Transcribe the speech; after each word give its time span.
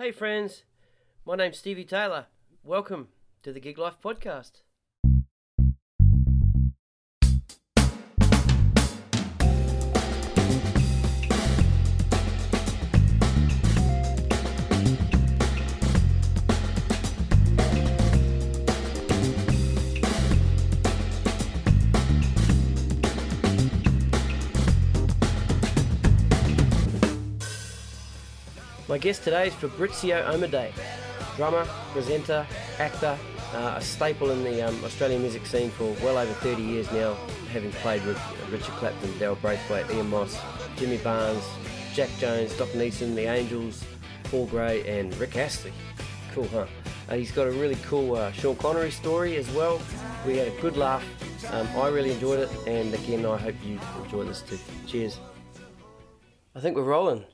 Hey, 0.00 0.12
friends. 0.12 0.62
My 1.26 1.34
name's 1.34 1.58
Stevie 1.58 1.84
Taylor. 1.84 2.26
Welcome 2.62 3.08
to 3.42 3.52
the 3.52 3.58
Gig 3.58 3.78
Life 3.78 3.96
Podcast. 4.00 4.60
My 28.88 28.96
guest 28.96 29.22
today 29.22 29.48
is 29.48 29.54
Fabrizio 29.54 30.22
Omodei, 30.32 30.72
drummer, 31.36 31.66
presenter, 31.92 32.46
actor, 32.78 33.18
uh, 33.52 33.74
a 33.76 33.82
staple 33.82 34.30
in 34.30 34.42
the 34.42 34.66
um, 34.66 34.82
Australian 34.82 35.20
music 35.20 35.44
scene 35.44 35.68
for 35.68 35.94
well 36.02 36.16
over 36.16 36.32
30 36.32 36.62
years 36.62 36.90
now, 36.90 37.12
having 37.52 37.70
played 37.70 38.02
with 38.06 38.18
Richard 38.50 38.72
Clapton, 38.76 39.10
Daryl 39.18 39.38
Braithwaite, 39.42 39.90
Ian 39.90 40.08
Moss, 40.08 40.40
Jimmy 40.76 40.96
Barnes, 40.96 41.44
Jack 41.92 42.08
Jones, 42.18 42.56
Doc 42.56 42.68
Neeson, 42.68 43.14
The 43.14 43.26
Angels, 43.26 43.84
Paul 44.24 44.46
Gray, 44.46 44.82
and 44.88 45.14
Rick 45.18 45.36
Astley. 45.36 45.74
Cool, 46.32 46.48
huh? 46.48 46.64
Uh, 47.10 47.14
he's 47.14 47.30
got 47.30 47.46
a 47.46 47.50
really 47.50 47.76
cool 47.84 48.16
uh, 48.16 48.32
Sean 48.32 48.56
Connery 48.56 48.90
story 48.90 49.36
as 49.36 49.50
well. 49.50 49.82
We 50.26 50.38
had 50.38 50.48
a 50.48 50.60
good 50.62 50.78
laugh. 50.78 51.04
Um, 51.52 51.68
I 51.76 51.88
really 51.88 52.12
enjoyed 52.12 52.40
it, 52.40 52.50
and 52.66 52.94
again, 52.94 53.26
I 53.26 53.36
hope 53.36 53.54
you 53.62 53.78
enjoy 54.02 54.24
this 54.24 54.40
too. 54.40 54.58
Cheers. 54.86 55.18
I 56.54 56.60
think 56.60 56.74
we're 56.74 56.84
rolling. 56.84 57.26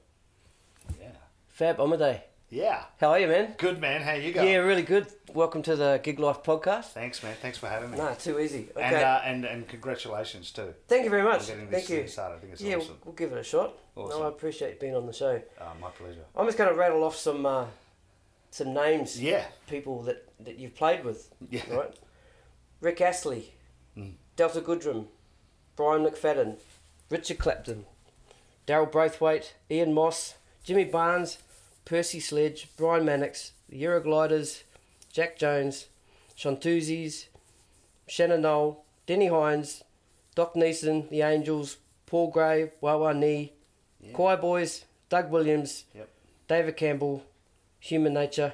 Fab 1.54 1.76
Omodei. 1.78 2.20
Yeah. 2.50 2.82
How 3.00 3.10
are 3.10 3.18
you, 3.20 3.28
man? 3.28 3.54
Good 3.58 3.80
man. 3.80 4.02
How 4.02 4.14
you 4.14 4.32
going? 4.32 4.48
Yeah, 4.48 4.56
really 4.56 4.82
good. 4.82 5.06
Welcome 5.32 5.62
to 5.62 5.76
the 5.76 6.01
Gig 6.02 6.18
Life 6.18 6.42
podcast. 6.42 6.87
Thanks, 6.87 7.23
man. 7.23 7.37
Thanks 7.40 7.59
for 7.59 7.68
having 7.68 7.92
me. 7.92 7.96
No, 7.98 8.12
too 8.15 8.40
easy. 8.40 8.68
Okay. 8.76 8.82
And, 8.84 8.96
uh, 8.96 9.20
and 9.24 9.45
and 9.45 9.68
congratulations 9.68 10.51
too. 10.51 10.74
Thank 10.88 11.04
you 11.04 11.10
very 11.10 11.23
much. 11.23 11.46
getting 11.46 11.68
Thank 11.68 11.70
this 11.70 11.90
you. 11.90 11.96
thing 11.98 12.09
started. 12.09 12.34
I 12.34 12.38
think 12.40 12.52
it's 12.54 12.62
yeah, 12.62 12.74
awesome. 12.74 12.96
we'll 13.04 13.14
give 13.14 13.30
it 13.32 13.38
a 13.38 13.45
shot. 13.45 13.74
Awesome. 13.95 14.18
No, 14.20 14.24
I 14.26 14.29
appreciate 14.30 14.74
you 14.74 14.80
being 14.80 14.96
on 14.96 15.06
the 15.06 15.12
show. 15.12 15.40
Uh, 15.60 15.64
my 15.80 15.90
pleasure. 15.90 16.24
I'm 16.34 16.46
just 16.46 16.59
going 16.59 16.70
to 16.73 16.76
rattle 16.76 17.04
off 17.04 17.14
some 17.14 17.46
uh, 17.46 17.66
some 18.51 18.74
names, 18.74 19.20
Yeah. 19.23 19.45
people 19.68 20.02
that, 20.02 20.29
that 20.40 20.59
you've 20.59 20.74
played 20.74 21.04
with. 21.04 21.32
Yeah. 21.51 21.62
Right. 21.70 21.95
Rick 22.80 23.01
Astley, 23.01 23.52
Mm. 23.96 24.14
Delta 24.34 24.60
Goodrem, 24.60 25.07
Brian 25.76 26.04
McFadden, 26.04 26.57
Richard 27.10 27.38
Clapton, 27.38 27.84
Daryl 28.66 28.90
Braithwaite, 28.90 29.54
Ian 29.70 29.92
Moss, 29.95 30.34
Jimmy 30.64 30.82
Barnes, 30.84 31.38
Percy 31.85 32.21
Sledge, 32.21 32.68
Brian 32.77 33.04
Mannix, 33.04 33.52
the 33.68 33.82
Eurogliders, 33.82 34.63
Jack 35.13 35.37
Jones, 35.38 35.87
Chantoozies, 36.37 37.26
Shannon 38.07 38.43
Noll, 38.43 38.85
Deni 39.07 39.29
Hines, 39.30 39.82
Doc 40.35 40.54
Neeson, 40.54 41.09
The 41.10 41.23
Angels, 41.23 41.76
Paul 42.07 42.30
Gray, 42.30 42.73
Wa 42.80 42.96
Wa 42.96 43.13
Nee, 43.13 43.52
Yeah. 44.01 44.13
Choir 44.13 44.37
Boys, 44.37 44.85
Doug 45.09 45.30
Williams, 45.30 45.85
Yep. 45.95 46.09
David 46.49 46.76
Campbell, 46.76 47.23
Human 47.80 48.15
Nature, 48.15 48.52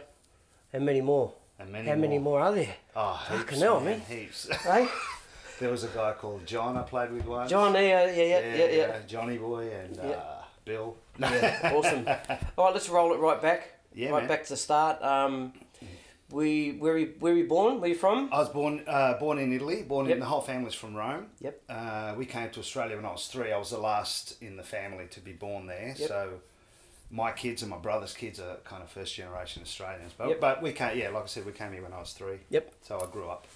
and 0.72 0.84
many 0.84 1.00
more. 1.00 1.32
And 1.58 1.70
many 1.72 1.88
How 1.88 1.94
many 1.96 2.18
more 2.18 2.40
are 2.40 2.52
there? 2.54 2.74
Oh, 2.96 3.20
Fucking 3.28 3.46
heaps, 3.48 3.60
hell, 3.60 3.80
man. 3.80 3.98
man. 3.98 4.18
Heaps. 4.18 4.48
Hey, 4.62 4.88
there 5.58 5.70
was 5.70 5.84
a 5.84 5.88
guy 5.88 6.12
called 6.14 6.46
John 6.46 6.76
I 6.76 6.82
played 6.82 7.12
with 7.12 7.26
once. 7.26 7.50
John, 7.50 7.74
yeah, 7.74 7.80
yeah, 8.06 8.10
yeah, 8.22 8.54
yeah, 8.56 8.66
yeah. 8.66 8.98
Johnny 9.06 9.36
Boy 9.38 9.70
and 9.70 9.96
Yeah. 9.96 10.02
uh, 10.12 10.39
Bill. 10.64 10.96
Yeah, 11.18 11.72
awesome. 11.74 12.06
All 12.56 12.64
right, 12.66 12.74
let's 12.74 12.88
roll 12.88 13.12
it 13.14 13.18
right 13.18 13.40
back. 13.40 13.74
Yeah, 13.94 14.10
right 14.10 14.20
man. 14.22 14.28
back 14.28 14.44
to 14.44 14.50
the 14.50 14.56
start. 14.56 15.02
Um, 15.02 15.52
we 16.30 16.72
where 16.78 16.94
we 16.94 17.04
where 17.18 17.32
were 17.32 17.38
you 17.38 17.48
born? 17.48 17.80
Where 17.80 17.88
you 17.90 17.96
from? 17.96 18.28
I 18.32 18.38
was 18.38 18.48
born 18.50 18.84
uh, 18.86 19.14
born 19.18 19.38
in 19.38 19.52
Italy. 19.52 19.82
Born 19.82 20.06
Yep. 20.06 20.14
in 20.14 20.20
the 20.20 20.26
whole 20.26 20.40
family's 20.40 20.74
from 20.74 20.94
Rome. 20.94 21.26
Yep. 21.40 21.62
Uh, 21.68 22.14
we 22.16 22.24
came 22.26 22.50
to 22.50 22.60
Australia 22.60 22.96
when 22.96 23.04
I 23.04 23.10
was 23.12 23.26
three. 23.26 23.52
I 23.52 23.58
was 23.58 23.70
the 23.70 23.78
last 23.78 24.40
in 24.40 24.56
the 24.56 24.62
family 24.62 25.06
to 25.10 25.20
be 25.20 25.32
born 25.32 25.66
there. 25.66 25.94
Yep. 25.98 26.08
So 26.08 26.30
my 27.10 27.32
kids 27.32 27.62
and 27.62 27.70
my 27.70 27.78
brother's 27.78 28.14
kids 28.14 28.38
are 28.38 28.58
kind 28.64 28.82
of 28.84 28.90
first 28.90 29.14
generation 29.16 29.62
Australians. 29.62 30.12
But 30.16 30.28
Yep. 30.28 30.40
but 30.40 30.62
we 30.62 30.70
came. 30.72 30.96
Yeah, 30.96 31.08
like 31.10 31.24
I 31.24 31.26
said, 31.26 31.44
we 31.46 31.52
came 31.52 31.72
here 31.72 31.82
when 31.82 31.92
I 31.92 31.98
was 31.98 32.12
three. 32.12 32.38
Yep. 32.50 32.74
So 32.82 33.00
I 33.00 33.10
grew 33.10 33.28
up 33.28 33.48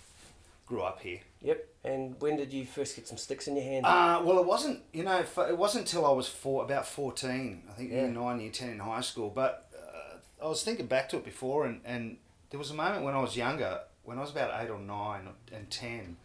grew 0.66 0.82
up 0.82 1.00
here. 1.00 1.20
Yep. 1.42 1.68
And 1.84 2.20
when 2.20 2.36
did 2.36 2.52
you 2.52 2.64
first 2.64 2.96
get 2.96 3.06
some 3.06 3.18
sticks 3.18 3.46
in 3.48 3.56
your 3.56 3.64
hand? 3.64 3.84
Uh, 3.84 4.22
well, 4.24 4.38
it 4.38 4.46
wasn't. 4.46 4.80
You 4.92 5.02
know, 5.04 5.22
it 5.48 5.58
wasn't 5.58 5.84
until 5.86 6.06
I 6.06 6.12
was 6.12 6.26
four, 6.28 6.64
about 6.64 6.86
fourteen. 6.86 7.62
I 7.70 7.72
think 7.74 7.90
Yeah. 7.90 8.02
year 8.02 8.08
nine, 8.08 8.40
year 8.40 8.50
ten 8.50 8.70
in 8.70 8.78
high 8.78 9.02
school. 9.02 9.30
But 9.30 9.70
uh, 9.76 10.44
I 10.44 10.48
was 10.48 10.62
thinking 10.62 10.86
back 10.86 11.08
to 11.10 11.18
it 11.18 11.24
before, 11.24 11.66
and, 11.66 11.80
and 11.84 12.16
there 12.50 12.58
was 12.58 12.70
a 12.70 12.74
moment 12.74 13.04
when 13.04 13.14
I 13.14 13.20
was 13.20 13.36
younger, 13.36 13.80
when 14.04 14.16
I 14.18 14.22
was 14.22 14.30
about 14.30 14.62
eight 14.62 14.70
or 14.70 14.78
nine 14.78 15.28
and 15.52 15.68
ten, 15.70 16.16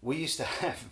we 0.00 0.16
used 0.16 0.38
to 0.38 0.44
have, 0.62 0.82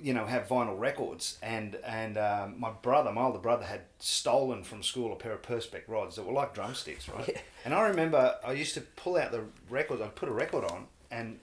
you 0.00 0.14
know, 0.14 0.26
have 0.26 0.46
vinyl 0.46 0.78
records, 0.78 1.38
and 1.42 1.74
and 1.84 2.16
um, 2.16 2.60
my 2.60 2.70
brother, 2.70 3.10
my 3.10 3.22
older 3.22 3.40
brother, 3.40 3.64
had 3.64 3.80
stolen 3.98 4.62
from 4.62 4.84
school 4.84 5.12
a 5.12 5.16
pair 5.16 5.32
of 5.32 5.42
perspex 5.42 5.88
rods 5.88 6.14
that 6.14 6.24
were 6.24 6.32
like 6.32 6.54
drumsticks, 6.54 7.08
right? 7.08 7.26
Yeah. 7.34 7.40
And 7.64 7.74
I 7.74 7.88
remember 7.88 8.36
I 8.44 8.52
used 8.52 8.74
to 8.74 8.80
pull 8.80 9.16
out 9.16 9.32
the 9.32 9.42
records. 9.70 10.00
I'd 10.02 10.14
put 10.14 10.28
a 10.28 10.32
record 10.32 10.64
on 10.64 10.86
and 11.10 11.38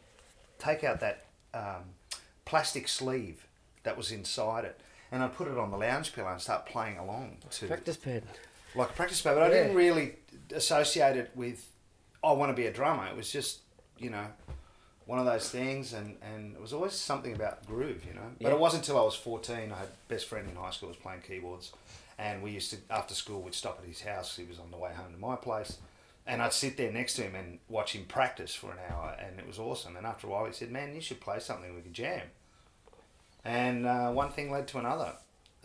take 0.59 0.83
out 0.83 0.99
that 0.99 1.25
um, 1.53 1.83
plastic 2.45 2.87
sleeve 2.87 3.47
that 3.83 3.97
was 3.97 4.11
inside 4.11 4.65
it, 4.65 4.79
and 5.11 5.23
I'd 5.23 5.33
put 5.35 5.47
it 5.47 5.57
on 5.57 5.71
the 5.71 5.77
lounge 5.77 6.13
pillow 6.13 6.29
and 6.29 6.39
start 6.41 6.65
playing 6.67 6.97
along 6.97 7.37
to 7.51 7.65
Practice 7.67 7.97
pad. 7.97 8.23
like 8.75 8.91
a 8.91 8.93
practice 8.93 9.21
pad. 9.21 9.35
But 9.35 9.43
I 9.43 9.47
Yeah. 9.47 9.53
didn't 9.63 9.75
really 9.77 10.15
associate 10.53 11.15
it 11.17 11.31
with 11.35 11.65
I 12.23 12.33
want 12.33 12.49
to 12.51 12.53
be 12.55 12.67
a 12.67 12.73
drummer. 12.73 13.07
It 13.07 13.15
was 13.15 13.31
just 13.31 13.59
you 13.97 14.09
know 14.09 14.27
one 15.05 15.17
of 15.19 15.25
those 15.25 15.49
things, 15.49 15.93
and 15.93 16.17
and 16.21 16.53
it 16.55 16.61
was 16.61 16.73
always 16.73 16.93
something 16.93 17.33
about 17.33 17.65
groove, 17.65 18.05
you 18.05 18.13
know. 18.13 18.29
But 18.39 18.49
Yeah. 18.49 18.53
it 18.55 18.59
wasn't 18.59 18.83
until 18.83 18.99
I 19.01 19.03
was 19.05 19.15
fourteen. 19.15 19.71
I 19.71 19.79
had 19.79 19.89
best 20.07 20.27
friend 20.27 20.47
in 20.49 20.55
high 20.55 20.71
school 20.71 20.89
was 20.89 20.97
playing 20.97 21.21
keyboards, 21.21 21.71
and 22.17 22.43
we 22.43 22.51
used 22.51 22.69
to 22.71 22.77
after 22.89 23.15
school 23.15 23.41
we'd 23.41 23.55
stop 23.55 23.79
at 23.81 23.85
his 23.87 24.01
house. 24.01 24.35
He 24.35 24.43
was 24.43 24.59
on 24.59 24.69
the 24.69 24.77
way 24.77 24.91
home 24.93 25.13
to 25.13 25.17
my 25.19 25.35
place. 25.37 25.77
And 26.29 26.43
I'd 26.43 26.53
sit 26.53 26.77
there 26.77 26.91
next 26.91 27.15
to 27.15 27.23
him 27.23 27.33
and 27.33 27.57
watch 27.67 27.95
him 27.95 28.05
practice 28.05 28.53
for 28.53 28.71
an 28.71 28.77
hour, 28.87 29.17
and 29.19 29.39
it 29.39 29.47
was 29.47 29.57
awesome. 29.57 29.97
And 29.97 30.05
after 30.05 30.27
a 30.27 30.29
while, 30.29 30.45
he 30.45 30.53
said, 30.53 30.71
"Man, 30.71 30.93
you 30.93 31.01
should 31.01 31.19
play 31.19 31.39
something 31.39 31.73
we 31.73 31.81
could 31.81 31.93
jam." 31.93 32.27
And 33.43 33.87
uh, 33.87 34.11
one 34.11 34.29
thing 34.31 34.51
led 34.51 34.67
to 34.67 34.77
another, 34.77 35.13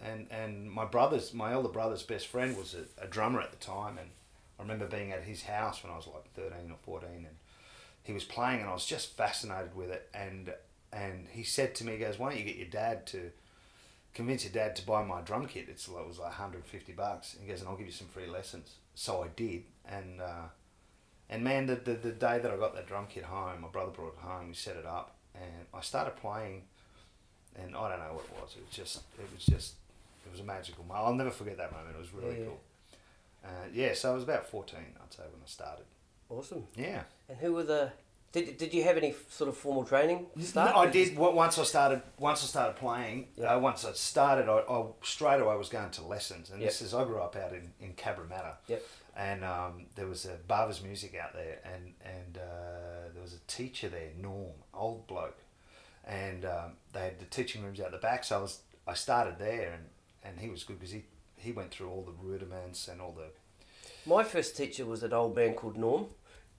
and 0.02 0.26
and 0.30 0.70
my 0.70 0.86
brother's 0.86 1.34
my 1.34 1.52
elder 1.52 1.68
brother's 1.68 2.02
best 2.02 2.28
friend 2.28 2.56
was 2.56 2.74
a, 2.74 3.04
a 3.04 3.06
drummer 3.06 3.42
at 3.42 3.50
the 3.50 3.58
time, 3.58 3.98
and 3.98 4.08
I 4.58 4.62
remember 4.62 4.86
being 4.86 5.12
at 5.12 5.24
his 5.24 5.42
house 5.42 5.82
when 5.82 5.92
I 5.92 5.96
was 5.96 6.06
like 6.06 6.32
thirteen 6.32 6.70
or 6.70 6.78
fourteen, 6.82 7.26
and 7.28 7.36
he 8.02 8.14
was 8.14 8.24
playing, 8.24 8.60
and 8.60 8.70
I 8.70 8.72
was 8.72 8.86
just 8.86 9.16
fascinated 9.18 9.74
with 9.76 9.90
it, 9.90 10.08
and 10.14 10.54
and 10.92 11.26
he 11.30 11.42
said 11.42 11.74
to 11.74 11.84
me, 11.84 11.92
he 11.92 11.98
goes, 11.98 12.18
"Why 12.18 12.30
don't 12.30 12.38
you 12.38 12.44
get 12.46 12.56
your 12.56 12.68
dad 12.68 13.06
to 13.08 13.32
convince 14.14 14.44
your 14.44 14.52
dad 14.52 14.76
to 14.76 14.86
buy 14.86 15.04
my 15.04 15.20
drum 15.20 15.46
kit? 15.46 15.68
It's 15.68 15.88
it 15.88 16.08
was 16.08 16.18
like 16.18 16.32
hundred 16.32 16.58
and 16.58 16.66
fifty 16.66 16.92
bucks." 16.92 17.36
He 17.38 17.46
goes, 17.46 17.60
"And 17.60 17.68
I'll 17.68 17.76
give 17.76 17.86
you 17.86 17.92
some 17.92 18.08
free 18.08 18.28
lessons." 18.28 18.76
So 18.94 19.22
I 19.22 19.28
did, 19.28 19.64
and 19.88 20.20
uh, 20.20 20.48
and 21.30 21.42
man, 21.44 21.66
the, 21.66 21.76
the 21.76 21.94
the 21.94 22.12
day 22.12 22.38
that 22.38 22.50
I 22.50 22.56
got 22.56 22.74
that 22.74 22.86
drum 22.86 23.06
kit 23.08 23.24
home, 23.24 23.60
my 23.62 23.68
brother 23.68 23.90
brought 23.90 24.14
it 24.14 24.20
home. 24.20 24.48
We 24.48 24.54
set 24.54 24.76
it 24.76 24.86
up, 24.86 25.14
and 25.34 25.66
I 25.72 25.80
started 25.80 26.16
playing 26.16 26.62
and 27.56 27.76
I 27.76 27.88
don't 27.88 27.98
know 28.00 28.14
what 28.14 28.24
it 28.24 28.32
was. 28.42 28.56
It 28.56 28.64
was 28.66 28.74
just, 28.74 28.96
it 29.16 29.28
was 29.32 29.44
just, 29.46 29.74
it 30.26 30.32
was 30.32 30.40
a 30.40 30.44
magical 30.44 30.82
moment. 30.84 31.06
I'll 31.06 31.14
never 31.14 31.30
forget 31.30 31.56
that 31.58 31.70
moment. 31.70 31.94
It 31.94 32.00
was 32.00 32.12
really 32.12 32.40
Yeah. 32.40 32.46
cool. 32.46 32.60
Uh, 33.44 33.48
yeah, 33.72 33.94
so 33.94 34.10
I 34.10 34.14
was 34.14 34.24
about 34.24 34.46
fourteen, 34.46 34.86
I'd 35.02 35.12
say, 35.12 35.22
when 35.22 35.40
I 35.42 35.46
started. 35.46 35.84
Awesome. 36.30 36.64
Yeah, 36.76 37.02
And 37.28 37.38
who 37.38 37.52
were 37.52 37.62
the? 37.62 37.92
Did, 38.32 38.56
did 38.56 38.74
you 38.74 38.82
have 38.82 38.96
any 38.96 39.14
sort 39.28 39.48
of 39.48 39.56
formal 39.56 39.84
training 39.84 40.26
start? 40.40 40.74
I 40.74 40.86
did. 40.90 41.16
Once 41.16 41.56
I 41.56 41.62
started, 41.62 42.02
once 42.18 42.42
I 42.42 42.46
started 42.46 42.74
playing, 42.76 43.28
Yeah. 43.36 43.54
uh, 43.54 43.58
once 43.60 43.84
I 43.84 43.92
started, 43.92 44.48
I, 44.50 44.58
I 44.68 44.86
straight 45.02 45.40
away 45.40 45.56
was 45.56 45.68
going 45.68 45.90
to 45.90 46.02
lessons. 46.02 46.50
And 46.50 46.60
Yep. 46.60 46.68
this 46.70 46.82
is, 46.82 46.92
I 46.94 47.04
grew 47.04 47.20
up 47.20 47.36
out 47.36 47.52
in 47.52 47.70
in 47.80 47.92
Cabramatta. 47.92 48.54
Yep. 48.66 48.82
And 49.16 49.44
um, 49.44 49.86
there 49.94 50.06
was 50.06 50.24
a 50.24 50.36
Barber's 50.48 50.82
Music 50.82 51.14
out 51.14 51.34
there, 51.34 51.58
and 51.64 51.94
and 52.04 52.36
uh, 52.36 53.12
there 53.12 53.22
was 53.22 53.34
a 53.34 53.38
teacher 53.46 53.88
there, 53.88 54.10
Norm, 54.20 54.54
old 54.72 55.06
bloke, 55.06 55.38
and 56.04 56.44
um, 56.44 56.72
they 56.92 57.00
had 57.00 57.20
the 57.20 57.26
teaching 57.26 57.62
rooms 57.62 57.80
out 57.80 57.92
the 57.92 57.98
back. 57.98 58.24
So 58.24 58.38
I 58.38 58.42
was 58.42 58.60
I 58.88 58.94
started 58.94 59.38
there, 59.38 59.72
and, 59.72 59.84
and 60.24 60.40
he 60.40 60.50
was 60.50 60.64
good 60.64 60.80
because 60.80 60.92
he 60.92 61.04
he 61.36 61.52
went 61.52 61.70
through 61.70 61.90
all 61.90 62.02
the 62.02 62.26
rudiments 62.26 62.88
and 62.88 63.00
all 63.00 63.12
the 63.12 63.28
My 64.10 64.24
first 64.24 64.56
teacher 64.56 64.84
was 64.84 65.02
an 65.02 65.12
old 65.12 65.36
man 65.36 65.54
called 65.54 65.76
Norm. 65.76 66.06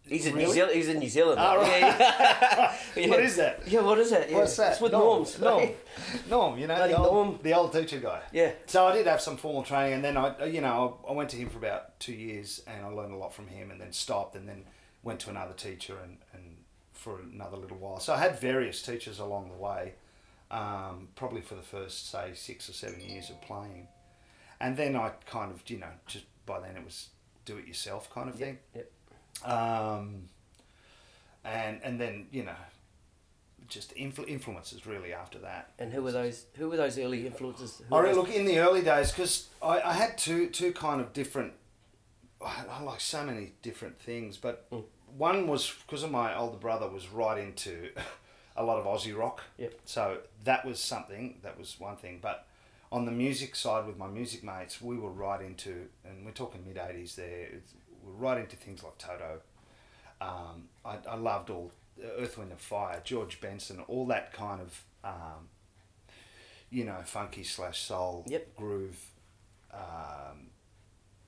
He's 0.08 0.26
in 0.28 0.34
New 0.34 0.42
Really? 0.42 0.54
Zealand. 0.54 0.76
He's 0.76 0.88
in 0.90 1.00
New 1.00 1.10
Zealand. 1.10 1.40
Oh, 1.42 1.58
right. 1.58 1.80
yeah, 1.82 2.76
yeah. 2.96 3.08
what 3.10 3.20
is 3.22 3.36
that? 3.38 3.62
Yeah, 3.68 3.82
what 3.82 3.98
is 3.98 4.12
that? 4.12 4.30
Yeah. 4.30 4.38
What's 4.38 4.56
that? 4.58 4.74
It's 4.74 4.82
with 4.82 4.92
Norm. 4.92 5.04
norms. 5.04 5.40
Norm. 5.40 5.70
Norm, 6.30 6.60
you 6.60 6.68
know, 6.68 6.76
Bloody 6.76 6.94
the 6.94 7.00
old, 7.00 7.14
Norm. 7.28 7.40
the 7.42 7.54
old 7.54 7.74
teacher 7.74 8.00
guy. 8.00 8.22
Yeah. 8.32 8.52
So 8.68 8.86
I 8.86 8.94
did 8.94 9.08
have 9.08 9.20
some 9.22 9.36
formal 9.38 9.64
training, 9.64 9.94
and 9.94 10.04
then 10.04 10.16
I, 10.18 10.46
you 10.46 10.62
know, 10.62 11.00
I 11.10 11.12
went 11.14 11.30
to 11.32 11.38
him 11.38 11.50
for 11.50 11.58
about 11.58 12.00
two 12.00 12.14
years, 12.14 12.62
and 12.68 12.86
I 12.86 12.90
learned 12.90 13.14
a 13.14 13.18
lot 13.18 13.34
from 13.34 13.48
him, 13.48 13.72
and 13.72 13.82
then 13.82 13.92
stopped, 13.94 14.36
and 14.36 14.48
then 14.48 14.66
went 15.02 15.20
to 15.22 15.30
another 15.32 15.54
teacher, 15.54 15.96
and, 16.04 16.18
and 16.34 16.58
for 16.94 17.20
another 17.22 17.58
little 17.58 17.78
while. 17.78 18.00
So 18.00 18.14
I 18.14 18.20
had 18.20 18.40
various 18.40 18.82
teachers 18.84 19.18
along 19.20 19.50
the 19.50 19.58
way, 19.58 19.94
um, 20.52 21.08
probably 21.16 21.42
for 21.42 21.56
the 21.56 21.62
first 21.64 22.10
say 22.12 22.32
six 22.36 22.70
or 22.70 22.74
seven 22.74 23.00
years 23.02 23.30
of 23.32 23.42
playing, 23.42 23.88
and 24.60 24.78
then 24.78 24.96
I 24.96 25.10
kind 25.26 25.52
of, 25.52 25.68
you 25.70 25.80
know, 25.80 25.90
just 26.06 26.26
by 26.46 26.60
then 26.60 26.76
it 26.78 26.84
was 26.86 27.10
do 27.46 27.58
it 27.58 27.68
yourself 27.68 28.10
kind 28.14 28.30
of 28.30 28.40
Yep, 28.40 28.48
thing. 28.48 28.58
yep. 28.76 28.92
Um, 29.44 30.30
and 31.44 31.80
and 31.84 32.00
then 32.00 32.28
you 32.32 32.44
know, 32.44 32.56
just 33.68 33.96
influ- 33.96 34.28
influences 34.28 34.86
really 34.86 35.14
after 35.14 35.40
that. 35.40 35.72
And 35.80 35.92
who 35.94 36.02
were 36.02 36.12
those? 36.12 36.46
Who 36.56 36.70
were 36.70 36.78
those 36.78 36.98
early 36.98 37.26
influences? 37.28 37.82
Who 37.90 37.96
I 37.96 38.00
really 38.02 38.16
look 38.16 38.32
in 38.34 38.46
the 38.46 38.60
early 38.60 38.82
days 38.82 39.12
because 39.12 39.48
I, 39.62 39.82
I 39.82 39.94
had 39.94 40.18
two 40.18 40.48
two 40.50 40.72
kind 40.72 41.02
of 41.02 41.14
different. 41.14 41.54
I 42.44 42.64
I 42.70 42.82
like 42.82 43.02
so 43.02 43.24
many 43.24 43.54
different 43.62 44.00
things, 44.00 44.38
but 44.38 44.70
Mm. 44.72 44.84
one 45.18 45.48
was 45.48 45.72
because 45.86 46.04
of 46.04 46.12
my 46.12 46.36
older 46.36 46.58
brother 46.58 46.88
was 46.90 47.10
right 47.10 47.38
into 47.38 47.90
a 48.58 48.64
lot 48.64 48.78
of 48.80 48.86
Aussie 48.86 49.16
rock. 49.18 49.42
Yep. 49.58 49.80
So 49.86 50.18
that 50.44 50.66
was 50.66 50.80
something. 50.80 51.40
That 51.44 51.58
was 51.60 51.76
one 51.80 51.98
thing, 51.98 52.20
but. 52.22 52.48
On 52.92 53.04
the 53.04 53.12
music 53.12 53.56
side, 53.58 53.88
with 53.88 53.98
my 53.98 54.08
music 54.08 54.42
mates, 54.44 54.80
we 54.80 54.96
were 54.96 55.10
right 55.10 55.42
into, 55.42 55.88
and 56.06 56.24
we're 56.24 56.32
talking 56.32 56.64
mid 56.66 56.78
'80s. 56.78 57.16
There, 57.16 57.48
we're 58.06 58.12
right 58.28 58.38
into 58.38 58.56
things 58.56 58.84
like 58.84 58.98
Toto. 58.98 59.42
Um, 60.22 60.70
I, 60.86 60.98
I 61.10 61.16
loved 61.16 61.50
all 61.50 61.72
Earth, 62.20 62.38
Wind 62.38 62.52
and 62.52 62.60
Fire, 62.60 63.02
George 63.04 63.42
Benson, 63.42 63.82
all 63.88 64.06
that 64.08 64.32
kind 64.34 64.62
of 64.62 64.84
um, 65.04 65.50
you 66.70 66.84
know, 66.84 66.98
funky 67.06 67.44
slash 67.44 67.80
soul, 67.80 68.24
Yep. 68.28 68.56
groove, 68.56 68.98
um, 69.74 70.48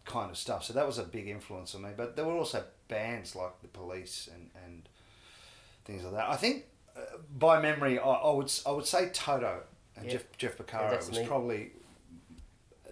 kind 0.06 0.32
of 0.32 0.38
stuff. 0.38 0.64
So 0.64 0.74
that 0.74 0.86
was 0.86 0.98
a 0.98 1.04
big 1.04 1.28
influence 1.28 1.76
on 1.76 1.84
me. 1.84 1.90
But 1.96 2.16
there 2.16 2.26
were 2.26 2.34
also 2.36 2.64
bands 2.88 3.36
like 3.36 3.62
the 3.62 3.68
Police 3.68 4.30
and, 4.34 4.50
and 4.66 4.90
things 5.86 6.04
like 6.04 6.14
that. 6.14 6.30
I 6.30 6.36
think 6.38 6.66
uh, 6.96 7.02
by 7.38 7.62
memory, 7.62 8.00
I, 8.00 8.04
I 8.04 8.32
would 8.34 8.52
I 8.66 8.72
would 8.72 8.86
say 8.86 9.10
Toto 9.14 9.62
and 9.96 10.06
Yeah. 10.06 10.14
Jeff 10.14 10.24
Jeff 10.38 10.56
Yeah, 10.58 10.66
Porcaro 10.66 10.90
that's 10.92 11.10
was 11.10 11.20
me. 11.20 11.26
probably 11.26 11.72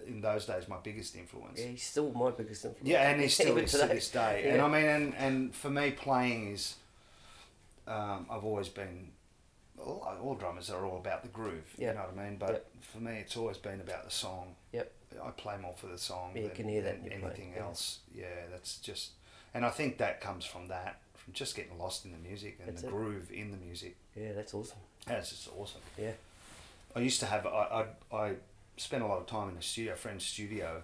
in 0.06 0.20
those 0.20 0.46
days 0.46 0.68
my 0.68 0.76
biggest 0.82 1.16
influence. 1.16 1.58
Yeah, 1.60 1.66
he's 1.68 1.82
still 1.84 2.12
my 2.12 2.30
biggest 2.30 2.64
influence. 2.64 2.88
Yeah, 2.88 3.10
and 3.10 3.20
he 3.20 3.28
still 3.28 3.56
is 3.58 3.72
to 3.72 3.78
this 3.86 4.10
day. 4.10 4.42
Yeah. 4.46 4.52
And 4.54 4.62
I 4.62 4.68
mean, 4.68 4.84
and, 4.88 5.14
and 5.16 5.54
for 5.54 5.70
me, 5.70 5.90
playing 5.90 6.52
is, 6.52 6.74
um, 7.86 8.26
I've 8.30 8.44
always 8.44 8.68
been, 8.68 9.12
all, 9.78 10.06
all 10.22 10.34
drummers 10.34 10.70
are 10.70 10.84
all 10.84 10.98
about 10.98 11.22
the 11.22 11.28
groove, 11.28 11.64
Yeah. 11.78 11.88
you 11.90 11.94
know 11.94 12.00
what 12.12 12.18
I 12.24 12.28
mean? 12.28 12.38
But 12.38 12.50
Yep. 12.50 12.66
for 12.92 12.98
me, 12.98 13.12
it's 13.18 13.36
always 13.36 13.58
been 13.58 13.80
about 13.80 14.04
the 14.04 14.10
song. 14.10 14.54
Yep. 14.72 14.92
I 15.24 15.30
play 15.30 15.56
more 15.56 15.74
for 15.76 15.86
the 15.86 15.98
song 15.98 16.32
Yeah, 16.34 16.42
you 16.42 16.48
than, 16.48 16.56
can 16.56 16.68
hear 16.68 16.82
that 16.82 16.98
anything 17.10 17.52
yeah. 17.56 17.62
else. 17.62 18.00
Yeah, 18.14 18.26
that's 18.50 18.78
just, 18.78 19.10
and 19.54 19.64
I 19.64 19.70
think 19.70 19.98
that 19.98 20.20
comes 20.20 20.44
from 20.44 20.68
that, 20.68 21.00
from 21.14 21.32
just 21.32 21.54
getting 21.56 21.78
lost 21.78 22.04
in 22.04 22.12
the 22.12 22.18
music 22.18 22.56
and 22.60 22.68
That's 22.68 22.82
the 22.82 22.88
it. 22.88 22.90
groove 22.90 23.30
in 23.32 23.50
the 23.50 23.56
music. 23.56 23.96
Yeah, 24.14 24.32
that's 24.32 24.52
awesome. 24.52 24.78
That's 25.06 25.30
just 25.30 25.48
awesome. 25.56 25.80
Yeah. 25.96 26.12
I 26.94 27.00
used 27.00 27.20
to 27.20 27.26
have 27.26 27.46
I 27.46 27.84
I, 28.12 28.16
I 28.16 28.32
spent 28.76 29.02
a 29.02 29.06
lot 29.06 29.18
of 29.18 29.26
time 29.26 29.48
in 29.48 29.56
a 29.56 29.62
studio, 29.62 29.94
a 29.94 29.96
friend's 29.96 30.24
studio, 30.24 30.82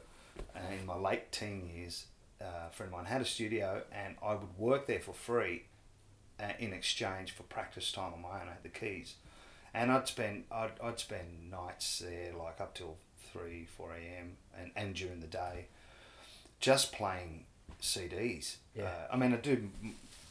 uh, 0.55 0.61
in 0.79 0.87
my 0.87 0.97
late 0.97 1.31
teen 1.33 1.69
years. 1.75 2.07
Uh, 2.41 2.69
a 2.69 2.73
friend 2.73 2.93
of 2.93 2.99
mine 2.99 3.07
had 3.07 3.21
a 3.21 3.25
studio, 3.25 3.83
and 3.93 4.17
I 4.23 4.35
would 4.35 4.59
work 4.59 4.87
there 4.87 5.01
for 5.01 5.13
free, 5.13 5.65
uh, 6.41 6.53
in 6.59 6.73
exchange 6.73 7.33
for 7.33 7.45
practice 7.45 7.93
time 7.93 8.13
on 8.15 8.23
my 8.23 8.41
own. 8.41 8.49
I 8.49 8.53
had 8.53 8.63
the 8.63 8.69
keys, 8.69 9.15
and 9.73 9.93
I'd 9.93 10.09
spend 10.09 10.45
I'd, 10.51 10.73
I'd 10.83 10.99
spend 10.99 11.51
nights 11.51 12.01
there, 12.01 12.33
like 12.37 12.61
up 12.61 12.75
till 12.75 12.97
three 13.33 13.67
four 13.77 13.93
a.m. 13.93 14.37
and 14.59 14.73
and 14.75 14.95
during 14.95 15.21
the 15.21 15.27
day, 15.29 15.67
just 16.59 16.93
playing 16.93 17.45
CDs. 17.81 18.57
Yeah. 18.75 18.85
Uh, 18.85 19.15
I 19.15 19.17
mean, 19.17 19.33
I 19.33 19.37
do 19.37 19.69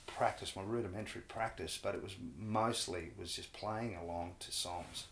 practice 0.06 0.56
my 0.56 0.64
rudimentary 0.64 1.22
practice, 1.22 1.80
but 1.82 1.96
it 1.96 2.04
was 2.04 2.16
mostly 2.38 3.12
was 3.18 3.34
just 3.34 3.54
playing 3.54 3.96
along 3.96 4.36
to 4.40 4.52
songs, 4.52 5.06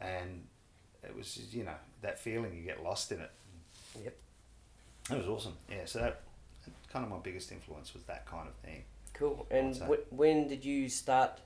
and 0.00 0.44
it 1.06 1.14
was 1.16 1.52
you 1.54 1.64
know 1.64 1.74
that 2.02 2.18
feeling 2.18 2.54
you 2.56 2.62
get 2.62 2.82
lost 2.82 3.12
in 3.12 3.20
it. 3.20 3.30
Yep. 4.02 4.16
It 5.10 5.16
was 5.18 5.26
awesome. 5.26 5.56
Yeah. 5.70 5.84
So 5.84 5.98
that 6.00 6.20
kind 6.92 7.04
of 7.04 7.10
my 7.10 7.18
biggest 7.18 7.52
influence 7.52 7.92
was 7.94 8.02
that 8.04 8.26
kind 8.26 8.48
of 8.48 8.54
thing. 8.56 8.84
Cool. 9.12 9.46
And 9.50 9.76
wh- 9.76 10.12
when 10.12 10.48
did 10.48 10.64
you 10.64 10.88
start? 10.88 11.40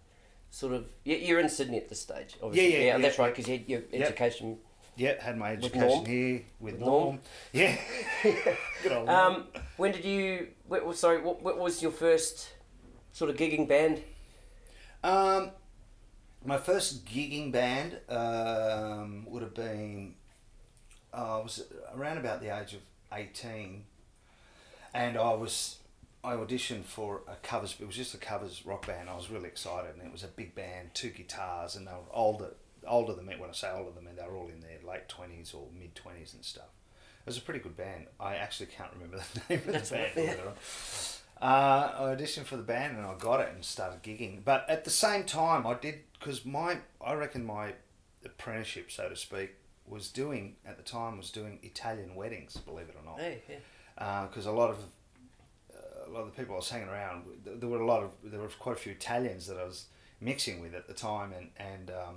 Sort 0.51 0.73
of. 0.73 0.87
you- 1.05 1.17
You're 1.17 1.41
in 1.41 1.49
Sydney 1.51 1.77
at 1.77 1.89
this 1.91 2.01
stage. 2.01 2.35
Yeah, 2.39 2.47
Obviously. 2.47 2.73
yeah, 2.73 2.85
yeah, 2.85 2.99
that's 2.99 3.19
right. 3.19 3.35
Because 3.35 3.49
you 3.49 3.59
had 3.59 3.69
your 3.69 3.81
Yep. 3.93 4.03
education. 4.03 4.59
Yeah, 4.97 5.23
had 5.23 5.37
my 5.37 5.51
With 5.55 5.65
education 5.67 5.89
Norm? 5.89 6.07
here 6.07 6.43
with, 6.59 6.73
With 6.75 6.81
Norm. 6.81 7.05
Norm? 7.05 7.21
Yeah. 7.53 7.77
Good 8.83 8.93
old 8.93 9.07
Norm. 9.07 9.35
Um, 9.35 9.47
when 9.77 9.93
did 9.93 10.05
you? 10.05 10.49
What, 10.67 10.97
sorry, 10.97 11.21
what, 11.21 11.43
what 11.43 11.59
was 11.59 11.83
your 11.83 11.93
first 11.93 12.49
sort 13.13 13.31
of 13.31 13.37
gigging 13.37 13.69
band? 13.69 14.03
Um, 15.05 15.51
my 16.45 16.57
first 16.59 17.05
gigging 17.05 17.53
band 17.53 17.99
um, 18.09 19.27
would 19.29 19.43
have 19.43 19.55
been 19.55 20.15
uh, 21.13 21.39
I 21.41 21.43
was 21.43 21.65
around 21.95 22.19
about 22.19 22.41
the 22.41 22.57
age 22.57 22.75
of 22.75 22.81
eighteen, 23.13 23.85
and 24.95 25.17
I 25.17 25.35
was 25.35 25.77
I 26.23 26.35
auditioned 26.35 26.85
for 26.85 27.23
a 27.29 27.37
covers. 27.37 27.77
It 27.81 27.87
was 27.87 27.97
just 27.97 28.15
a 28.15 28.19
covers 28.19 28.65
rock 28.67 28.87
band. 28.87 29.09
I 29.09 29.17
was 29.17 29.31
really 29.31 29.49
excited, 29.49 29.95
and 29.95 30.03
it 30.07 30.13
was 30.13 30.23
a 30.25 30.29
big 30.29 30.55
band, 30.55 30.91
two 30.95 31.11
guitars, 31.11 31.77
and 31.77 31.87
they 31.87 31.93
were 31.93 32.13
older 32.13 32.51
older 32.87 33.15
than 33.15 33.27
me. 33.27 33.35
When 33.39 33.51
I 33.51 33.53
say 33.53 33.71
older 33.71 33.91
than 33.95 34.05
me, 34.05 34.11
they 34.17 34.27
were 34.27 34.37
all 34.37 34.49
in 34.49 34.61
their 34.61 34.79
late 34.87 35.09
twenties 35.09 35.53
or 35.55 35.67
mid 35.79 35.95
twenties 35.95 36.35
and 36.35 36.45
stuff. 36.45 36.69
It 37.21 37.31
was 37.31 37.39
a 37.39 37.43
pretty 37.43 37.61
good 37.61 37.77
band. 37.77 38.07
I 38.19 38.37
actually 38.37 38.67
can't 38.67 38.91
remember 38.95 39.19
the 39.35 39.41
name 39.49 39.63
of 39.67 39.73
That's 39.73 39.91
the 39.91 39.97
band. 39.97 40.17
right, 40.17 40.39
yeah. 40.39 40.43
Uh, 41.41 41.93
I 41.99 42.17
auditioned 42.17 42.45
for 42.47 42.57
the 42.57 42.63
band 42.63 42.97
and 42.97 43.07
I 43.07 43.15
got 43.17 43.41
it 43.41 43.51
and 43.55 43.65
started 43.65 44.03
gigging. 44.03 44.41
But 44.45 44.69
at 44.69 44.85
the 44.85 44.91
same 44.91 45.25
time, 45.25 45.67
I 45.67 45.75
did 45.75 46.01
because 46.19 46.45
my 46.45 46.79
I 47.05 47.15
reckon 47.15 47.45
my 47.45 47.75
apprenticeship, 48.25 48.91
so 48.91 49.09
to 49.09 49.17
speak, 49.17 49.55
was 49.87 50.11
doing 50.11 50.57
at 50.67 50.77
the 50.77 50.83
time 50.83 51.17
was 51.17 51.31
doing 51.31 51.59
Italian 51.63 52.15
weddings. 52.15 52.57
Believe 52.57 52.89
it 52.89 52.97
or 53.01 53.05
not, 53.05 53.21
Hey, 53.21 53.43
yeah. 53.49 54.27
because 54.27 54.47
a 54.47 54.53
lot 54.53 54.71
of 54.71 54.79
uh, 55.75 56.09
a 56.09 56.11
lot 56.11 56.21
of 56.21 56.27
the 56.27 56.37
people 56.37 56.55
I 56.55 56.59
was 56.59 56.71
hanging 56.71 56.89
around, 56.89 57.25
there 57.45 57.69
were 57.69 57.81
a 57.81 57.87
lot 57.87 58.03
of 58.03 58.11
there 58.25 58.41
were 58.41 58.49
quite 58.49 58.77
a 58.77 58.81
few 58.81 58.93
Italians 58.93 59.47
that 59.47 59.59
I 59.59 59.65
was 59.65 59.87
mixing 60.21 60.61
with 60.61 60.75
at 60.75 60.89
the 60.89 60.95
time, 60.95 61.33
and 61.33 61.51
and 61.57 61.91
um, 61.91 62.17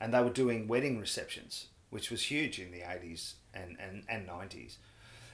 and 0.00 0.12
they 0.12 0.22
were 0.22 0.30
doing 0.30 0.66
wedding 0.68 0.98
receptions, 0.98 1.66
which 1.90 2.10
was 2.10 2.24
huge 2.24 2.58
in 2.58 2.70
the 2.72 2.82
eighties 2.90 3.34
and 3.54 3.76
and 3.80 4.04
and 4.08 4.26
nineties. 4.26 4.78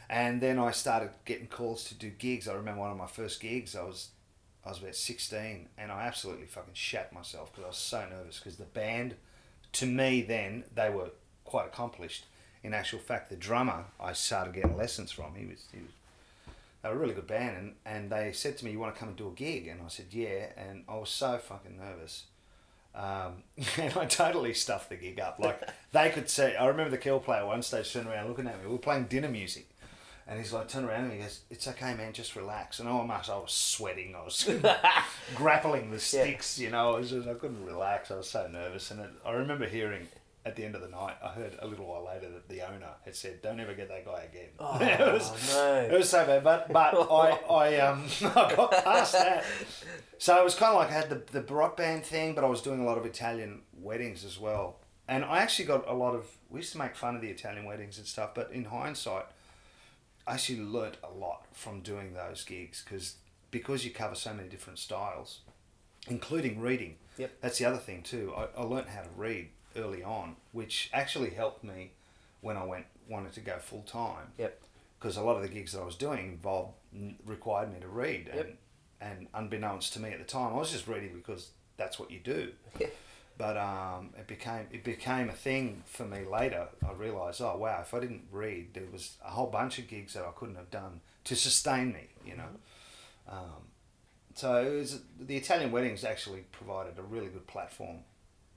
And 0.09 0.41
then 0.41 0.57
I 0.57 0.71
started 0.71 1.11
getting 1.25 1.49
calls 1.49 1.83
to 1.85 1.95
do 1.95 2.11
gigs. 2.11 2.47
I 2.47 2.55
remember 2.55 2.81
one 2.83 2.93
of 2.93 2.97
my 2.97 3.09
first 3.09 3.41
gigs. 3.41 3.75
I 3.75 3.83
was 3.83 4.11
I 4.67 4.71
was 4.71 4.79
about 4.81 4.97
sixteen, 4.97 5.69
and 5.79 5.93
I 5.93 6.07
absolutely 6.07 6.47
fucking 6.47 6.75
shat 6.75 7.13
myself 7.13 7.53
because 7.53 7.65
I 7.65 7.69
was 7.69 7.77
so 7.77 8.07
nervous 8.11 8.39
because 8.39 8.57
the 8.57 8.65
band, 8.65 9.15
to 9.73 9.87
me 9.87 10.23
then 10.23 10.65
they 10.75 10.91
were 10.91 11.11
quite 11.45 11.67
accomplished. 11.67 12.27
In 12.65 12.75
actual 12.75 12.99
fact, 12.99 13.31
the 13.31 13.37
drummer 13.37 13.85
I 14.01 14.13
started 14.13 14.55
getting 14.55 14.77
lessons 14.77 15.13
from. 15.13 15.37
He 15.37 15.47
was 15.47 15.65
he 15.73 15.79
was 15.79 15.91
they 16.83 16.89
were 16.93 16.97
a 16.97 16.99
really 16.99 17.15
good 17.15 17.27
band, 17.27 17.57
and, 17.57 17.75
and 17.85 18.11
they 18.11 18.33
said 18.33 18.59
to 18.59 18.65
me, 18.65 18.73
"You 18.73 18.79
want 18.79 18.95
to 18.95 18.99
come 18.99 19.09
and 19.09 19.17
do 19.17 19.29
a 19.29 19.33
gig?" 19.33 19.67
And 19.69 19.81
I 19.83 19.89
said, 19.89 20.07
"Yeah." 20.11 20.47
And 20.57 20.85
I 20.89 20.97
was 20.97 21.11
so 21.11 21.39
fucking 21.39 21.79
nervous, 21.79 22.25
um, 22.95 23.43
and 23.79 23.97
I 23.97 24.07
totally 24.07 24.55
stuffed 24.55 24.89
the 24.89 24.97
gig 24.97 25.21
up. 25.21 25.39
Like 25.39 25.61
they 25.93 26.11
could 26.11 26.29
see, 26.31 26.55
I 26.55 26.67
remember 26.67 26.91
the 26.91 26.99
Kill 26.99 27.21
player 27.21 27.47
one 27.47 27.63
stage 27.63 27.93
turned 27.93 28.09
around 28.09 28.29
looking 28.29 28.47
at 28.47 28.59
me. 28.59 28.67
We 28.67 28.73
were 28.73 28.79
playing 28.79 29.05
dinner 29.05 29.29
music, 29.29 29.69
and 30.29 30.39
he's 30.39 30.53
like, 30.53 30.69
turn 30.69 30.85
around 30.85 31.05
and 31.05 31.13
he 31.13 31.19
goes, 31.19 31.41
"It's 31.51 31.69
okay, 31.69 31.95
man. 31.95 32.13
Just 32.13 32.35
relax." 32.35 32.81
And 32.81 32.89
oh 32.89 33.05
my, 33.05 33.15
I 33.17 33.37
was 33.37 33.53
sweating. 33.53 34.15
I 34.17 34.25
was 34.25 34.49
grappling 35.35 35.91
the 35.91 36.01
sticks. 36.01 36.59
You 36.59 36.71
know, 36.71 36.95
I 36.95 36.99
was 36.99 37.11
just, 37.11 37.29
I 37.29 37.35
couldn't 37.35 37.65
relax. 37.65 38.11
I 38.11 38.17
was 38.17 38.29
so 38.29 38.49
nervous, 38.49 38.91
and 38.91 39.01
it, 39.01 39.11
I 39.25 39.33
remember 39.33 39.67
hearing. 39.67 40.09
At 40.45 40.55
the 40.55 40.65
end 40.65 40.77
of 40.77 40.81
the 40.81 40.87
night, 40.87 41.17
I 41.25 41.31
heard 41.31 41.57
a 41.59 41.67
little 41.67 41.87
while 41.87 42.07
later 42.07 42.31
that 42.31 42.49
the 42.49 42.61
owner 42.63 42.87
had 43.05 43.17
said, 43.17 43.43
"Don't 43.43 43.59
ever 43.59 43.75
get 43.75 43.89
that 43.89 44.05
guy 44.05 44.29
again." 44.31 44.51
Oh, 44.61 44.79
it 44.81 45.13
was, 45.13 45.53
no. 45.53 45.75
it 45.91 45.99
was 45.99 46.09
so 46.09 46.25
bad, 46.25 46.45
but 46.45 46.73
but 46.73 46.95
I 46.95 47.31
I 47.51 47.77
um 47.81 48.05
I 48.23 48.55
got 48.55 48.71
past 48.85 49.15
that. 49.15 49.45
So 50.19 50.39
it 50.41 50.45
was 50.45 50.55
kind 50.55 50.73
of 50.73 50.79
like 50.79 50.91
I 50.91 50.93
had 50.93 51.11
the 51.11 51.41
the 51.41 51.43
rock 51.53 51.77
band 51.77 52.05
thing, 52.05 52.37
but 52.37 52.45
I 52.45 52.47
was 52.47 52.63
doing 52.63 52.79
a 52.79 52.85
lot 52.85 52.97
of 52.97 53.05
Italian 53.05 53.63
weddings 53.77 54.25
as 54.25 54.39
well, 54.39 54.77
and 55.09 55.25
I 55.25 55.39
actually 55.39 55.65
got 55.65 55.89
a 55.89 55.95
lot 55.95 56.15
of. 56.15 56.27
We 56.49 56.61
used 56.61 56.71
to 56.71 56.79
make 56.79 56.95
fun 56.95 57.17
of 57.17 57.23
the 57.23 57.29
Italian 57.29 57.65
weddings 57.65 57.99
and 57.99 58.07
stuff, 58.07 58.31
but 58.33 58.53
in 58.53 58.67
hindsight, 58.67 59.27
actually 60.27 60.61
learnt 60.61 60.97
a 61.05 61.11
lot 61.11 61.47
from 61.53 61.81
doing 61.81 62.15
those 62.15 62.45
gigs 62.45 62.83
because 62.85 63.17
because 63.51 63.85
you 63.85 63.91
cover 63.91 64.15
so 64.15 64.35
many 64.35 64.49
different 64.49 64.79
styles, 64.79 65.41
including 66.09 66.61
reading. 66.61 66.97
Yep. 67.17 67.33
That's 67.41 67.59
the 67.59 67.65
other 67.65 67.79
thing 67.79 68.03
too. 68.03 68.33
I, 68.37 68.49
I 68.59 68.63
learnt 68.65 68.89
how 68.89 69.03
to 69.03 69.09
read 69.17 69.49
early 69.77 70.03
on, 70.03 70.37
which 70.53 70.91
actually 70.93 71.31
helped 71.31 71.65
me 71.65 71.93
when 72.41 72.57
I 72.57 72.65
went 72.65 72.87
wanted 73.09 73.33
to 73.35 73.41
go 73.41 73.57
full 73.59 73.83
time 73.83 74.33
Yep. 74.37 74.61
because 74.99 75.17
a 75.17 75.23
lot 75.23 75.37
of 75.37 75.43
the 75.43 75.49
gigs 75.49 75.73
that 75.73 75.81
I 75.81 75.85
was 75.85 75.95
doing 75.95 76.27
involved 76.33 76.75
required 77.25 77.73
me 77.73 77.79
to 77.81 77.89
read, 77.89 78.29
and 78.29 78.37
Yep. 78.37 78.59
and 79.01 79.27
unbeknownst 79.35 79.93
to 79.95 80.01
me 80.01 80.11
at 80.11 80.19
the 80.19 80.25
time, 80.25 80.53
I 80.53 80.57
was 80.57 80.73
just 80.73 80.89
reading 80.89 81.13
because 81.15 81.51
that's 81.77 81.99
what 81.99 82.11
you 82.11 82.19
do. 82.21 82.53
But 83.39 83.59
um, 83.59 84.11
it 84.19 84.27
became 84.27 84.67
it 84.73 84.83
became 84.83 85.29
a 85.29 85.33
thing 85.35 85.83
for 85.87 86.05
me 86.05 86.25
later. 86.25 86.69
I 86.87 86.93
realised, 86.93 87.43
oh 87.43 87.57
wow, 87.59 87.81
if 87.83 87.93
I 87.93 88.01
didn't 88.01 88.25
read, 88.33 88.73
there 88.75 88.85
was 88.91 89.17
a 89.25 89.31
whole 89.31 89.49
bunch 89.49 89.79
of 89.79 89.89
gigs 89.89 90.15
that 90.15 90.25
I 90.25 90.31
couldn't 90.35 90.57
have 90.57 90.71
done 90.71 91.01
to 91.25 91.37
sustain 91.37 91.93
me. 91.93 92.09
You 92.25 92.37
know. 92.37 92.49
Um, 93.29 93.69
so 94.35 94.63
it 94.63 94.75
was, 94.79 95.01
the 95.19 95.37
Italian 95.37 95.73
weddings 95.73 96.05
actually 96.05 96.45
provided 96.53 96.99
a 96.99 97.03
really 97.03 97.29
good 97.29 97.47
platform 97.47 97.99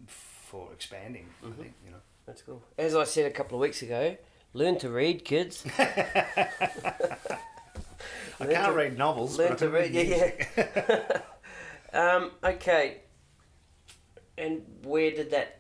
for 0.08 0.72
expanding. 0.74 1.28
I 1.46 1.52
think 1.52 1.74
you 1.86 1.92
know. 1.92 1.98
That's 2.26 2.42
cool. 2.44 2.62
As 2.78 2.96
I 2.96 3.04
said 3.06 3.26
a 3.26 3.32
couple 3.32 3.58
of 3.58 3.62
weeks 3.62 3.82
ago, 3.82 4.16
learn 4.54 4.78
to 4.80 4.90
read, 4.90 5.26
kids. 5.26 5.66
I 5.78 6.26
can't 8.40 8.68
to- 8.68 8.74
read 8.74 8.98
novels. 8.98 9.38
Learn 9.38 9.58
to 9.58 9.70
read, 9.70 9.92
yeah, 9.92 10.32
yeah. 10.56 11.22
um, 12.00 12.32
okay. 12.44 13.00
And 14.40 14.64
where 14.84 15.12
did 15.12 15.32
that? 15.32 15.60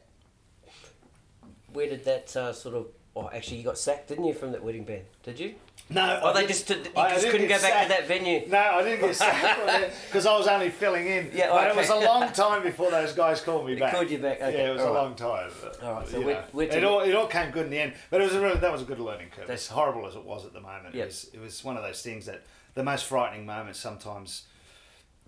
Where 1.73 1.87
did 1.89 2.05
that 2.05 2.35
uh, 2.35 2.53
sort 2.53 2.75
of? 2.75 2.87
Oh, 3.15 3.29
actually, 3.33 3.57
you 3.57 3.63
got 3.63 3.77
sacked, 3.77 4.07
didn't 4.09 4.25
you, 4.25 4.33
from 4.33 4.51
that 4.53 4.63
wedding 4.63 4.85
band? 4.85 5.03
Did 5.23 5.39
you? 5.39 5.55
No, 5.91 6.19
Oh, 6.23 6.27
I 6.27 6.33
they 6.41 6.47
just 6.47 6.67
did, 6.67 6.85
you 6.85 6.91
I- 6.95 7.09
just 7.15 7.25
couldn't 7.25 7.47
go 7.47 7.47
get 7.47 7.61
back 7.63 7.83
to 7.83 7.89
that 7.89 8.07
venue. 8.07 8.45
No, 8.47 8.59
I 8.59 8.83
didn't 8.83 9.01
get 9.01 9.15
sacked 9.15 9.91
because 10.07 10.27
I 10.27 10.37
was 10.37 10.47
only 10.47 10.69
filling 10.69 11.07
in. 11.07 11.31
Yeah, 11.33 11.49
but 11.49 11.67
it 11.71 11.75
was 11.75 11.89
a 11.89 11.95
long 11.95 12.31
time 12.31 12.61
before 12.61 12.91
those 12.91 13.11
guys 13.13 13.41
called 13.41 13.65
me 13.65 13.73
They 13.73 13.79
back. 13.79 13.93
called 13.95 14.09
you 14.11 14.19
back, 14.19 14.37
okay, 14.39 14.53
Yeah, 14.55 14.69
it 14.69 14.73
was 14.73 14.81
a 14.83 14.87
all 14.87 14.93
right. 14.93 15.01
long 15.03 15.15
time. 15.15 15.49
All 15.83 15.93
right, 15.93 16.07
so 16.07 16.21
we're- 16.21 16.43
we're 16.53 16.69
it 16.69 16.83
all 16.83 16.99
it 17.01 17.15
all 17.15 17.25
came 17.25 17.49
good 17.49 17.65
in 17.65 17.71
the 17.71 17.79
end, 17.79 17.93
but 18.11 18.21
it 18.21 18.25
was 18.25 18.35
a 18.35 18.39
really, 18.41 18.59
that 18.59 18.71
was 18.71 18.83
a 18.83 18.85
good 18.85 18.99
learning 18.99 19.29
curve. 19.29 19.47
That's- 19.47 19.65
as 19.65 19.67
horrible 19.71 20.05
as 20.07 20.15
it 20.15 20.23
was 20.23 20.45
at 20.45 20.53
the 20.53 20.61
moment, 20.61 20.93
Yep. 20.93 21.03
it 21.03 21.07
was 21.07 21.29
it 21.33 21.41
was 21.41 21.63
one 21.63 21.75
of 21.75 21.81
those 21.83 22.03
things 22.03 22.27
that 22.27 22.43
the 22.75 22.83
most 22.83 23.05
frightening 23.05 23.45
moments 23.47 23.79
sometimes. 23.79 24.43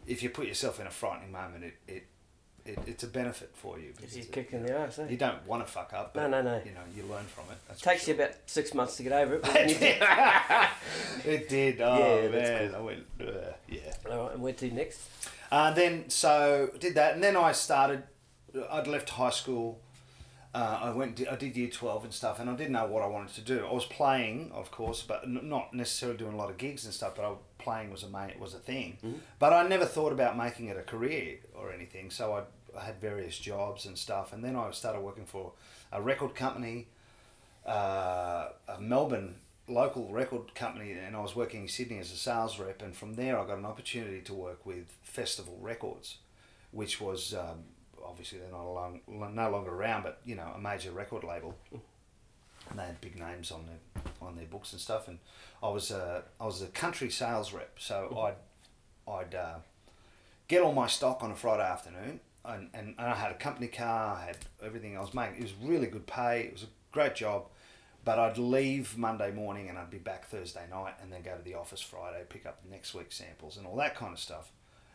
If 0.08 0.22
you 0.24 0.29
put 0.29 0.48
yourself 0.48 0.79
in 0.79 0.86
a 0.88 0.91
frightening 0.91 1.31
moment, 1.31 1.63
it, 1.63 1.74
it, 1.88 2.08
it 2.65 2.77
it's 2.88 3.03
a 3.03 3.08
benefit 3.08 3.51
for 3.53 3.80
you. 3.80 3.94
because 3.96 4.15
You 4.15 4.24
it- 4.24 4.32
kick 4.32 4.53
in 4.53 4.63
the 4.65 4.77
ass, 4.77 5.00
eh? 5.00 5.08
you 5.10 5.18
don't 5.18 5.46
want 5.48 5.65
to 5.65 5.72
fuck 5.72 5.94
up. 5.94 6.15
No, 6.15 6.22
But, 6.24 6.27
no, 6.30 6.41
no. 6.41 6.62
You 6.65 6.72
know, 6.72 6.82
you 6.96 7.03
learn 7.03 7.25
from 7.25 7.46
it. 7.51 7.58
That's 7.68 7.82
takes 7.82 8.03
for 8.06 8.10
you 8.12 8.15
about 8.15 8.32
six 8.46 8.74
months 8.74 8.98
to 8.98 9.03
get 9.03 9.12
over 9.13 9.36
it. 9.36 9.41
but 9.41 9.51
sure. 9.51 9.58
when 9.62 9.70
you 9.70 9.75
do- 9.75 11.30
it 11.32 11.50
did. 11.50 11.82
Oh 11.82 11.98
Yeah, 11.98 12.27
that's 12.30 12.72
man, 12.72 12.75
I 12.75 12.82
went. 12.82 13.03
Uh, 13.20 13.25
yeah. 13.68 13.80
All 14.10 14.24
right, 14.25 14.34
and 14.34 14.41
where 14.41 14.53
to 14.53 14.72
next? 14.72 15.00
Uh, 15.51 15.72
then 15.72 16.10
so 16.10 16.70
did 16.80 16.96
that, 16.96 17.15
and 17.15 17.24
then 17.24 17.36
I 17.36 17.51
started. 17.51 18.03
I'd 18.70 18.88
left 18.88 19.10
high 19.12 19.30
school. 19.32 19.80
Uh, 20.53 20.80
I 20.84 20.89
went. 20.91 21.22
I 21.32 21.36
did 21.36 21.56
year 21.56 21.70
twelve 21.70 22.03
and 22.03 22.13
stuff, 22.13 22.39
and 22.39 22.50
I 22.50 22.56
didn't 22.56 22.74
know 22.74 22.86
what 22.86 23.01
I 23.03 23.08
wanted 23.08 23.34
to 23.36 23.41
do. 23.41 23.65
I 23.65 23.72
was 23.74 23.86
playing, 23.86 24.51
of 24.53 24.70
course, 24.72 25.01
but 25.01 25.24
n- 25.24 25.39
not 25.44 25.74
necessarily 25.74 26.18
doing 26.18 26.34
a 26.34 26.38
lot 26.38 26.50
of 26.50 26.58
gigs 26.58 26.84
and 26.86 26.94
stuff. 26.94 27.15
But 27.15 27.24
I, 27.25 27.34
playing 27.62 27.91
was 27.91 28.03
a 28.03 28.10
main, 28.10 28.39
was 28.39 28.53
a 28.53 28.60
thing. 28.60 28.98
But 29.39 29.53
I 29.53 29.68
never 29.68 29.86
thought 29.86 30.12
about 30.12 30.38
making 30.38 30.68
it 30.68 30.77
a 30.77 30.84
career 30.84 31.38
or 31.53 31.72
anything. 31.72 32.10
So 32.12 32.34
I, 32.34 32.80
I 32.80 32.84
had 32.86 33.00
various 33.00 33.38
jobs 33.38 33.86
and 33.86 33.98
stuff, 33.98 34.34
and 34.34 34.44
then 34.44 34.56
I 34.56 34.70
started 34.72 35.01
working 35.01 35.25
for 35.25 35.53
a 35.91 36.01
record 36.01 36.36
company, 36.36 36.88
uh, 37.65 38.50
a 38.68 38.80
Melbourne 38.80 39.36
local 39.68 40.12
record 40.12 40.53
company, 40.56 40.91
and 40.91 41.15
I 41.15 41.20
was 41.22 41.36
working 41.36 41.62
in 41.62 41.68
Sydney 41.68 42.00
as 42.00 42.12
a 42.12 42.18
sales 42.18 42.60
rep. 42.60 42.82
And 42.82 42.96
from 42.96 43.13
there, 43.13 43.39
I 43.39 43.46
got 43.46 43.58
an 43.58 43.65
opportunity 43.65 44.22
to 44.22 44.34
work 44.34 44.65
with 44.65 44.86
Festival 45.03 45.58
Records, 45.62 46.18
which 46.72 47.00
was 47.00 47.34
um, 47.34 47.63
obviously 48.06 48.39
they're 48.39 48.51
not 48.51 48.65
along, 48.65 49.01
no 49.08 49.50
longer 49.50 49.72
around, 49.72 50.03
but 50.03 50.20
you 50.25 50.36
know 50.36 50.51
a 50.56 50.60
major 50.60 50.91
record 50.91 51.24
label. 51.24 51.56
And 52.71 52.79
they 52.79 52.85
had 52.85 52.99
big 52.99 53.19
names 53.19 53.51
on 53.51 53.67
their 53.67 54.03
on 54.21 54.35
their 54.35 54.47
books 54.47 54.71
and 54.71 54.81
stuff. 54.81 55.07
And 55.07 55.19
I 55.61 55.69
was 55.69 55.91
a 55.91 56.23
I 56.39 56.45
was 56.45 56.61
a 56.61 56.67
country 56.67 57.11
sales 57.11 57.53
rep, 57.53 57.77
so 57.77 58.17
I'd 59.07 59.11
I'd 59.11 59.35
uh, 59.35 59.55
get 60.47 60.61
all 60.61 60.73
my 60.73 60.87
stock 60.87 61.21
on 61.21 61.31
a 61.31 61.35
Friday 61.35 61.63
afternoon, 61.63 62.19
and, 62.45 62.69
and, 62.73 62.95
and 62.97 63.07
I 63.07 63.15
had 63.15 63.31
a 63.31 63.35
company 63.35 63.67
car, 63.67 64.17
I 64.17 64.25
had 64.25 64.37
everything 64.63 64.97
I 64.97 65.01
was 65.01 65.13
making. 65.13 65.37
It 65.37 65.43
was 65.43 65.53
really 65.61 65.87
good 65.87 66.07
pay. 66.07 66.41
It 66.41 66.53
was 66.53 66.63
a 66.63 66.67
great 66.91 67.15
job, 67.15 67.47
but 68.05 68.19
I'd 68.19 68.37
leave 68.37 68.97
Monday 68.97 69.31
morning 69.31 69.69
and 69.69 69.77
I'd 69.77 69.89
be 69.89 69.97
back 69.97 70.27
Thursday 70.27 70.65
night, 70.69 70.95
and 71.01 71.11
then 71.11 71.21
go 71.21 71.35
to 71.35 71.43
the 71.43 71.55
office 71.55 71.81
Friday, 71.81 72.23
pick 72.29 72.45
up 72.45 72.63
the 72.63 72.69
next 72.69 72.93
week's 72.93 73.17
samples 73.17 73.57
and 73.57 73.67
all 73.67 73.75
that 73.77 73.95
kind 73.95 74.13
of 74.13 74.19
stuff. 74.19 74.51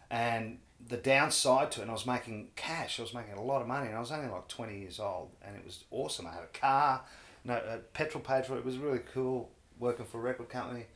And 0.08 0.58
the 0.88 0.96
downside 0.96 1.72
to 1.72 1.80
it, 1.80 1.82
and 1.82 1.90
I 1.90 1.94
was 1.94 2.06
making 2.06 2.48
cash. 2.54 3.00
I 3.00 3.02
was 3.02 3.14
making 3.14 3.34
a 3.34 3.42
lot 3.42 3.60
of 3.60 3.66
money, 3.66 3.88
and 3.88 3.96
I 3.96 4.00
was 4.00 4.12
only 4.12 4.28
like 4.28 4.46
twenty 4.48 4.78
years 4.78 5.00
old, 5.00 5.30
and 5.44 5.56
it 5.56 5.64
was 5.64 5.84
awesome. 5.90 6.26
I 6.26 6.32
had 6.32 6.44
a 6.44 6.58
car, 6.58 7.02
no 7.46 7.54
uh, 7.54 7.78
petrol 7.92 8.22
paid 8.22 8.44
for 8.46 8.54
it. 8.54 8.58
It 8.58 8.64
was 8.64 8.78
really 8.78 9.00
cool 9.12 9.50
working 9.78 10.06
for 10.06 10.18
a 10.18 10.22
record 10.22 10.48
company, 10.48 10.86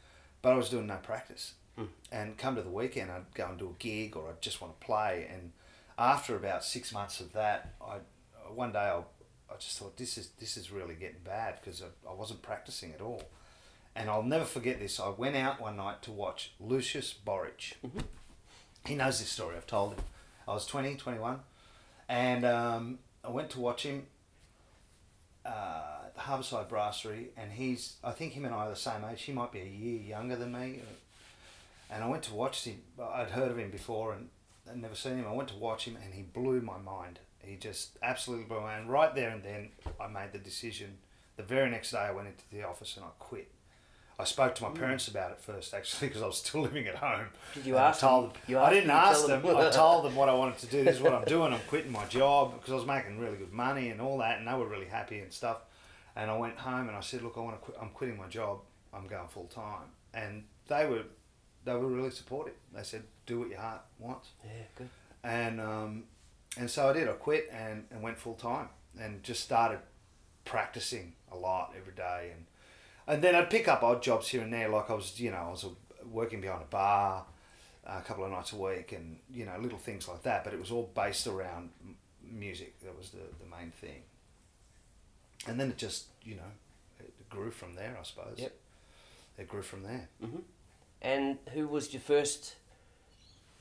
but 0.43 0.53
I 0.53 0.57
was 0.57 0.69
doing 0.69 0.87
no 0.87 0.97
practice. 0.97 1.55
And 2.13 2.37
come 2.37 2.57
to 2.57 2.63
the 2.63 2.71
weekend, 2.71 3.11
I'd 3.11 3.33
go 3.35 3.47
and 3.47 3.59
do 3.59 3.69
a 3.69 3.83
gig, 3.83 4.17
or 4.17 4.29
I'd 4.29 4.43
just 4.43 4.61
want 4.61 4.79
to 4.79 4.87
play. 4.87 5.29
And 5.33 5.53
after 5.99 6.37
about 6.37 6.65
six 6.65 6.93
months 6.93 7.21
of 7.21 7.33
that, 7.33 7.75
I 7.81 7.99
one 8.53 8.73
day 8.73 8.81
I, 8.81 8.99
I 8.99 9.57
just 9.59 9.79
thought 9.79 9.97
this 9.97 10.19
is 10.19 10.31
this 10.39 10.57
is 10.57 10.71
really 10.71 10.95
getting 10.95 11.21
bad 11.25 11.59
because 11.61 11.83
I, 11.83 12.11
I 12.11 12.15
wasn't 12.15 12.43
practicing 12.43 12.93
at 12.93 13.01
all. 13.01 13.23
And 13.95 14.09
I'll 14.09 14.23
never 14.23 14.45
forget 14.45 14.79
this. 14.79 15.01
I 15.01 15.09
went 15.09 15.37
out 15.37 15.61
one 15.61 15.77
night 15.77 16.03
to 16.03 16.13
watch 16.13 16.53
Lucius 16.61 17.15
Borich. 17.15 17.75
He 18.87 18.95
knows 18.95 19.19
this 19.19 19.29
story. 19.29 19.57
I've 19.57 19.67
told 19.67 19.95
him. 19.95 20.01
I 20.49 20.55
was 20.55 20.67
20, 20.67 20.97
21, 20.97 21.39
and 22.09 22.45
um, 22.45 22.99
I 23.23 23.31
went 23.31 23.51
to 23.51 23.61
watch 23.61 23.85
him 23.85 24.07
uh, 25.45 26.00
Harbourside 26.21 26.69
Brasserie, 26.69 27.29
and 27.37 27.53
he's, 27.53 27.97
I 28.05 28.13
think 28.13 28.33
him 28.33 28.45
and 28.45 28.55
I 28.55 28.67
are 28.67 28.71
the 28.71 28.77
same 28.77 29.05
age. 29.11 29.23
He 29.23 29.33
might 29.33 29.53
be 29.53 29.61
a 29.61 29.65
year 29.65 30.01
younger 30.01 30.37
than 30.37 30.53
me. 30.53 30.81
And 31.91 32.05
I 32.05 32.09
went 32.09 32.23
to 32.25 32.35
watch 32.35 32.65
him. 32.65 32.83
I'd 33.03 33.31
heard 33.31 33.51
of 33.51 33.59
him 33.59 33.71
before 33.71 34.13
and 34.13 34.29
I'd 34.71 34.81
never 34.81 34.95
seen 34.95 35.17
him. 35.17 35.27
I 35.27 35.33
went 35.33 35.49
to 35.49 35.57
watch 35.57 35.85
him, 35.85 35.97
and 36.03 36.15
he 36.15 36.23
blew 36.23 36.61
my 36.61 36.79
mind. 36.79 37.19
He 37.41 37.57
just 37.57 37.99
absolutely 38.03 38.47
blew 38.47 38.61
my 38.61 38.77
mind. 38.77 38.91
Right 38.91 39.15
there 39.15 39.31
and 39.31 39.43
then, 39.43 39.71
I 40.01 40.07
made 40.07 40.33
the 40.33 40.39
decision. 40.39 40.99
The 41.37 41.43
very 41.43 41.71
next 41.71 41.91
day, 41.93 41.99
I 41.99 42.13
went 42.13 42.29
into 42.29 42.45
the 42.53 42.65
office 42.65 42.97
and 42.97 43.05
I 43.05 43.09
quit. 43.19 43.51
I 44.19 44.25
spoke 44.25 44.55
to 44.57 44.65
my 44.65 44.69
hmm. 44.69 44.77
parents 44.77 45.09
about 45.09 45.33
it 45.33 45.41
first, 45.41 45.73
actually, 45.73 46.09
because 46.09 46.23
I 46.23 46.27
was 46.27 46.39
still 46.39 46.61
living 46.63 46.87
at 46.87 46.97
home. 46.97 47.27
Did 47.55 47.67
you 47.67 47.75
And 47.75 47.85
I 47.85 47.89
ask 47.89 48.01
told 48.01 48.35
them? 48.47 48.59
I 48.59 48.71
didn't 48.71 48.91
ask 48.91 49.27
them. 49.27 49.43
them? 49.43 49.57
I 49.57 49.71
told 49.73 50.05
them 50.05 50.15
what 50.15 50.29
I 50.29 50.35
wanted 50.35 50.59
to 50.59 50.67
do. 50.67 50.85
This 50.85 50.97
is 50.97 51.03
what 51.03 51.15
I'm 51.15 51.25
doing. 51.25 51.53
I'm 51.53 51.61
quitting 51.69 51.91
my 51.93 52.05
job 52.07 52.55
because 52.55 52.73
I 52.73 52.77
was 52.77 52.87
making 52.87 53.19
really 53.19 53.39
good 53.39 53.53
money 53.53 53.89
and 53.89 54.01
all 54.01 54.19
that, 54.19 54.39
and 54.39 54.47
they 54.47 54.55
were 54.55 54.69
really 54.69 54.87
happy 54.87 55.21
and 55.21 55.33
stuff. 55.33 55.63
And 56.17 56.31
I 56.31 56.37
went 56.37 56.59
home 56.59 56.89
and 56.89 56.97
I 56.97 57.01
said, 57.01 57.23
"Look, 57.23 57.35
I 57.37 57.41
want 57.41 57.57
to 57.57 57.65
quit. 57.65 57.77
I'm 57.81 57.91
quitting 57.91 58.19
my 58.19 58.27
job. 58.29 58.61
I'm 58.93 59.07
going 59.07 59.29
full 59.29 59.47
time." 59.47 59.89
And 60.13 60.45
they 60.69 60.87
were, 60.87 61.05
they 61.65 61.73
were 61.75 61.87
really 61.87 62.11
supportive. 62.11 62.55
They 62.75 62.83
said, 62.83 63.05
"Do 63.27 63.41
what 63.41 63.49
your 63.49 63.61
heart 63.61 63.83
wants." 63.99 64.31
Yeah, 64.45 64.51
good. 64.77 64.89
and 65.23 65.61
um, 65.61 66.05
and 66.59 66.69
so 66.71 66.91
I 66.91 66.93
did. 66.93 67.09
I 67.09 67.13
quit 67.13 67.49
and, 67.53 67.85
and 67.91 68.03
went 68.03 68.19
full 68.19 68.35
time 68.35 68.69
and 69.01 69.23
just 69.23 69.43
started 69.43 69.79
practicing 70.45 71.13
a 71.31 71.37
lot 71.37 71.73
every 71.79 71.93
day 71.95 72.31
and 72.35 72.47
and 73.07 73.23
then 73.23 73.35
I'd 73.35 73.51
pick 73.51 73.67
up 73.69 73.83
odd 73.83 74.03
jobs 74.03 74.29
here 74.29 74.41
and 74.43 74.53
there. 74.53 74.69
Like 74.69 74.89
I 74.91 74.95
was, 74.95 75.19
you 75.19 75.31
know, 75.31 75.37
I 75.39 75.51
was 75.51 75.65
working 76.11 76.41
behind 76.41 76.63
a 76.63 76.67
bar 76.67 77.25
uh, 77.87 77.97
a 77.99 78.03
couple 78.03 78.25
of 78.25 78.31
nights 78.31 78.53
a 78.53 78.57
week 78.57 78.93
and 78.93 79.19
you 79.33 79.45
know 79.47 79.57
little 79.61 79.79
things 79.79 80.07
like 80.09 80.23
that. 80.23 80.45
But 80.45 80.53
it 80.53 80.61
was 80.61 80.71
all 80.71 80.91
based 80.95 81.27
around 81.27 81.71
music. 82.23 82.81
That 82.83 82.97
was 82.97 83.11
the 83.11 83.19
the 83.43 83.51
main 83.51 83.71
thing. 83.71 84.03
And 85.47 85.59
then 85.59 85.71
it 85.71 85.79
just 85.79 86.07
you 86.23 86.37
know 86.37 86.51
it 87.01 87.13
grew 87.31 87.51
from 87.51 87.75
there. 87.75 87.97
I 87.99 88.03
suppose. 88.05 88.35
Yep. 88.39 88.55
It 89.39 89.49
grew 89.49 89.63
from 89.63 89.83
there. 89.83 90.09
hmm 90.21 90.41
And 91.01 91.39
who 91.55 91.67
was 91.67 91.93
your 91.95 92.03
first, 92.03 92.57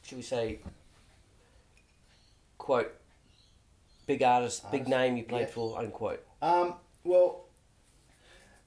should 0.03 0.17
we 0.17 0.21
say, 0.23 0.59
quote, 2.57 2.91
big 4.07 4.21
artist, 4.23 4.69
big 4.71 4.87
name 4.87 5.15
you 5.17 5.23
played 5.23 5.41
yeah. 5.47 5.53
for, 5.53 5.79
unquote? 5.79 6.25
Um, 6.41 6.75
well, 7.05 7.45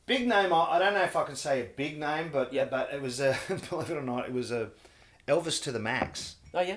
big 0.06 0.26
name. 0.26 0.52
I, 0.52 0.70
I 0.72 0.78
don't 0.78 0.94
know 0.94 1.02
if 1.02 1.16
I 1.16 1.24
can 1.24 1.36
say 1.36 1.60
a 1.60 1.64
big 1.64 1.98
name, 1.98 2.30
but 2.32 2.52
Yeah. 2.52 2.64
but 2.64 2.90
it 2.92 3.02
was 3.02 3.20
a 3.20 3.36
believe 3.70 3.90
it 3.90 3.96
or 3.96 4.02
not, 4.02 4.26
it 4.26 4.32
was 4.32 4.50
a 4.50 4.70
Elvis 5.28 5.62
to 5.64 5.72
the 5.72 5.78
Max, 5.78 6.36
Oh, 6.54 6.60
yeah? 6.60 6.76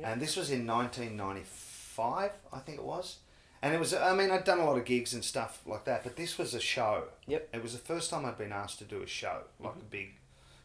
Yeah. 0.00 0.12
and 0.12 0.20
this 0.20 0.36
was 0.36 0.50
in 0.50 0.66
1995, 0.66 2.30
I 2.52 2.58
think 2.60 2.78
it 2.78 2.84
was. 2.84 3.18
And 3.62 3.74
it 3.74 3.80
was. 3.80 3.94
I 3.94 4.14
mean, 4.14 4.30
I'd 4.30 4.44
done 4.44 4.60
a 4.60 4.64
lot 4.64 4.78
of 4.78 4.84
gigs 4.84 5.14
and 5.14 5.24
stuff 5.24 5.62
like 5.66 5.84
that, 5.86 6.04
but 6.04 6.16
this 6.16 6.38
was 6.38 6.54
a 6.54 6.60
show. 6.60 7.04
Yep. 7.26 7.48
It 7.54 7.62
was 7.62 7.72
the 7.72 7.78
first 7.78 8.10
time 8.10 8.24
I'd 8.24 8.38
been 8.38 8.52
asked 8.52 8.78
to 8.78 8.84
do 8.84 9.02
a 9.02 9.06
show, 9.06 9.40
like 9.58 9.74
a 9.74 9.90
big 9.90 10.10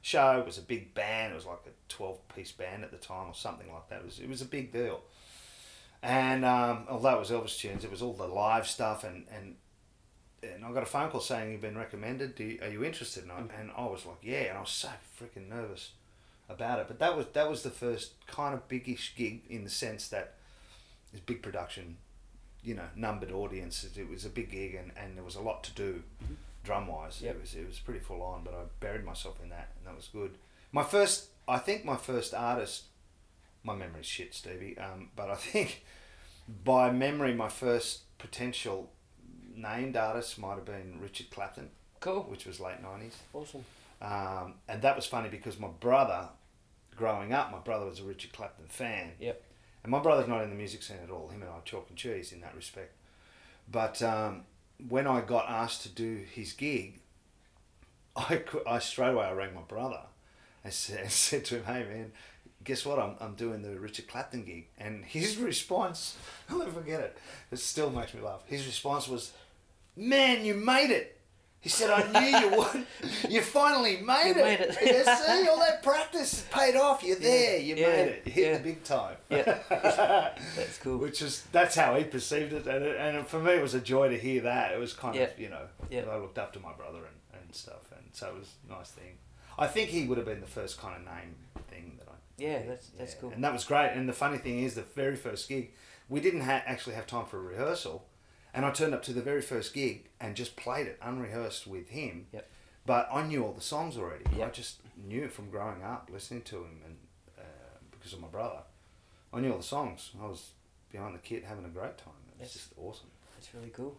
show. 0.02 0.40
It 0.40 0.46
was 0.46 0.58
a 0.58 0.62
big 0.62 0.94
band. 0.94 1.32
It 1.32 1.36
was 1.36 1.46
like 1.46 1.62
a 1.66 1.72
twelve-piece 1.88 2.52
band 2.52 2.84
at 2.84 2.92
the 2.92 2.98
time, 2.98 3.30
or 3.30 3.34
something 3.34 3.72
like 3.72 3.88
that. 3.90 4.00
It 4.00 4.06
was. 4.06 4.20
It 4.20 4.30
was 4.30 4.42
a 4.42 4.46
big 4.46 4.72
deal. 4.72 5.02
And 6.04 6.44
um, 6.44 6.86
although 6.90 7.16
it 7.16 7.20
was 7.20 7.30
Elvis 7.30 7.58
tunes, 7.60 7.84
it 7.84 7.92
was 7.92 8.02
all 8.02 8.14
the 8.14 8.28
live 8.28 8.68
stuff, 8.68 9.04
and 9.04 9.26
and 9.36 9.56
and 10.44 10.66
I 10.66 10.72
got 10.72 10.84
a 10.84 10.88
phone 10.88 11.10
call 11.12 11.22
saying 11.22 11.52
you've 11.52 11.62
been 11.62 11.78
recommended. 11.78 12.36
Do 12.36 12.44
you, 12.44 12.60
are 12.62 12.70
you 12.70 12.84
interested? 12.84 13.24
And 13.24 13.32
I, 13.32 13.38
and 13.60 13.72
I 13.78 13.86
was 13.86 14.06
like, 14.06 14.18
yeah. 14.22 14.50
And 14.50 14.58
I 14.58 14.62
was 14.62 14.72
so 14.72 14.90
freaking 15.20 15.48
nervous 15.48 15.92
about 16.50 16.80
it. 16.80 16.88
But 16.88 17.00
that 17.00 17.16
was 17.16 17.28
that 17.34 17.50
was 17.50 17.64
the 17.64 17.70
first 17.70 18.14
kind 18.28 18.54
of 18.54 18.68
biggish 18.68 19.14
gig 19.16 19.44
in 19.50 19.64
the 19.64 19.70
sense 19.70 20.08
that 20.10 20.34
it's 21.14 21.22
big 21.22 21.42
production, 21.42 21.98
you 22.63 22.75
know, 22.75 22.88
numbered 22.96 23.32
audiences. 23.32 23.98
It 23.98 24.10
was 24.10 24.25
a 24.25 24.30
big 24.30 24.51
gig, 24.51 24.75
and, 24.75 24.91
and 24.98 25.18
there 25.18 25.24
was 25.24 25.36
a 25.36 25.41
lot 25.41 25.63
to 25.65 25.72
do, 25.74 26.03
drum 26.63 26.88
wise. 26.88 27.22
Yep. 27.22 27.36
It 27.36 27.41
was 27.41 27.56
it 27.56 27.68
was 27.68 27.80
pretty 27.80 28.00
full 28.00 28.22
on. 28.22 28.44
But 28.44 28.53
I 28.53 28.63
buried 28.80 29.03
myself 29.06 29.39
in 29.41 29.50
that, 29.50 29.70
and 29.77 29.88
that 29.88 29.96
was 29.96 30.08
good. 30.12 30.36
My 30.72 30.84
first, 30.84 31.27
I 31.48 31.58
think, 31.58 31.84
my 31.86 31.98
first 31.98 32.34
artist. 32.34 32.84
My 33.63 33.75
memory's 33.75 34.08
shit, 34.08 34.34
Stevie. 34.34 34.75
Um, 34.80 35.10
but 35.15 35.30
I 35.30 35.36
think 35.51 35.84
by 36.63 36.91
memory, 36.91 37.34
my 37.34 37.50
first 37.50 38.18
potential 38.18 38.91
named 39.56 39.96
artist 39.96 40.39
might 40.39 40.56
have 40.56 40.65
been 40.65 41.00
Richard 41.01 41.30
Clapton, 41.30 41.70
Cool. 42.00 42.24
which 42.24 42.46
was 42.46 42.60
late 42.60 42.82
nineties. 42.82 43.18
Awesome. 43.34 43.63
Um, 44.01 44.56
and 44.68 44.82
that 44.82 44.96
was 44.96 45.06
funny 45.06 45.30
because 45.30 45.60
my 45.60 45.68
brother, 45.68 46.30
growing 46.96 47.34
up, 47.34 47.51
my 47.51 47.60
brother 47.60 47.86
was 47.86 48.00
a 48.00 48.03
Richard 48.03 48.34
Clapton 48.34 48.65
fan. 48.68 49.12
Yep. 49.20 49.44
And 49.84 49.92
my 49.92 50.00
brother's 50.00 50.28
not 50.28 50.44
in 50.44 50.50
the 50.50 50.56
music 50.56 50.84
scene 50.84 50.98
at 51.04 51.10
all. 51.10 51.30
Him 51.30 51.42
and 51.42 51.50
I 51.50 51.56
are 51.56 51.62
chalk 51.66 51.88
and 51.90 51.98
cheese 51.98 52.32
in 52.32 52.42
that 52.42 52.56
respect. 52.56 52.94
But 53.72 54.02
um, 54.02 54.44
when 54.90 55.08
I 55.08 55.22
got 55.22 55.50
asked 55.50 55.84
to 55.84 55.90
do 55.90 56.24
his 56.32 56.54
gig, 56.54 57.00
I, 58.16 58.44
I 58.68 58.80
straight 58.80 59.10
away 59.10 59.26
I 59.26 59.32
rang 59.32 59.54
my 59.56 59.62
brother, 59.62 60.02
and 60.64 60.74
said, 60.74 61.12
said 61.12 61.46
to 61.46 61.56
him, 61.58 61.66
"Hey 61.66 61.84
man, 61.84 62.12
guess 62.64 62.86
what? 62.86 63.00
I'm, 63.00 63.16
I'm 63.20 63.36
doing 63.36 63.62
the 63.62 63.80
Richard 63.80 64.08
Clapton 64.08 64.44
gig." 64.44 64.68
And 64.78 65.06
his 65.06 65.38
response, 65.38 66.18
I'll 66.50 66.60
never 66.60 66.72
forget 66.72 67.02
it. 67.02 67.18
It 67.52 67.60
still 67.60 67.90
makes 67.90 68.14
me 68.14 68.22
laugh. 68.22 68.44
His 68.46 68.66
response 68.66 69.08
was, 69.08 69.32
"Man, 69.96 70.46
you 70.46 70.54
made 70.56 70.92
it." 70.92 71.18
He 71.62 71.70
said, 71.70 71.89
"I 71.91 72.20
knew 72.20 72.38
you 72.39 72.58
would. 72.58 72.86
You 73.30 73.41
finally 73.41 73.98
made 74.01 74.34
You 74.36 74.41
it. 74.41 74.44
made 74.44 74.60
it. 74.62 74.77
Yeah, 74.84 75.15
see, 75.15 75.48
all 75.48 75.60
that 75.60 75.84
practice 75.84 76.44
paid 76.51 76.75
off. 76.75 77.03
You're 77.03 77.18
there. 77.20 77.60
You 77.60 77.75
yeah, 77.75 77.88
made 77.88 78.08
it. 78.08 78.22
You 78.25 78.32
hit 78.32 78.46
yeah. 78.51 78.58
the 78.58 78.63
big 78.63 78.84
time." 78.84 79.15
Yeah. 79.30 79.60
That's 80.56 80.77
cool. 80.80 80.98
Which 80.98 81.22
is 81.22 81.44
that's 81.51 81.75
how 81.75 81.96
he 81.96 82.03
perceived 82.03 82.53
it, 82.53 82.65
and 82.68 82.84
it, 82.84 82.96
and 82.98 83.27
for 83.27 83.39
me 83.39 83.51
it 83.53 83.62
was 83.62 83.74
a 83.75 83.80
joy 83.82 84.10
to 84.10 84.18
hear 84.18 84.41
that. 84.41 84.74
It 84.74 84.80
was 84.80 84.94
kind 84.94 85.15
of 85.18 85.39
you 85.39 85.50
know. 85.50 85.68
I 85.91 86.18
looked 86.18 86.39
up 86.39 86.51
to 86.53 86.60
my 86.60 86.74
brother 86.74 87.00
and, 87.00 87.41
and 87.44 87.56
stuff, 87.56 87.91
and 87.96 88.06
so 88.12 88.27
it 88.30 88.36
was 88.39 88.50
a 88.68 88.72
nice 88.74 88.89
thing. 88.89 89.18
I 89.60 89.68
think 89.68 89.89
he 89.89 90.08
would 90.08 90.18
have 90.18 90.25
been 90.25 90.41
the 90.41 90.48
first 90.48 90.80
kind 90.82 90.96
of 90.96 91.03
name 91.06 91.36
thing 91.70 91.96
that 92.00 92.08
I. 92.10 92.13
Yeah, 92.38 92.60
that's- 92.60 92.89
that's 92.98 93.13
cool. 93.15 93.30
And 93.32 93.44
that 93.44 93.53
was 93.53 93.65
great. 93.65 93.91
And 93.94 94.10
the 94.10 94.13
funny 94.13 94.39
thing 94.39 94.63
is, 94.63 94.74
the 94.74 94.82
very 94.82 95.15
first 95.15 95.48
gig, 95.48 95.74
we 96.10 96.20
didn't 96.22 96.41
ha- 96.41 96.63
actually 96.65 96.96
have 96.96 97.06
time 97.06 97.25
for 97.25 97.38
a 97.38 97.41
rehearsal, 97.41 98.08
and 98.53 98.65
I 98.65 98.72
turned 98.72 98.93
up 98.93 99.03
to 99.03 99.13
the 99.13 99.22
very 99.22 99.41
first 99.41 99.74
gig 99.74 100.10
and 100.20 100.36
just 100.36 100.55
played 100.55 100.88
it 100.88 100.98
unrehearsed 101.01 101.67
with 101.67 101.89
him. 101.89 102.27
Yep. 102.34 102.50
But 102.86 103.10
I 103.12 103.24
knew 103.24 103.43
all 103.43 103.53
the 103.53 103.62
songs 103.62 103.98
already. 103.98 104.25
I 104.41 104.50
just 104.50 104.77
knew 104.98 105.24
it 105.24 105.31
from 105.31 105.50
growing 105.50 105.84
up, 105.84 106.10
listening 106.12 106.41
to 106.43 106.58
him, 106.58 106.81
and 106.86 106.98
uh, 107.38 107.41
because 107.91 108.13
of 108.13 108.20
my 108.22 108.27
brother, 108.27 108.60
I 109.34 109.39
knew 109.39 109.51
all 109.51 109.58
the 109.58 109.63
songs. 109.63 110.12
I 110.22 110.25
was 110.25 110.51
behind 110.91 111.13
the 111.15 111.20
kit 111.20 111.43
having 111.46 111.63
a 111.65 111.70
great 111.70 111.98
time. 111.98 112.13
It 112.27 112.39
was 112.39 112.48
Yes. 112.50 112.53
just 112.53 112.74
awesome. 112.77 113.08
That's 113.36 113.53
really 113.53 113.70
cool. 113.70 113.96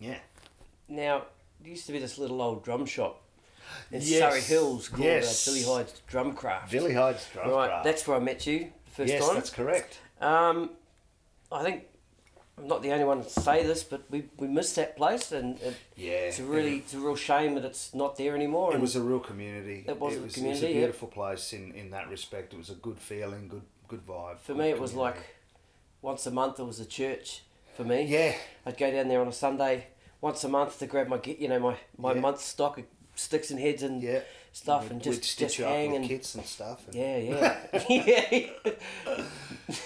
Yeah. 0.00 0.18
Now, 0.88 1.24
there 1.60 1.70
used 1.70 1.86
to 1.86 1.92
be 1.92 1.98
this 1.98 2.18
little 2.18 2.40
old 2.42 2.64
drum 2.64 2.84
shop 2.86 3.22
in 3.92 4.00
Yes. 4.02 4.18
Surry 4.32 4.40
Hills 4.40 4.88
called 4.88 5.04
Yes. 5.04 5.46
uh, 5.46 5.50
Billy 5.52 5.62
Hyde's 5.64 6.02
Drumcraft. 6.10 6.70
Billy 6.70 6.94
Hyde's 6.94 7.28
drum 7.32 7.50
Right, 7.50 7.84
that's 7.84 8.06
where 8.06 8.16
I 8.16 8.20
met 8.20 8.46
you 8.46 8.72
the 8.84 8.90
first 8.90 9.12
yes, 9.12 9.24
time. 9.24 9.34
that's 9.34 9.50
correct. 9.50 9.98
Um, 10.20 10.70
I 11.52 11.62
think 11.62 11.84
I'm 12.60 12.68
not 12.68 12.82
the 12.82 12.92
only 12.92 13.04
one 13.04 13.22
to 13.22 13.28
say 13.30 13.64
this, 13.66 13.82
but 13.84 14.02
we, 14.10 14.24
we 14.38 14.46
missed 14.48 14.76
that 14.76 14.96
place, 14.96 15.32
and 15.32 15.60
it, 15.60 15.76
Yeah. 15.96 16.10
it's 16.28 16.38
a 16.38 16.44
really 16.44 16.78
it's 16.78 16.94
a 16.94 16.98
real 16.98 17.16
shame 17.16 17.54
that 17.54 17.64
it's 17.64 17.94
not 17.94 18.16
there 18.16 18.34
anymore. 18.34 18.74
It 18.74 18.80
was 18.80 18.96
a 18.96 19.02
real 19.02 19.20
community. 19.20 19.84
It 19.86 19.98
was 19.98 20.14
a 20.14 20.18
it 20.18 20.22
was, 20.24 20.34
community, 20.34 20.66
It 20.66 20.68
was 20.68 20.74
a 20.74 20.78
beautiful 20.78 21.08
place 21.08 21.52
in, 21.52 21.72
in 21.74 21.90
that 21.90 22.08
respect. 22.08 22.52
It 22.52 22.56
was 22.58 22.70
a 22.70 22.74
good 22.74 22.98
feeling, 22.98 23.48
good 23.48 23.62
good 23.88 24.06
vibe. 24.06 24.38
for 24.38 24.52
good 24.54 24.58
me, 24.62 24.68
it 24.70 24.80
was 24.80 24.90
community. 24.92 25.18
like 25.20 25.26
once 26.02 26.26
a 26.26 26.30
month. 26.30 26.58
It 26.60 26.64
was 26.64 26.80
a 26.80 26.86
church 26.86 27.42
for 27.76 27.84
me. 27.84 28.02
yeah, 28.02 28.34
I'd 28.66 28.76
go 28.76 28.90
down 28.90 29.08
there 29.08 29.20
on 29.20 29.28
a 29.28 29.32
Sunday 29.32 29.86
once 30.20 30.42
a 30.44 30.48
month 30.48 30.78
to 30.80 30.86
grab 30.86 31.08
my 31.08 31.20
you 31.24 31.48
know 31.48 31.58
my 31.60 31.76
my 31.96 32.12
Yeah. 32.14 32.20
month's 32.20 32.44
stock 32.44 32.78
of 32.78 32.84
sticks 33.14 33.50
and 33.50 33.58
heads 33.60 33.82
and 33.82 34.02
yeah. 34.02 34.20
Stuff, 34.52 34.82
We'd- 34.84 34.94
and 34.94 35.02
just 35.02 35.24
stitch 35.24 35.56
just 35.56 35.68
hang 35.68 35.94
and 35.96 36.04
kits 36.04 36.34
and 36.34 36.44
stuff. 36.44 36.86
and- 36.86 36.94
yeah 36.94 37.16
yeah 37.18 37.56
yeah. 37.88 38.46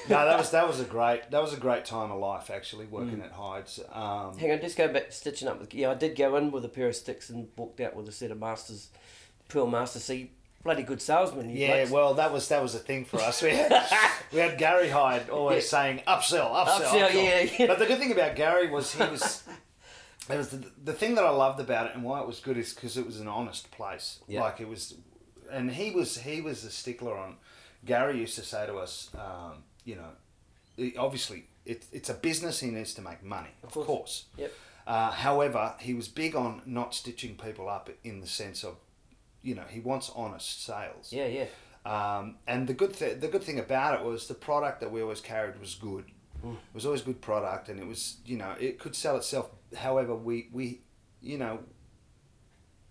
no, 0.09 0.25
that 0.27 0.39
was 0.39 0.51
that 0.51 0.67
was 0.67 0.81
a 0.81 0.85
great 0.85 1.31
that 1.31 1.43
was 1.43 1.53
a 1.53 1.57
great 1.57 1.85
time 1.85 2.11
of 2.11 2.19
life 2.21 2.51
actually 2.51 2.87
working 2.87 3.19
Mm. 3.19 3.25
at 3.25 3.33
Hyde's. 3.33 3.81
Um, 3.93 4.37
Hang 4.39 4.53
on, 4.53 4.61
just 4.61 4.77
go 4.77 4.89
back 4.89 5.11
stitching 5.13 5.49
up. 5.49 5.61
With, 5.61 5.75
yeah, 5.75 5.91
I 5.91 5.95
did 5.95 6.17
go 6.17 6.37
in 6.37 6.51
with 6.51 6.65
a 6.65 6.69
pair 6.69 6.89
of 6.89 6.97
sticks 6.97 7.31
and 7.31 7.49
walked 7.57 7.81
out 7.81 7.97
with 7.97 8.09
a 8.09 8.13
set 8.13 8.31
of 8.31 8.39
masters, 8.39 8.89
Pearl 9.49 9.67
Master 9.67 9.99
C. 9.99 10.31
Bloody 10.65 10.85
good 10.85 11.03
salesman. 11.03 11.51
You 11.51 11.57
yeah, 11.59 11.77
blokes. 11.79 11.91
well, 11.91 12.15
that 12.15 12.33
was 12.33 12.47
that 12.49 12.63
was 12.63 12.77
a 12.77 12.79
thing 12.79 13.05
for 13.05 13.19
us. 13.21 13.43
We 13.43 13.51
had, 13.51 13.85
we 14.33 14.39
had 14.39 14.57
Gary 14.59 14.89
Hyde 14.89 15.29
always 15.29 15.65
Yeah. 15.65 15.69
saying 15.81 16.03
upsell, 16.07 16.55
upsell, 16.55 16.83
Upsell, 16.85 17.15
yeah, 17.15 17.51
yeah. 17.59 17.67
But 17.67 17.81
the 17.81 17.87
good 17.87 17.99
thing 17.99 18.13
about 18.13 18.37
Gary 18.37 18.71
was 18.71 18.95
he 18.95 19.03
was. 19.05 19.43
It 20.31 20.37
was 20.37 20.49
the, 20.51 20.65
the 20.85 20.93
thing 20.93 21.15
that 21.17 21.25
I 21.25 21.31
loved 21.31 21.61
about 21.61 21.87
it 21.87 21.95
and 21.95 22.05
why 22.05 22.21
it 22.21 22.27
was 22.27 22.39
good 22.41 22.57
is 22.57 22.73
because 22.73 22.97
it 22.97 23.05
was 23.05 23.21
an 23.21 23.29
honest 23.29 23.71
place. 23.71 24.21
Yeah. 24.29 24.43
Like 24.43 24.61
it 24.61 24.69
was, 24.69 24.95
and 25.51 25.71
he 25.71 25.91
was 25.91 26.19
he 26.19 26.41
was 26.41 26.65
a 26.65 26.71
stickler 26.71 27.17
on. 27.17 27.37
Gary 27.85 28.19
used 28.21 28.37
to 28.37 28.45
say 28.45 28.67
to 28.67 28.77
us, 28.77 29.11
um, 29.17 29.65
you 29.85 29.97
know, 29.97 30.93
obviously 30.97 31.47
it, 31.67 31.85
it's 31.93 32.09
a 32.09 32.15
business. 32.15 32.61
He 32.61 32.71
needs 32.71 32.95
to 32.95 33.03
make 33.03 33.23
money, 33.23 33.51
of 33.63 33.73
course. 33.73 33.87
course. 33.87 34.25
Yep. 34.37 34.53
Uh, 34.87 35.11
however, 35.11 35.75
he 35.81 35.95
was 35.95 36.09
big 36.09 36.35
on 36.35 36.63
not 36.67 36.95
stitching 36.95 37.37
people 37.37 37.69
up 37.69 37.91
in 38.03 38.21
the 38.21 38.27
sense 38.27 38.65
of, 38.65 38.77
you 39.43 39.55
know, 39.55 39.65
he 39.69 39.81
wants 39.81 40.11
honest 40.15 40.65
sales. 40.65 41.13
Yeah, 41.13 41.27
yeah. 41.27 41.47
Um, 41.85 42.37
and 42.47 42.69
the 42.69 42.75
good 42.75 42.95
th- 42.95 43.21
the 43.21 43.29
good 43.29 43.43
thing 43.43 43.59
about 43.59 44.01
it 44.01 44.05
was 44.05 44.29
the 44.29 44.35
product 44.35 44.81
that 44.81 44.93
we 44.93 45.03
always 45.03 45.21
carried 45.21 45.59
was 45.61 45.75
good. 45.75 46.05
Mm. 46.45 46.55
It 46.55 46.75
was 46.75 46.87
always 46.87 47.03
good 47.03 47.21
product, 47.21 47.69
and 47.69 47.79
it 47.81 47.87
was 47.87 48.17
you 48.27 48.37
know 48.37 48.55
it 48.61 48.79
could 48.79 48.95
sell 48.97 49.17
itself. 49.17 49.51
However, 49.77 50.15
we 50.15 50.49
we 50.53 50.81
you 51.21 51.39
know 51.39 51.61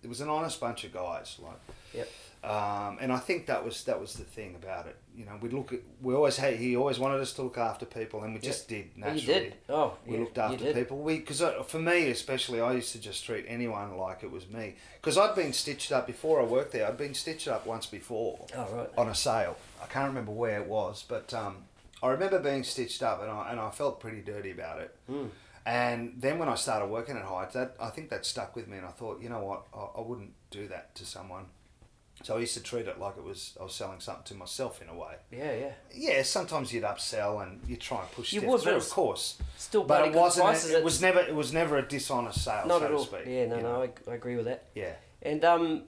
it 0.02 0.08
was 0.08 0.20
an 0.20 0.28
honest 0.28 0.60
bunch 0.60 0.84
of 0.84 0.92
guys 0.92 1.36
like. 1.42 1.58
Yep. 1.94 2.08
Um, 2.44 2.98
and 3.00 3.12
I 3.12 3.18
think 3.18 3.46
that 3.46 3.64
was 3.64 3.84
that 3.84 4.00
was 4.00 4.14
the 4.14 4.24
thing 4.24 4.56
about 4.56 4.86
it. 4.88 4.96
You 5.14 5.24
know, 5.26 5.38
we 5.40 5.48
look 5.48 5.72
at 5.72 5.78
we 6.00 6.12
always 6.12 6.36
had 6.38 6.56
he 6.56 6.74
always 6.74 6.98
wanted 6.98 7.20
us 7.20 7.32
to 7.34 7.42
look 7.42 7.56
after 7.56 7.86
people, 7.86 8.24
and 8.24 8.34
we 8.34 8.40
just 8.40 8.66
did 8.68 8.90
Well, 8.98 9.12
naturally. 9.14 9.34
you 9.44 9.50
did. 9.50 9.54
Oh, 9.68 9.94
We 10.04 10.14
yeah, 10.14 10.20
looked 10.20 10.38
after 10.38 10.72
people. 10.72 10.98
We 10.98 11.18
because 11.20 11.40
for 11.68 11.78
me 11.78 12.10
especially, 12.10 12.60
I 12.60 12.72
used 12.72 12.90
to 12.92 12.98
just 13.00 13.24
treat 13.24 13.44
anyone 13.46 13.96
like 13.96 14.24
it 14.24 14.30
was 14.32 14.48
me. 14.48 14.74
Because 15.00 15.16
I'd 15.18 15.36
been 15.36 15.52
stitched 15.52 15.92
up 15.92 16.08
before 16.08 16.40
I 16.40 16.44
worked 16.44 16.72
there. 16.72 16.88
I'd 16.88 16.98
been 16.98 17.14
stitched 17.14 17.46
up 17.46 17.64
once 17.64 17.86
before 17.86 18.44
Oh, 18.56 18.66
right. 18.74 18.88
on 18.98 19.08
a 19.08 19.14
sale. 19.14 19.56
I 19.80 19.86
can't 19.86 20.08
remember 20.08 20.32
where 20.32 20.58
it 20.60 20.66
was, 20.66 21.04
but 21.06 21.32
um, 21.32 21.58
I 22.02 22.08
remember 22.08 22.40
being 22.40 22.64
stitched 22.64 23.02
up, 23.02 23.22
and 23.22 23.30
I 23.30 23.50
and 23.50 23.60
I 23.60 23.70
felt 23.70 24.00
pretty 24.00 24.20
dirty 24.20 24.50
about 24.50 24.80
it. 24.80 24.96
Mm. 25.10 25.30
And 25.64 26.14
then 26.16 26.38
when 26.38 26.48
I 26.48 26.56
started 26.56 26.86
working 26.86 27.16
at 27.16 27.22
Hyde, 27.22 27.52
that 27.52 27.76
I 27.80 27.90
think 27.90 28.10
that 28.10 28.26
stuck 28.26 28.56
with 28.56 28.66
me, 28.66 28.78
and 28.78 28.86
I 28.86 28.90
thought, 28.90 29.22
you 29.22 29.28
know 29.28 29.44
what, 29.44 29.66
I, 29.72 30.00
I 30.00 30.02
wouldn't 30.02 30.32
do 30.50 30.66
that 30.68 30.94
to 30.96 31.06
someone. 31.06 31.46
So 32.24 32.36
I 32.36 32.40
used 32.40 32.54
to 32.54 32.62
treat 32.62 32.86
it 32.86 33.00
like 33.00 33.16
it 33.16 33.24
was 33.24 33.56
I 33.60 33.64
was 33.64 33.74
selling 33.74 34.00
something 34.00 34.24
to 34.24 34.34
myself 34.34 34.82
in 34.82 34.88
a 34.88 34.94
way. 34.94 35.14
Yeah, 35.30 35.54
yeah. 35.54 35.72
Yeah, 35.92 36.22
sometimes 36.22 36.72
you'd 36.72 36.84
upsell 36.84 37.42
and 37.42 37.60
you 37.66 37.76
try 37.76 38.00
and 38.00 38.10
push 38.12 38.32
You 38.32 38.42
would, 38.42 38.60
through, 38.60 38.76
of 38.76 38.88
course. 38.90 39.38
Still 39.56 39.84
But 39.84 40.08
it 40.08 40.14
wasn't. 40.14 40.72
It, 40.72 40.84
was 40.84 41.00
never. 41.00 41.20
It 41.20 41.34
was 41.34 41.52
never 41.52 41.78
a 41.78 41.82
dishonest 41.82 42.44
sale, 42.44 42.66
not 42.66 42.80
so 42.80 42.84
at 42.84 42.88
to 42.88 42.94
all. 42.94 43.04
speak. 43.04 43.26
Yeah, 43.26 43.46
no, 43.46 43.56
no, 43.56 43.62
know? 43.62 43.82
I, 43.82 44.10
I 44.10 44.14
agree 44.14 44.36
with 44.36 44.44
that. 44.44 44.68
Yeah. 44.74 44.92
And 45.22 45.44
um, 45.44 45.82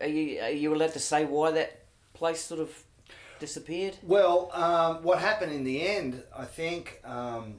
are 0.00 0.06
you 0.06 0.40
are 0.40 0.50
you 0.50 0.74
allowed 0.74 0.92
to 0.94 1.00
say 1.00 1.24
why 1.24 1.52
that 1.52 1.84
place 2.14 2.40
sort 2.40 2.60
of 2.60 2.70
disappeared? 3.40 3.96
Well, 4.02 4.50
um, 4.52 5.02
what 5.02 5.18
happened 5.20 5.52
in 5.52 5.64
the 5.64 5.86
end, 5.86 6.22
I 6.36 6.44
think. 6.44 7.00
Um, 7.04 7.56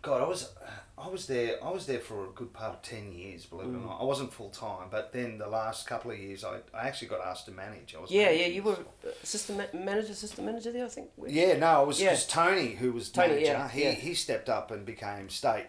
God, 0.00 0.22
I 0.22 0.28
was, 0.28 0.48
I 0.96 1.08
was 1.08 1.26
there. 1.26 1.62
I 1.62 1.70
was 1.70 1.86
there 1.86 1.98
for 1.98 2.26
a 2.26 2.28
good 2.30 2.52
part 2.52 2.72
of 2.74 2.82
ten 2.82 3.12
years. 3.12 3.46
Believe 3.46 3.66
it 3.66 3.70
or 3.70 3.78
Mm. 3.80 3.86
not, 3.86 4.00
I 4.00 4.04
wasn't 4.04 4.32
full 4.32 4.50
time, 4.50 4.88
but 4.90 5.12
then 5.12 5.38
the 5.38 5.48
last 5.48 5.86
couple 5.88 6.12
of 6.12 6.18
years, 6.18 6.44
I, 6.44 6.58
I 6.72 6.86
actually 6.86 7.08
got 7.08 7.20
asked 7.26 7.46
to 7.46 7.50
manage. 7.50 7.94
I 7.96 8.00
was 8.00 8.10
Yeah, 8.10 8.30
yeah. 8.30 8.46
You 8.46 8.62
were 8.62 8.78
assistant 9.22 9.58
ma- 9.58 9.80
manager, 9.80 10.12
assistant 10.12 10.46
manager 10.46 10.70
there, 10.72 10.84
I 10.84 10.88
think. 10.88 11.10
Yeah, 11.26 11.56
no, 11.58 11.82
it 11.82 11.86
was 11.88 12.00
Yeah. 12.00 12.16
Tony, 12.28 12.68
who 12.74 12.92
was 12.92 13.10
Tony, 13.10 13.28
manager, 13.34 13.46
yeah, 13.46 13.68
he, 13.68 13.82
yeah. 13.82 13.90
he 13.92 14.14
stepped 14.14 14.48
up 14.48 14.70
and 14.70 14.86
became 14.86 15.28
state, 15.30 15.66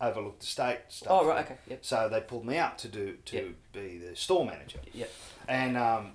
overlooked 0.00 0.40
the 0.40 0.46
state 0.46 0.78
stuff. 0.88 1.10
Oh 1.12 1.26
right, 1.26 1.44
okay, 1.44 1.56
yep, 1.68 1.84
So 1.84 2.08
they 2.08 2.20
pulled 2.20 2.46
me 2.46 2.58
up 2.58 2.78
to 2.78 2.88
do 2.88 3.16
to 3.26 3.36
Yep. 3.36 3.46
be 3.72 3.98
the 3.98 4.14
store 4.16 4.46
manager. 4.46 4.78
yep. 4.94 5.10
and 5.48 5.76
um, 5.76 6.12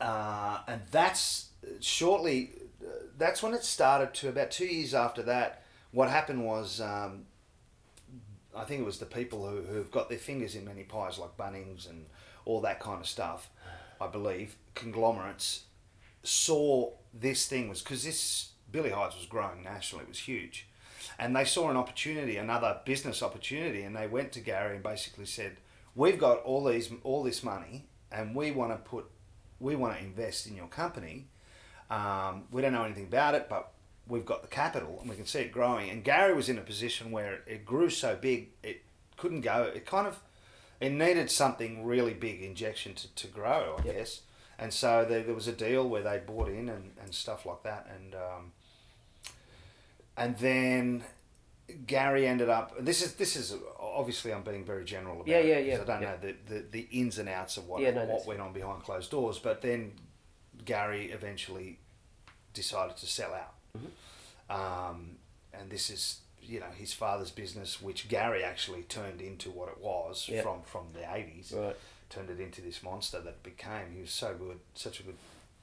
uh, 0.00 0.60
and 0.66 0.82
that's 0.90 1.48
shortly. 1.80 2.52
Uh, 2.82 2.90
that's 3.16 3.42
when 3.42 3.54
it 3.54 3.64
started. 3.64 4.14
To 4.14 4.28
about 4.28 4.50
two 4.50 4.66
years 4.66 4.94
after 4.94 5.22
that, 5.24 5.64
what 5.90 6.08
happened 6.08 6.44
was, 6.44 6.80
um, 6.80 7.26
I 8.56 8.64
think 8.64 8.80
it 8.82 8.84
was 8.84 8.98
the 8.98 9.06
people 9.06 9.48
who 9.48 9.62
who've 9.62 9.90
got 9.90 10.08
their 10.08 10.18
fingers 10.18 10.54
in 10.54 10.64
many 10.64 10.84
pies, 10.84 11.18
like 11.18 11.36
Bunnings 11.36 11.88
and 11.88 12.06
all 12.44 12.60
that 12.62 12.80
kind 12.80 13.00
of 13.00 13.06
stuff. 13.06 13.50
I 14.00 14.06
believe 14.06 14.56
conglomerates 14.74 15.64
saw 16.22 16.92
this 17.14 17.46
thing 17.46 17.68
was 17.68 17.82
because 17.82 18.04
this 18.04 18.50
Billy 18.70 18.90
Hyde's 18.90 19.16
was 19.16 19.26
growing 19.26 19.62
nationally. 19.62 20.04
It 20.04 20.08
was 20.08 20.18
huge. 20.20 20.66
And 21.18 21.34
they 21.34 21.44
saw 21.44 21.70
an 21.70 21.76
opportunity, 21.76 22.36
another 22.36 22.78
business 22.84 23.22
opportunity, 23.22 23.82
and 23.82 23.96
they 23.96 24.06
went 24.06 24.32
to 24.32 24.40
Gary 24.40 24.74
and 24.74 24.82
basically 24.82 25.26
said, 25.26 25.56
"We've 25.94 26.18
got 26.18 26.42
all 26.42 26.64
these, 26.64 26.90
all 27.02 27.22
this 27.22 27.42
money, 27.42 27.86
and 28.12 28.34
we 28.34 28.50
want 28.50 28.72
to 28.72 28.76
put, 28.76 29.06
we 29.60 29.76
want 29.76 29.96
to 29.98 30.04
invest 30.04 30.46
in 30.46 30.56
your 30.56 30.66
company. 30.68 31.26
Um, 31.90 32.44
we 32.50 32.62
don't 32.62 32.72
know 32.72 32.84
anything 32.84 33.04
about 33.04 33.34
it, 33.34 33.48
but 33.48 33.72
we've 34.06 34.26
got 34.26 34.42
the 34.42 34.48
capital, 34.48 34.98
and 35.00 35.08
we 35.10 35.16
can 35.16 35.26
see 35.26 35.40
it 35.40 35.52
growing." 35.52 35.90
And 35.90 36.04
Gary 36.04 36.34
was 36.34 36.48
in 36.48 36.58
a 36.58 36.62
position 36.62 37.10
where 37.10 37.40
it 37.46 37.64
grew 37.64 37.90
so 37.90 38.16
big, 38.16 38.48
it 38.62 38.82
couldn't 39.16 39.40
go. 39.42 39.62
It 39.74 39.86
kind 39.86 40.06
of, 40.06 40.20
it 40.80 40.90
needed 40.92 41.30
something 41.30 41.84
really 41.84 42.14
big 42.14 42.42
injection 42.42 42.94
to, 42.94 43.14
to 43.14 43.26
grow, 43.26 43.76
I 43.78 43.84
Yep. 43.86 43.96
guess. 43.96 44.20
And 44.60 44.72
so 44.72 45.04
there, 45.08 45.22
there 45.22 45.34
was 45.34 45.46
a 45.48 45.52
deal 45.52 45.88
where 45.88 46.02
they 46.02 46.18
bought 46.18 46.48
in 46.48 46.68
and, 46.68 46.92
and 47.00 47.14
stuff 47.14 47.46
like 47.46 47.62
that, 47.62 47.86
and 47.94 48.14
um, 48.14 48.52
and 50.16 50.36
then 50.38 51.04
Gary 51.86 52.26
ended 52.26 52.48
up. 52.48 52.74
This 52.80 53.02
is 53.02 53.14
this 53.14 53.36
is 53.36 53.54
obviously 53.78 54.32
I'm 54.32 54.42
being 54.42 54.64
very 54.64 54.84
general 54.84 55.16
about 55.16 55.28
Yeah, 55.28 55.38
it 55.38 55.46
yeah, 55.66 55.74
yeah, 55.76 55.82
I 55.82 55.84
don't 55.84 56.02
yeah. 56.02 56.08
know 56.10 56.16
the, 56.20 56.34
the, 56.54 56.64
the 56.70 56.88
ins 56.92 57.18
and 57.18 57.28
outs 57.28 57.56
of 57.56 57.66
what 57.68 57.80
Yeah, 57.82 57.90
no, 57.90 58.04
what 58.06 58.26
went 58.26 58.40
on 58.40 58.52
behind 58.52 58.82
closed 58.82 59.10
doors. 59.10 59.38
But 59.38 59.60
then 59.62 59.92
Gary 60.64 61.10
eventually 61.10 61.78
decided 62.54 62.96
to 62.98 63.06
sell 63.06 63.34
out, 63.34 63.54
Mm-hmm. 63.76 64.90
um, 64.90 65.16
and 65.52 65.70
this 65.70 65.90
is 65.90 66.20
you 66.40 66.58
know 66.60 66.70
his 66.74 66.92
father's 66.94 67.30
business, 67.30 67.82
which 67.82 68.08
Gary 68.08 68.42
actually 68.42 68.82
turned 68.82 69.20
into 69.20 69.50
what 69.50 69.68
it 69.68 69.78
was 69.80 70.26
Yeah. 70.28 70.42
from 70.42 70.62
from 70.62 70.86
the 70.94 71.12
eighties. 71.14 71.52
Right. 71.54 71.76
Turned 72.08 72.30
it 72.30 72.40
into 72.40 72.62
this 72.62 72.82
monster 72.82 73.20
that 73.20 73.28
it 73.28 73.42
became. 73.42 73.92
He 73.94 74.00
was 74.00 74.10
so 74.10 74.34
good, 74.34 74.58
such 74.74 75.00
a 75.00 75.02
good 75.02 75.16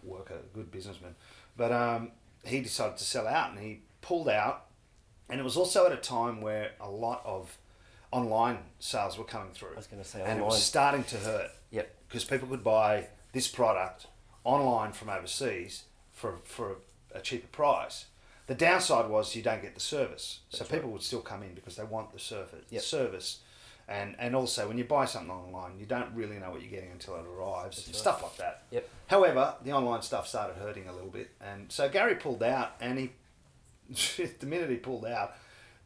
worker, 0.03 0.35
good 0.53 0.69
businessman. 0.71 1.15
But 1.57 1.71
um, 1.71 2.11
he 2.43 2.61
decided 2.61 2.97
to 2.97 3.03
sell 3.03 3.27
out, 3.27 3.49
and 3.51 3.59
he 3.59 3.79
pulled 4.01 4.29
out. 4.29 4.64
And 5.29 5.39
it 5.39 5.43
was 5.43 5.57
also 5.57 5.85
at 5.85 5.91
a 5.91 5.97
time 5.97 6.41
where 6.41 6.71
a 6.79 6.89
lot 6.89 7.21
of 7.25 7.57
online 8.11 8.59
sales 8.79 9.17
were 9.17 9.23
coming 9.23 9.51
through, 9.53 9.73
I 9.73 9.77
was 9.77 9.87
going 9.87 10.01
to 10.01 10.07
say 10.07 10.19
online. 10.19 10.31
and 10.33 10.41
it 10.41 10.45
was 10.45 10.63
starting 10.63 11.03
to 11.05 11.17
hurt 11.17 11.51
Yep. 11.71 11.93
because 12.07 12.23
people 12.23 12.47
could 12.47 12.63
buy 12.63 13.07
this 13.33 13.47
product 13.47 14.07
online 14.43 14.91
from 14.93 15.09
overseas 15.09 15.83
for, 16.13 16.37
for 16.43 16.77
a 17.13 17.19
cheaper 17.19 17.47
price. 17.47 18.05
The 18.47 18.55
downside 18.55 19.09
was 19.09 19.35
you 19.35 19.41
don't 19.41 19.61
get 19.61 19.73
the 19.73 19.81
service. 19.81 20.39
So 20.49 20.59
That's 20.59 20.69
people 20.71 20.91
would 20.91 21.01
still 21.01 21.21
come 21.21 21.41
in 21.43 21.55
because 21.55 21.75
they 21.75 21.83
want 21.83 22.13
the 22.13 22.19
service. 22.19 22.63
Yep. 22.69 22.81
service. 22.83 23.39
And, 23.87 24.15
and 24.17 24.35
also, 24.35 24.67
when 24.67 24.77
you 24.77 24.83
buy 24.83 25.05
something 25.05 25.29
online, 25.31 25.79
you 25.79 25.85
don't 25.85 26.13
really 26.15 26.37
know 26.37 26.49
what 26.51 26.61
you're 26.61 26.71
getting 26.71 26.91
until 26.91 27.15
it 27.17 27.25
arrives 27.25 27.77
That's 27.77 27.87
and 27.87 27.95
right. 27.95 27.99
stuff 28.01 28.23
like 28.23 28.37
that. 28.37 28.63
Yep. 28.71 28.89
However, 29.07 29.55
the 29.63 29.73
online 29.73 30.01
stuff 30.03 30.27
started 30.27 30.55
hurting 30.57 30.87
a 30.87 30.93
little 30.93 31.09
bit. 31.09 31.29
And 31.41 31.71
so 31.71 31.89
Gary 31.89 32.15
pulled 32.15 32.41
out, 32.43 32.71
and 32.79 32.97
he, 32.97 33.11
the 34.39 34.45
minute 34.45 34.69
he 34.69 34.77
pulled 34.77 35.05
out, 35.05 35.33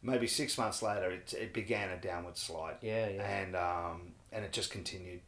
maybe 0.02 0.28
six 0.28 0.58
months 0.58 0.82
later, 0.82 1.10
it, 1.12 1.34
it 1.38 1.54
began 1.54 1.90
a 1.90 1.98
downward 1.98 2.38
slide 2.38 2.76
Yeah, 2.82 3.08
yeah. 3.10 3.22
and 3.40 3.56
um, 3.56 4.02
and 4.32 4.46
it 4.46 4.52
just 4.52 4.72
continued. 4.72 5.22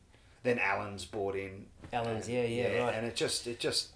Then 0.44 0.58
Allen's 0.60 1.06
bought 1.06 1.36
in. 1.36 1.66
Allen's, 1.94 2.28
and- 2.28 2.36
yeah, 2.36 2.44
yeah, 2.46 2.84
right. 2.84 2.96
And 2.96 3.06
it 3.06 3.16
just 3.16 3.46
it 3.48 3.60
just 3.60 3.90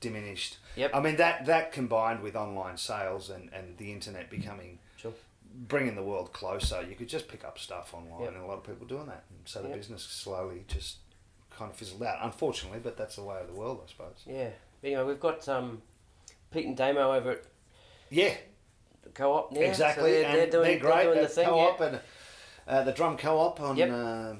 diminished. 0.00 0.58
Yep. 0.76 0.90
I 0.94 1.00
mean 1.00 1.16
that 1.16 1.46
that 1.46 1.72
combined 1.72 2.22
with 2.22 2.36
online 2.36 2.76
sales 2.76 3.30
and, 3.30 3.50
and 3.52 3.76
the 3.78 3.92
internet 3.92 4.28
becoming 4.30 4.78
Sure. 4.96 5.12
bringing 5.68 5.94
the 5.94 6.02
world 6.02 6.32
closer, 6.34 6.82
you 6.88 6.94
could 6.94 7.08
just 7.08 7.28
pick 7.28 7.44
up 7.44 7.58
stuff 7.58 7.94
online, 7.94 8.20
Yep. 8.24 8.34
and 8.34 8.42
a 8.42 8.46
lot 8.46 8.58
of 8.58 8.64
people 8.64 8.86
doing 8.86 9.06
that. 9.06 9.24
And 9.30 9.38
so 9.46 9.62
the 9.62 9.68
Yep. 9.68 9.76
business 9.78 10.02
slowly 10.02 10.64
just 10.68 10.96
kind 11.50 11.70
of 11.70 11.76
fizzled 11.78 12.02
out. 12.02 12.18
Unfortunately, 12.22 12.80
but 12.82 12.98
that's 12.98 13.16
the 13.16 13.22
way 13.22 13.38
of 13.40 13.46
the 13.46 13.54
world, 13.54 13.80
I 13.82 13.88
suppose. 13.90 14.22
Yeah. 14.26 14.50
Anyway, 14.84 15.02
we've 15.04 15.20
got 15.20 15.48
um, 15.48 15.80
Pete 16.50 16.66
and 16.66 16.76
Damo 16.76 17.12
over 17.14 17.30
at 17.32 17.44
Yeah, 18.16 18.34
the 19.02 19.10
co-op 19.10 19.52
now. 19.52 19.60
exactly. 19.60 20.04
So 20.04 20.10
they're, 20.10 20.24
and 20.26 20.38
they're 20.38 20.50
doing, 20.50 20.62
they're 20.64 20.78
great. 20.78 20.94
They're 21.04 21.12
doing 21.14 21.22
the 21.22 21.28
thing. 21.28 21.44
co-op 21.46 21.80
yeah. 21.80 21.86
and 21.86 22.00
uh, 22.68 22.82
the 22.84 22.92
drum 22.92 23.16
co-op 23.16 23.60
on 23.60 23.76
Yep. 23.76 23.90
uh, 23.90 24.34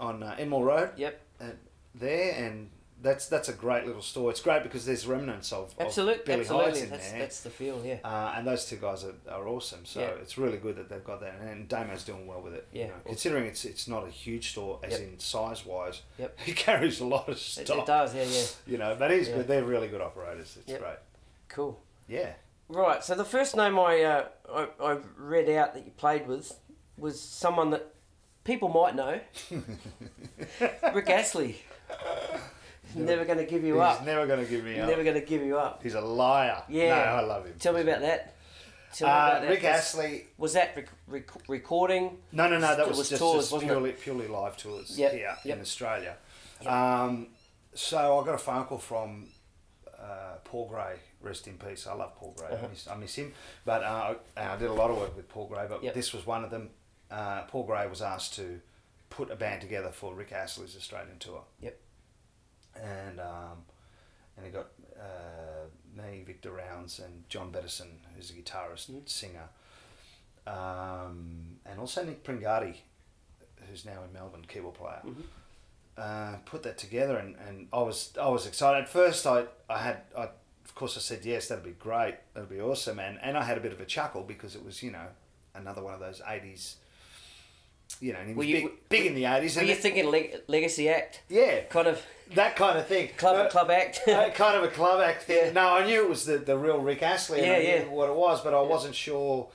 on 0.00 0.22
uh, 0.22 0.36
Enmore 0.38 0.64
Road. 0.64 0.90
Yep. 0.96 1.20
uh, 1.40 1.44
there, 1.94 2.32
and 2.44 2.70
that's 3.00 3.26
that's 3.28 3.48
a 3.48 3.52
great 3.52 3.86
little 3.86 4.02
store. 4.02 4.30
It's 4.30 4.40
great 4.40 4.62
because 4.62 4.84
there's 4.86 5.06
remnants 5.06 5.52
of, 5.52 5.74
Absolutely. 5.78 6.20
of 6.20 6.24
Billy 6.24 6.40
absolutely. 6.40 6.70
Hyde's 6.70 6.82
in 6.82 6.90
That's 6.90 7.10
there, 7.10 7.18
that's 7.20 7.40
the 7.42 7.50
feel. 7.50 7.84
Yeah. 7.84 7.98
uh, 8.04 8.34
and 8.36 8.46
those 8.46 8.64
two 8.66 8.76
guys 8.76 9.04
are, 9.04 9.14
are 9.30 9.46
awesome. 9.46 9.84
So 9.84 10.00
Yeah. 10.00 10.10
it's 10.22 10.36
really 10.38 10.58
good 10.58 10.76
that 10.76 10.88
they've 10.88 11.04
got 11.04 11.20
that, 11.20 11.34
and 11.40 11.68
Damo's 11.68 12.04
doing 12.04 12.26
well 12.26 12.40
with 12.40 12.54
it. 12.54 12.66
you 12.72 12.80
Yeah, 12.80 12.86
know. 12.88 12.92
awesome. 12.94 13.08
considering 13.08 13.46
it's 13.46 13.64
it's 13.64 13.86
not 13.88 14.06
a 14.06 14.10
huge 14.10 14.50
store 14.52 14.80
as 14.82 14.92
Yep. 14.92 15.00
in 15.00 15.18
size 15.18 15.64
wise. 15.66 16.02
Yep. 16.18 16.38
he 16.46 16.52
carries 16.52 17.00
a 17.00 17.04
lot 17.06 17.28
of 17.28 17.36
It, 17.36 17.40
stock. 17.40 17.78
it 17.78 17.86
does. 17.86 18.14
Yeah. 18.14 18.24
Yeah. 18.24 18.46
You 18.72 18.78
know, 18.78 18.96
but 18.98 19.10
he's 19.10 19.28
Yeah. 19.28 19.36
good. 19.36 19.48
They're 19.48 19.64
really 19.64 19.88
good 19.88 20.00
operators. 20.00 20.56
It's 20.60 20.70
Yep. 20.70 20.80
great. 20.80 20.98
Cool. 21.48 21.78
Yeah. 22.08 22.32
Right. 22.68 23.04
So 23.04 23.14
the 23.14 23.24
first 23.24 23.56
name 23.56 23.78
I, 23.78 24.02
uh, 24.02 24.24
I 24.52 24.68
I 24.82 24.98
read 25.16 25.48
out 25.50 25.74
that 25.74 25.84
you 25.84 25.90
played 25.92 26.26
with 26.26 26.58
was 26.96 27.20
someone 27.20 27.70
that 27.70 27.94
people 28.44 28.68
might 28.68 28.94
know. 28.94 29.20
Rick 30.94 31.10
Astley. 31.10 31.62
Never 32.94 33.24
going 33.24 33.38
to 33.38 33.44
give 33.44 33.64
you 33.64 33.74
he's 33.74 33.82
up. 33.82 34.04
never 34.06 34.26
going 34.26 34.44
to 34.44 34.48
give 34.48 34.64
me 34.64 34.78
up. 34.78 34.88
Never 34.88 35.02
going 35.02 35.20
to 35.20 35.26
give 35.26 35.42
you 35.42 35.58
up. 35.58 35.82
He's 35.82 35.94
a 35.94 36.00
liar. 36.00 36.62
Yeah. 36.68 36.90
No, 36.94 37.00
I 37.02 37.20
love 37.22 37.44
him. 37.46 37.54
Tell 37.58 37.72
me 37.74 37.80
about 37.80 38.00
that. 38.02 38.34
Tell 38.94 39.08
me 39.08 39.12
Uh, 39.12 39.16
about 39.16 39.42
that. 39.42 39.50
Rick 39.50 39.64
Astley. 39.64 40.26
Was 40.38 40.52
that 40.52 40.76
rec- 40.76 40.88
rec- 41.08 41.48
recording? 41.48 42.18
No, 42.30 42.48
no, 42.48 42.58
no. 42.58 42.76
That 42.76 42.86
was, 42.88 42.98
was 42.98 43.08
just, 43.08 43.20
tours, 43.20 43.50
just 43.50 43.62
it? 43.62 43.66
purely 43.66 43.92
purely 43.92 44.28
live 44.28 44.56
tours 44.56 44.96
Yep, 44.96 45.12
here 45.12 45.36
yep. 45.44 45.56
in 45.56 45.60
Australia. 45.62 46.16
Yep. 46.62 46.70
Um, 46.72 47.26
so 47.74 48.20
I 48.20 48.24
got 48.24 48.36
a 48.36 48.38
phone 48.38 48.64
call 48.66 48.78
from 48.78 49.26
uh, 49.98 50.36
Paul 50.44 50.68
Gray. 50.68 50.94
Rest 51.24 51.46
in 51.48 51.54
peace. 51.58 51.86
I 51.86 51.94
love 51.94 52.14
Paul 52.16 52.34
Gray. 52.36 52.48
Uh-huh. 52.48 52.66
I, 52.66 52.68
miss, 52.68 52.88
I 52.88 52.94
miss 52.96 53.14
him. 53.14 53.32
But 53.64 53.82
uh, 53.82 54.14
I 54.36 54.56
did 54.56 54.68
a 54.70 54.72
lot 54.74 54.90
of 54.90 54.98
work 54.98 55.16
with 55.16 55.28
Paul 55.28 55.46
Gray. 55.48 55.66
But 55.68 55.82
Yep. 55.82 55.94
this 55.94 56.12
was 56.12 56.26
one 56.26 56.44
of 56.44 56.50
them. 56.50 56.70
Uh, 57.10 57.42
Paul 57.42 57.64
Gray 57.64 57.86
was 57.88 58.02
asked 58.02 58.34
to 58.36 58.60
put 59.10 59.30
a 59.30 59.36
band 59.36 59.60
together 59.60 59.90
for 59.90 60.14
Rick 60.14 60.32
Astley's 60.32 60.76
Australian 60.76 61.18
tour. 61.18 61.42
Yep. 61.60 61.78
And 62.82 63.20
um, 63.20 63.58
and 64.36 64.46
he 64.46 64.52
got 64.52 64.66
uh, 64.98 65.66
me, 65.96 66.22
Victor 66.26 66.50
Rounds, 66.52 66.98
and 66.98 67.24
John 67.28 67.50
Bettison, 67.52 68.00
who's 68.16 68.30
a 68.30 68.34
guitarist, 68.34 68.90
Mhm. 68.90 69.08
singer, 69.08 69.48
um, 70.46 71.58
and 71.64 71.78
also 71.80 72.04
Nick 72.04 72.24
Pringati, 72.24 72.74
who's 73.68 73.84
now 73.84 74.02
in 74.04 74.12
Melbourne, 74.12 74.44
keyboard 74.46 74.74
player. 74.74 75.02
Mhm. 75.04 75.22
Uh, 75.96 76.36
put 76.44 76.64
that 76.64 76.76
together, 76.76 77.16
and, 77.16 77.36
and 77.36 77.68
I 77.72 77.78
was 77.82 78.12
I 78.20 78.28
was 78.28 78.46
excited. 78.46 78.82
At 78.82 78.88
first, 78.88 79.26
I 79.26 79.44
I 79.70 79.78
had 79.78 80.02
I 80.18 80.28
of 80.64 80.74
course 80.74 80.96
I 80.96 81.00
said 81.00 81.24
yes, 81.24 81.48
that'd 81.48 81.64
be 81.64 81.70
great, 81.72 82.16
that'd 82.34 82.48
be 82.50 82.60
awesome, 82.60 82.98
and 82.98 83.18
and 83.22 83.36
I 83.36 83.44
had 83.44 83.56
a 83.58 83.60
bit 83.60 83.72
of 83.72 83.80
a 83.80 83.84
chuckle 83.84 84.22
because 84.22 84.54
it 84.54 84.64
was 84.64 84.82
you 84.82 84.90
know 84.90 85.06
another 85.54 85.82
one 85.82 85.94
of 85.94 86.00
those 86.00 86.20
eighties. 86.28 86.76
You 88.00 88.12
know, 88.14 88.18
and 88.20 88.28
he 88.30 88.34
was 88.34 88.46
you- 88.46 88.54
big, 88.62 88.88
big 88.88 89.06
in 89.06 89.14
the 89.14 89.26
eighties, 89.26 89.54
Were 89.56 89.60
and 89.60 89.68
you 89.68 89.74
it- 89.76 89.80
thinking 89.82 90.10
leg- 90.10 90.40
legacy 90.48 90.88
act? 90.88 91.20
yeah, 91.28 91.60
Kind 91.64 91.86
of 91.86 92.02
that 92.34 92.56
kind 92.56 92.78
of 92.78 92.86
thing. 92.86 93.10
club 93.16 93.36
No, 93.36 93.48
club 93.50 93.70
act? 93.70 94.00
kind 94.06 94.56
of 94.56 94.64
a 94.64 94.68
club 94.68 95.00
act 95.02 95.24
thing. 95.24 95.46
Yeah. 95.46 95.52
No, 95.52 95.74
I 95.74 95.86
knew 95.86 96.02
it 96.02 96.08
was 96.08 96.24
the, 96.24 96.38
the 96.38 96.56
real 96.56 96.78
Rick 96.80 97.02
Astley. 97.02 97.38
And 97.40 97.46
Yeah, 97.46 97.58
yeah. 97.58 97.84
what 97.84 98.08
it 98.08 98.16
was, 98.16 98.40
but 98.40 98.54
I 98.54 98.60
wasn't 98.62 98.94
sure. 98.94 99.48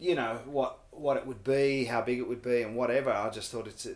You 0.00 0.14
know 0.16 0.40
what 0.46 0.78
what 0.90 1.16
it 1.16 1.26
would 1.26 1.42
be, 1.44 1.84
how 1.84 2.02
big 2.02 2.18
it 2.18 2.28
would 2.28 2.42
be, 2.42 2.62
and 2.62 2.74
whatever. 2.76 3.10
I 3.12 3.30
just 3.30 3.50
thought 3.52 3.66
it's 3.68 3.86
a, 3.86 3.94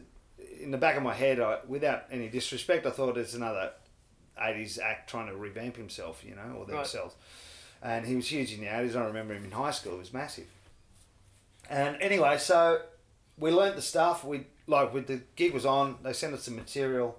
in 0.63 0.71
the 0.71 0.79
back 0.79 0.97
of 0.97 1.03
my 1.03 1.13
head. 1.15 1.39
I, 1.41 1.59
without 1.67 2.05
any 2.11 2.29
disrespect, 2.29 2.87
I 2.87 2.91
thought 2.91 3.19
it's 3.19 3.35
another 3.35 3.73
'80s 4.43 4.79
act 4.79 5.09
trying 5.11 5.29
to 5.29 5.37
revamp 5.37 5.77
himself. 5.77 6.25
You 6.25 6.35
know, 6.35 6.57
or 6.57 6.65
Right. 6.65 6.69
themselves. 6.69 7.15
And 7.83 8.07
he 8.07 8.15
was 8.17 8.31
huge 8.31 8.53
in 8.53 8.61
the 8.61 8.67
'80s. 8.67 8.97
I 8.97 9.05
remember 9.05 9.35
him 9.35 9.45
in 9.45 9.51
high 9.53 9.71
school. 9.73 9.93
He 9.95 9.99
was 9.99 10.13
massive. 10.13 10.47
And 11.71 11.97
anyway, 12.01 12.39
so 12.39 12.83
we 13.39 13.51
learnt 13.51 13.77
the 13.77 13.83
stuff. 13.83 14.25
We 14.25 14.47
like 14.67 14.93
with 14.93 15.07
the 15.07 15.23
gig 15.37 15.53
was 15.53 15.67
on. 15.67 15.99
They 16.03 16.13
sent 16.13 16.35
us 16.35 16.45
some 16.45 16.57
material 16.57 17.19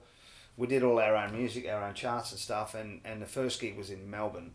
we 0.57 0.67
did 0.67 0.83
all 0.83 0.99
our 0.99 1.15
own 1.15 1.35
music, 1.35 1.67
our 1.67 1.83
own 1.83 1.93
charts 1.93 2.31
and 2.31 2.39
stuff. 2.39 2.75
And, 2.75 3.01
and 3.03 3.21
the 3.21 3.25
first 3.25 3.59
gig 3.59 3.77
was 3.77 3.89
in 3.89 4.09
Melbourne, 4.09 4.51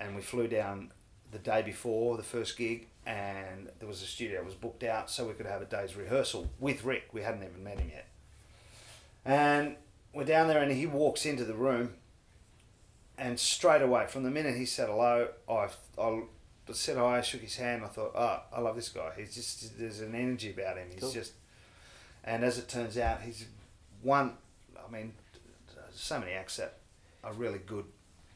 and 0.00 0.16
we 0.16 0.22
flew 0.22 0.48
down 0.48 0.90
the 1.30 1.38
day 1.38 1.62
before 1.62 2.16
the 2.16 2.22
first 2.22 2.56
gig, 2.56 2.88
and 3.04 3.68
there 3.78 3.88
was 3.88 4.02
a 4.02 4.06
studio 4.06 4.42
was 4.42 4.54
booked 4.54 4.82
out, 4.82 5.10
so 5.10 5.26
we 5.26 5.34
could 5.34 5.46
have 5.46 5.62
a 5.62 5.66
day's 5.66 5.96
rehearsal 5.96 6.50
with 6.58 6.84
Rick. 6.84 7.08
We 7.12 7.22
hadn't 7.22 7.42
even 7.42 7.62
met 7.62 7.78
him 7.78 7.90
yet, 7.92 8.06
and 9.24 9.76
we're 10.12 10.24
down 10.24 10.48
there, 10.48 10.62
and 10.62 10.72
he 10.72 10.86
walks 10.86 11.26
into 11.26 11.44
the 11.44 11.54
room, 11.54 11.94
and 13.18 13.38
straight 13.38 13.82
away, 13.82 14.06
from 14.08 14.22
the 14.24 14.30
minute 14.30 14.56
he 14.56 14.66
said 14.66 14.88
hello, 14.88 15.28
I 15.48 15.68
I 15.98 16.22
said 16.72 16.96
hi, 16.96 17.20
shook 17.22 17.40
his 17.42 17.56
hand. 17.56 17.84
I 17.84 17.88
thought, 17.88 18.12
oh, 18.14 18.40
I 18.52 18.60
love 18.60 18.76
this 18.76 18.88
guy. 18.88 19.12
He's 19.16 19.34
just 19.34 19.78
there's 19.78 20.00
an 20.00 20.14
energy 20.14 20.50
about 20.50 20.76
him. 20.78 20.88
He's 20.92 21.00
Cool. 21.02 21.12
just, 21.12 21.32
and 22.24 22.44
as 22.44 22.58
it 22.58 22.68
turns 22.68 22.98
out, 22.98 23.22
he's 23.22 23.46
one. 24.02 24.34
I 24.86 24.90
mean, 24.90 25.14
so 25.94 26.18
many 26.18 26.32
acts 26.32 26.56
that 26.58 26.74
are 27.24 27.32
really 27.32 27.58
good, 27.58 27.84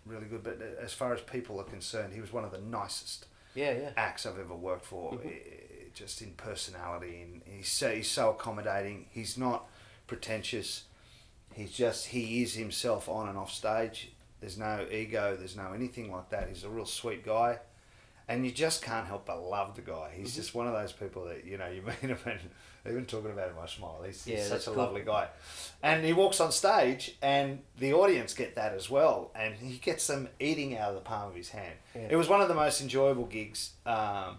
really 0.06 0.26
good. 0.26 0.42
But 0.42 0.60
as 0.80 0.92
far 0.92 1.12
as 1.14 1.20
people 1.20 1.60
are 1.60 1.64
concerned, 1.64 2.12
he 2.14 2.20
was 2.20 2.32
one 2.32 2.44
of 2.44 2.50
the 2.52 2.58
nicest 2.60 3.26
yeah, 3.54 3.72
yeah. 3.72 3.90
acts 3.96 4.26
I've 4.26 4.38
ever 4.38 4.54
worked 4.54 4.84
for. 4.86 5.12
Mhm. 5.12 5.26
eh, 5.26 5.30
Just 5.92 6.22
in 6.22 6.30
personality, 6.34 7.20
and 7.22 7.42
he's 7.44 7.68
so 7.68 7.92
he's 7.94 8.10
so 8.10 8.30
accommodating. 8.30 9.06
He's 9.10 9.36
not 9.36 9.68
pretentious. 10.06 10.84
He's 11.52 11.72
just 11.72 12.06
he 12.06 12.42
is 12.42 12.54
himself 12.54 13.08
on 13.08 13.28
and 13.28 13.36
off 13.36 13.52
stage. 13.52 14.12
There's 14.40 14.58
no 14.58 14.86
ego. 14.90 15.36
There's 15.36 15.56
no 15.56 15.72
anything 15.72 16.10
like 16.10 16.30
that. 16.30 16.48
He's 16.48 16.64
a 16.64 16.68
real 16.68 16.86
sweet 16.86 17.24
guy, 17.24 17.58
and 18.28 18.44
you 18.44 18.52
just 18.52 18.82
can't 18.82 19.06
help 19.06 19.26
but 19.26 19.42
love 19.42 19.74
the 19.76 19.82
guy. 19.82 20.10
He's 20.16 20.32
Mhm. 20.32 20.36
just 20.36 20.54
one 20.54 20.66
of 20.66 20.72
those 20.72 20.92
people 20.92 21.24
that 21.26 21.44
you 21.44 21.58
know 21.58 21.68
you 21.68 21.82
meet 21.86 21.96
him 21.96 22.18
and 22.24 22.40
even 22.88 23.04
talking 23.04 23.30
about 23.30 23.50
him, 23.50 23.56
I 23.62 23.66
smile. 23.66 24.02
He's, 24.06 24.26
Yeah, 24.26 24.36
he's 24.38 24.48
such 24.48 24.62
a 24.66 24.70
cool. 24.70 24.74
lovely 24.82 25.02
guy, 25.02 25.28
and 25.82 26.02
he 26.04 26.14
walks 26.14 26.40
on 26.40 26.50
stage, 26.52 27.16
and 27.20 27.62
the 27.78 27.92
audience 27.92 28.32
get 28.32 28.54
that 28.54 28.72
as 28.72 28.88
well, 28.88 29.30
and 29.34 29.54
he 29.56 29.76
gets 29.76 30.06
them 30.06 30.28
eating 30.40 30.76
out 30.78 30.88
of 30.90 30.94
the 30.94 31.00
palm 31.02 31.28
of 31.28 31.34
his 31.34 31.50
hand. 31.50 31.74
Yeah. 31.94 32.08
It 32.10 32.16
was 32.16 32.28
one 32.28 32.40
of 32.40 32.48
the 32.48 32.54
most 32.54 32.80
enjoyable 32.80 33.26
gigs. 33.26 33.72
Um, 33.84 34.38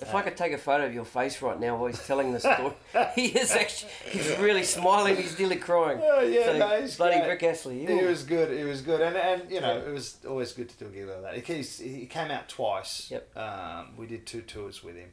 If 0.00 0.14
I 0.14 0.22
could 0.22 0.36
take 0.36 0.52
a 0.52 0.58
photo 0.58 0.86
of 0.86 0.94
your 0.94 1.04
face 1.04 1.40
right 1.42 1.60
now 1.60 1.76
while 1.76 1.86
he's 1.86 2.04
telling 2.06 2.32
the 2.32 2.40
story, 2.40 2.72
he 3.14 3.26
is 3.26 3.52
actually, 3.52 3.90
he's 4.10 4.36
really 4.38 4.64
smiling, 4.64 5.16
he's 5.16 5.38
nearly 5.38 5.56
crying. 5.56 6.00
Oh, 6.02 6.20
yeah, 6.22 6.46
So, 6.46 6.58
no, 6.58 6.80
he's 6.80 6.96
bloody 6.96 7.18
great. 7.18 7.28
Rick 7.28 7.42
Astley. 7.44 7.84
It 7.84 7.90
you- 8.00 8.06
was 8.08 8.22
good. 8.24 8.50
It 8.50 8.64
was 8.66 8.80
good, 8.80 9.00
and 9.02 9.16
and 9.16 9.50
you 9.50 9.60
know 9.60 9.74
Yeah. 9.76 9.88
it 9.90 9.92
was 9.92 10.16
always 10.26 10.52
good 10.52 10.70
to 10.70 10.76
do 10.78 10.86
a 10.86 10.88
gig 10.88 11.06
like 11.08 11.22
that. 11.22 11.34
He, 11.34 11.54
he's- 11.54 11.78
he 11.78 12.06
came 12.06 12.30
out 12.30 12.48
twice. 12.48 13.10
Yep. 13.10 13.36
Um, 13.36 13.96
we 13.96 14.06
did 14.06 14.26
two 14.26 14.40
tours 14.42 14.82
with 14.82 14.96
him, 14.96 15.10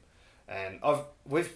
and 0.47 0.79
I've 0.81 1.01
we've 1.27 1.51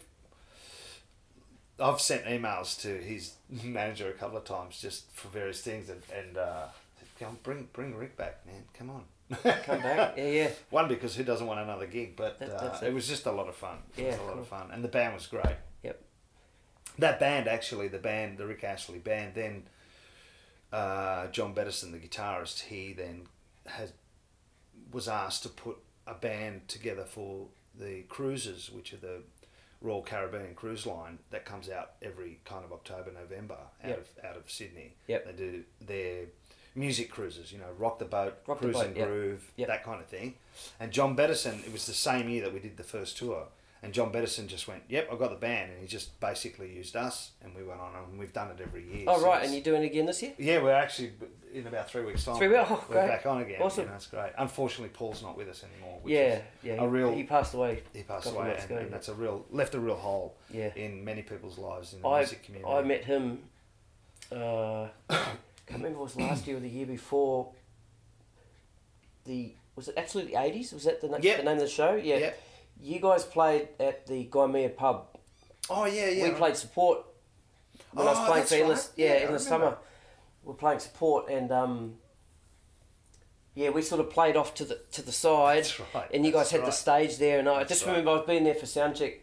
I've 1.80 2.02
sent 2.02 2.26
emails 2.26 2.80
to 2.82 2.90
his 2.90 3.34
manager 3.50 4.10
a 4.10 4.14
couple 4.14 4.38
of 4.38 4.44
times 4.46 4.80
just 4.80 5.10
for 5.12 5.28
various 5.30 5.62
things, 5.62 5.90
and 5.90 6.02
and 6.16 6.38
uh, 6.38 6.66
said, 7.00 7.08
"Come 7.28 7.38
bring 7.42 7.68
bring 7.74 7.96
Rick 7.96 8.16
back, 8.18 8.46
man. 8.46 8.64
Come 8.78 8.90
on." 8.90 9.06
come 9.66 9.82
back. 9.82 10.16
Yeah, 10.18 10.28
yeah. 10.28 10.52
One 10.70 10.88
because 10.88 11.16
who 11.16 11.24
doesn't 11.24 11.46
want 11.48 11.60
another 11.60 11.88
gig, 11.88 12.16
but 12.16 12.40
That- 12.40 12.50
uh, 12.52 12.80
it 12.82 12.88
it. 12.90 12.94
was 12.94 13.08
just 13.08 13.26
a 13.26 13.32
lot 13.32 13.48
of 13.48 13.56
fun. 13.56 13.78
It 13.98 14.06
was 14.06 14.16
Yeah, 14.16 14.22
a 14.22 14.24
lot 14.24 14.34
cool. 14.34 14.42
of 14.42 14.48
fun, 14.48 14.70
and 14.72 14.84
the 14.84 14.88
band 14.90 15.14
was 15.14 15.28
great. 15.28 15.56
Yep. 15.84 16.02
That 17.00 17.20
band 17.20 17.48
actually, 17.48 17.88
the 17.88 17.98
band, 18.00 18.38
the 18.38 18.46
Rick 18.46 18.64
Astley 18.64 19.00
band, 19.00 19.34
then 19.36 19.64
uh, 20.72 21.28
John 21.28 21.54
Bettison, 21.54 21.92
the 21.92 22.00
guitarist, 22.00 22.62
he 22.62 22.94
then 22.94 23.28
has 23.68 23.94
was 24.92 25.08
asked 25.08 25.44
to 25.44 25.50
put 25.50 25.78
a 26.06 26.14
band 26.14 26.68
together 26.68 27.04
for 27.06 27.48
the 27.76 28.02
cruises, 28.10 28.70
which 28.72 28.94
are 28.94 28.98
the 28.98 29.22
Royal 29.82 30.02
Caribbean 30.04 30.54
Cruise 30.56 30.86
Line 30.86 31.20
that 31.32 31.46
comes 31.46 31.70
out 31.70 31.94
every 32.02 32.40
kind 32.46 32.64
of 32.64 32.72
October, 32.72 33.12
November 33.12 33.58
out 33.84 33.90
Yep. 33.90 34.00
of 34.20 34.26
out 34.26 34.38
of 34.38 34.50
Sydney. 34.52 34.96
Yep. 35.08 35.26
They 35.26 35.32
do 35.34 35.64
their 35.82 36.26
music 36.76 37.10
cruises, 37.12 37.52
you 37.52 37.60
know, 37.60 37.72
rock 37.78 38.00
the 38.00 38.06
boat, 38.06 38.38
Rock 38.48 38.60
cruise 38.60 38.74
Boat, 38.76 38.88
and 38.88 38.98
yep. 38.98 39.08
groove, 39.08 39.52
Yep. 39.58 39.68
that 39.68 39.84
kind 39.84 40.02
of 40.02 40.08
thing. 40.08 40.36
And 40.80 40.92
John 40.92 41.16
Bettison, 41.16 41.64
it 41.66 41.72
was 41.72 41.86
the 41.86 41.94
same 41.94 42.30
year 42.30 42.44
that 42.44 42.54
we 42.54 42.60
did 42.60 42.78
the 42.78 42.84
first 42.84 43.18
tour. 43.18 43.48
And 43.84 43.92
John 43.94 44.14
Bettison 44.14 44.48
just 44.48 44.66
went, 44.66 44.84
"Yep, 44.88 45.10
I 45.12 45.16
got 45.18 45.30
the 45.32 45.36
band," 45.36 45.72
and 45.72 45.82
he 45.82 45.88
just 45.88 46.18
basically 46.22 46.72
used 46.74 46.96
us, 46.96 47.32
and 47.44 47.54
we 47.54 47.64
went 47.64 47.82
on, 47.82 47.94
and 48.10 48.18
we've 48.18 48.32
done 48.32 48.50
it 48.52 48.62
every 48.62 48.82
year. 48.90 49.04
Oh 49.10 49.22
right, 49.22 49.44
and 49.44 49.54
you're 49.54 49.62
doing 49.62 49.84
it 49.84 49.88
again 49.88 50.06
this 50.06 50.22
year? 50.24 50.32
Yeah, 50.38 50.62
we're 50.64 50.72
actually 50.72 51.12
in 51.54 51.68
about 51.68 51.90
three 51.90 52.02
weeks' 52.06 52.24
time. 52.24 52.38
Three 52.38 52.48
weeks? 52.48 52.62
Oh, 52.70 52.82
we're 52.88 52.96
great. 52.96 53.08
back 53.10 53.26
on 53.26 53.42
again. 53.42 53.62
Awesome. 53.62 53.84
You 53.84 53.90
know, 53.90 53.96
it's 53.98 54.08
great. 54.08 54.32
Unfortunately, 54.38 54.88
Paul's 54.88 55.22
not 55.22 55.36
with 55.36 55.50
us 55.50 55.66
anymore. 55.66 56.00
Which 56.02 56.14
Yeah, 56.14 56.22
is- 56.36 56.42
yeah. 56.64 56.74
a 56.76 56.80
He, 56.80 56.86
real- 56.88 57.12
he 57.14 57.24
passed 57.24 57.54
away. 57.56 57.84
he 57.94 58.04
passed 58.04 58.28
away, 58.32 58.56
and, 58.56 58.64
ago, 58.64 58.76
and 58.78 58.86
yeah. 58.86 58.92
that's 58.92 59.10
a 59.10 59.14
real 59.16 59.46
left 59.52 59.76
a 59.76 59.80
real 59.82 59.98
hole 59.98 60.38
Yeah. 60.50 60.72
in 60.78 61.04
many 61.04 61.22
people's 61.22 61.58
lives 61.58 61.92
in 61.94 62.02
the 62.02 62.08
I 62.08 62.20
music 62.20 62.42
community. 62.44 62.72
I 62.74 62.82
met 62.84 63.04
him. 63.04 63.44
Uh, 64.32 64.88
can't 65.68 65.82
remember 65.82 66.04
if 66.04 66.12
it 66.16 66.18
was 66.18 66.30
last 66.30 66.48
year 66.48 66.58
or 66.58 66.60
the 66.60 66.70
year 66.70 66.86
before. 66.86 67.52
The 69.26 69.56
was 69.76 69.88
it 69.88 69.96
absolutely 69.98 70.36
eighties? 70.36 70.74
Was 70.74 70.84
that 70.84 71.02
the, 71.02 71.08
na- 71.08 71.18
Yep. 71.22 71.38
the 71.38 71.44
name 71.44 71.54
of 71.54 71.60
the 71.62 71.68
show? 71.68 71.96
Yeah. 71.96 72.18
Yep. 72.18 72.42
You 72.82 73.00
guys 73.00 73.24
played 73.24 73.70
at 73.80 74.06
the 74.08 74.26
Gaimea 74.26 74.76
pub. 74.76 75.08
Oh 75.70 75.86
yeah, 75.86 76.10
yeah. 76.10 76.24
we 76.26 76.32
played 76.32 76.58
support 76.58 77.06
when 77.92 78.06
I 78.08 78.12
was 78.12 78.20
Oh, 78.20 78.26
playing 78.26 78.40
that's 78.42 78.50
for 78.52 78.56
Endless. 78.58 78.88
right. 78.88 78.94
Yeah, 78.98 79.06
Yeah, 79.06 79.12
I 79.12 79.16
in 79.16 79.20
the 79.22 79.26
remember. 79.28 79.44
summer, 79.44 79.78
we 80.44 80.52
are 80.52 80.56
playing 80.56 80.80
support, 80.80 81.30
and 81.30 81.52
um, 81.52 81.96
yeah, 83.56 83.70
we 83.70 83.82
sort 83.82 84.02
of 84.02 84.10
played 84.10 84.36
off 84.36 84.54
to 84.56 84.66
the 84.66 84.80
to 84.92 85.02
the 85.02 85.12
side, 85.14 85.60
That's 85.64 85.80
right, 85.96 86.10
and 86.14 86.26
you 86.26 86.32
guys 86.34 86.50
that's 86.50 86.52
had 86.52 86.62
the 86.62 86.66
right. 86.66 86.74
stage 86.74 87.18
there, 87.18 87.40
and 87.40 87.48
I 87.48 87.64
just 87.64 87.84
right. 87.86 87.92
remember 87.92 88.12
I 88.12 88.14
was 88.16 88.26
being 88.28 88.44
there 88.44 88.56
for 88.56 88.66
sound 88.66 88.96
check, 88.98 89.14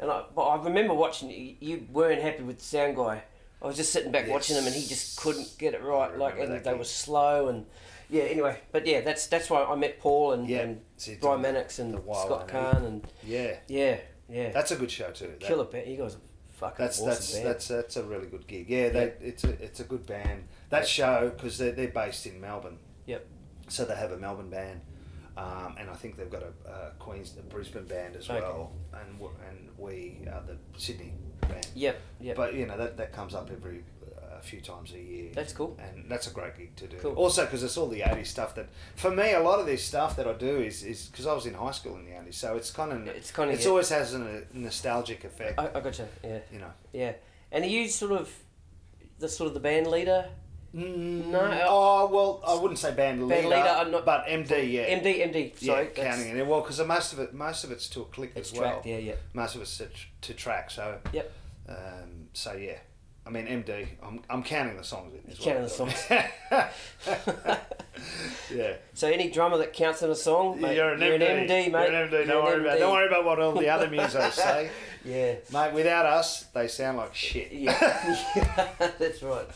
and 0.00 0.10
I 0.10 0.24
but 0.34 0.42
I 0.42 0.62
remember 0.64 0.94
watching 0.94 1.30
you. 1.30 1.54
You 1.60 1.86
weren't 1.92 2.20
happy 2.22 2.42
with 2.42 2.58
the 2.58 2.64
sound 2.64 2.96
guy. 2.96 3.22
I 3.64 3.66
was 3.66 3.76
just 3.76 3.92
sitting 3.92 4.12
back 4.12 4.28
watching 4.28 4.56
him, 4.56 4.66
and 4.66 4.74
he 4.74 4.86
just 4.86 5.18
couldn't 5.18 5.56
get 5.58 5.72
it 5.72 5.82
right. 5.82 6.16
Like, 6.18 6.38
and 6.38 6.62
they 6.62 6.74
were 6.74 6.84
slow, 6.84 7.48
and 7.48 7.64
yeah. 8.10 8.24
Anyway, 8.24 8.60
but 8.72 8.86
yeah, 8.86 9.00
that's 9.00 9.26
that's 9.26 9.48
why 9.48 9.64
I 9.64 9.74
met 9.74 9.98
Paul 10.00 10.32
and, 10.32 10.46
Yeah. 10.48 10.58
and 10.60 10.80
See, 10.98 11.16
Brian 11.20 11.40
Mannix 11.40 11.78
and 11.78 11.94
the 11.94 12.00
Wild 12.00 12.26
Scott? 12.26 12.48
Kahn, 12.48 12.84
and 12.84 13.06
Yeah, 13.24 13.56
yeah, 13.66 13.96
yeah, 14.28 14.50
that's 14.52 14.70
a 14.70 14.76
good 14.76 14.90
show 14.90 15.10
too. 15.12 15.28
That- 15.28 15.40
killer 15.40 15.64
band. 15.64 15.88
You 15.88 15.96
guys 15.96 16.14
are 16.16 16.20
fucking 16.52 16.84
That's 16.84 16.98
awesome 17.00 17.08
that's 17.08 17.32
band. 17.32 17.46
that's 17.46 17.68
that's 17.68 17.96
a 17.96 18.04
really 18.04 18.26
good 18.26 18.46
gig. 18.46 18.68
Yeah, 18.68 18.90
they, 18.90 19.12
it's 19.22 19.44
a 19.44 19.50
it's 19.62 19.80
a 19.80 19.84
good 19.84 20.04
band. 20.06 20.44
That 20.68 20.86
show 20.86 21.32
because 21.34 21.56
they're 21.56 21.72
they're 21.72 21.88
based 21.88 22.26
in 22.26 22.40
Melbourne. 22.42 22.78
Yep. 23.06 23.26
So 23.68 23.86
they 23.86 23.96
have 23.96 24.12
a 24.12 24.18
Melbourne 24.18 24.50
band, 24.50 24.82
um, 25.38 25.74
and 25.78 25.88
I 25.88 25.94
think 25.94 26.18
they've 26.18 26.30
got 26.30 26.42
a, 26.42 26.70
a 26.70 26.90
Queens 26.98 27.34
a 27.38 27.42
Brisbane 27.42 27.86
band 27.86 28.14
as 28.16 28.28
Okay. 28.28 28.40
well, 28.40 28.72
and 28.92 29.18
and 29.48 29.70
we 29.78 30.18
are 30.30 30.42
the 30.46 30.58
Sydney 30.78 31.14
band. 31.48 31.66
Yep. 31.74 32.00
Yep. 32.20 32.36
But 32.36 32.54
you 32.54 32.66
know 32.66 32.76
that 32.76 32.96
that 32.96 33.12
comes 33.12 33.34
up 33.34 33.50
every 33.50 33.84
a 34.36 34.40
few 34.42 34.60
times 34.60 34.92
a 34.92 34.98
year. 35.00 35.30
That's 35.34 35.52
cool. 35.52 35.76
and 35.78 36.10
that's 36.10 36.26
a 36.26 36.30
great 36.30 36.56
gig 36.58 36.76
to 36.76 36.86
do. 36.86 36.96
Cool. 36.98 37.14
Also, 37.14 37.44
because 37.44 37.62
it's 37.62 37.76
all 37.76 37.88
the 37.88 38.00
'80s 38.00 38.26
stuff 38.26 38.54
that, 38.56 38.68
for 38.96 39.10
me, 39.10 39.32
a 39.32 39.40
lot 39.40 39.60
of 39.60 39.66
this 39.66 39.82
stuff 39.84 40.16
that 40.16 40.26
I 40.26 40.32
do 40.34 40.58
is 40.60 40.82
is 40.82 41.06
because 41.06 41.26
I 41.26 41.32
was 41.34 41.46
in 41.46 41.54
high 41.54 41.70
school 41.72 41.96
in 41.96 42.04
the 42.04 42.10
'80s, 42.12 42.34
so 42.34 42.56
it's 42.56 42.70
kind 42.70 42.92
of 42.92 43.06
It's 43.06 43.30
kinda, 43.30 43.52
it's 43.54 43.64
yeah. 43.64 43.70
always 43.70 43.88
has 43.90 44.14
a 44.14 44.42
nostalgic 44.52 45.24
effect. 45.24 45.58
I, 45.58 45.68
I 45.74 45.80
gotcha. 45.80 46.08
Yeah. 46.22 46.38
you 46.52 46.58
know. 46.58 46.72
Yeah. 46.92 47.12
And 47.52 47.64
are 47.64 47.68
you 47.68 47.88
sort 47.88 48.12
of 48.12 48.30
the 49.18 49.28
sort 49.28 49.48
of 49.48 49.54
the 49.54 49.60
band 49.60 49.86
leader? 49.86 50.28
Mm, 50.74 51.26
No. 51.26 51.60
Oh 51.68 52.08
well, 52.12 52.42
I 52.46 52.54
wouldn't 52.60 52.78
say 52.80 52.92
band 52.92 53.28
leader, 53.28 53.42
Band 53.42 53.48
leader, 53.50 53.68
I'm 53.68 53.90
not- 53.92 54.04
but 54.04 54.26
MD, 54.26 54.72
yeah. 54.72 54.86
MD, 54.98 55.20
MD. 55.20 55.56
Sorry, 55.56 55.84
yeah, 55.84 55.90
that's- 55.94 56.16
counting 56.16 56.36
it. 56.36 56.44
Well, 56.46 56.62
because 56.62 56.80
most 56.84 57.12
of 57.12 57.20
it, 57.20 57.32
most 57.32 57.62
of 57.64 57.70
it's 57.70 57.88
to 57.90 58.00
a 58.02 58.04
click 58.06 58.32
It's 58.34 58.50
as 58.52 58.58
well. 58.58 58.70
tracked. 58.72 58.86
Yeah, 58.86 58.98
yeah. 58.98 59.14
Most 59.34 59.54
of 59.54 59.60
it's 59.62 59.78
to, 59.78 59.88
to 60.22 60.34
track. 60.34 60.70
So, 60.72 60.98
Yep. 61.12 61.32
um, 61.68 62.28
so 62.32 62.54
yeah. 62.54 62.78
I 63.26 63.30
mean, 63.30 63.46
MD. 63.46 63.86
I'm, 64.02 64.20
I'm 64.28 64.42
counting 64.42 64.76
the 64.76 64.84
songs 64.84 65.14
in. 65.14 65.20
as 65.30 65.38
Counting 65.38 65.62
well. 65.62 65.64
the 65.64 65.70
songs. 65.70 66.10
yeah. 68.54 68.74
So 68.92 69.08
any 69.08 69.30
drummer 69.30 69.56
that 69.58 69.72
counts 69.72 70.02
in 70.02 70.10
a 70.10 70.14
song, 70.14 70.60
mate, 70.60 70.76
you're 70.76 70.92
an 70.92 71.00
you're 71.00 71.18
MD. 71.18 71.48
mate. 71.48 71.70
You're 71.70 71.84
an 71.84 72.08
MD. 72.08 72.12
You're 72.12 72.26
Don't 72.26 72.38
an 72.38 72.44
worry 72.44 72.60
about. 72.60 72.76
MD. 72.76 72.80
Don't 72.80 72.92
worry 72.92 73.06
about 73.06 73.24
what 73.24 73.40
all 73.40 73.52
the 73.52 73.68
other 73.70 73.88
musos 73.88 74.32
say, 74.32 74.68
Yeah. 75.04 75.36
mate. 75.52 75.72
Without 75.72 76.04
us, 76.04 76.42
they 76.52 76.68
sound 76.68 76.98
like 76.98 77.14
shit. 77.14 77.50
Yeah. 77.52 77.72
That's 78.98 79.22
right. 79.22 79.46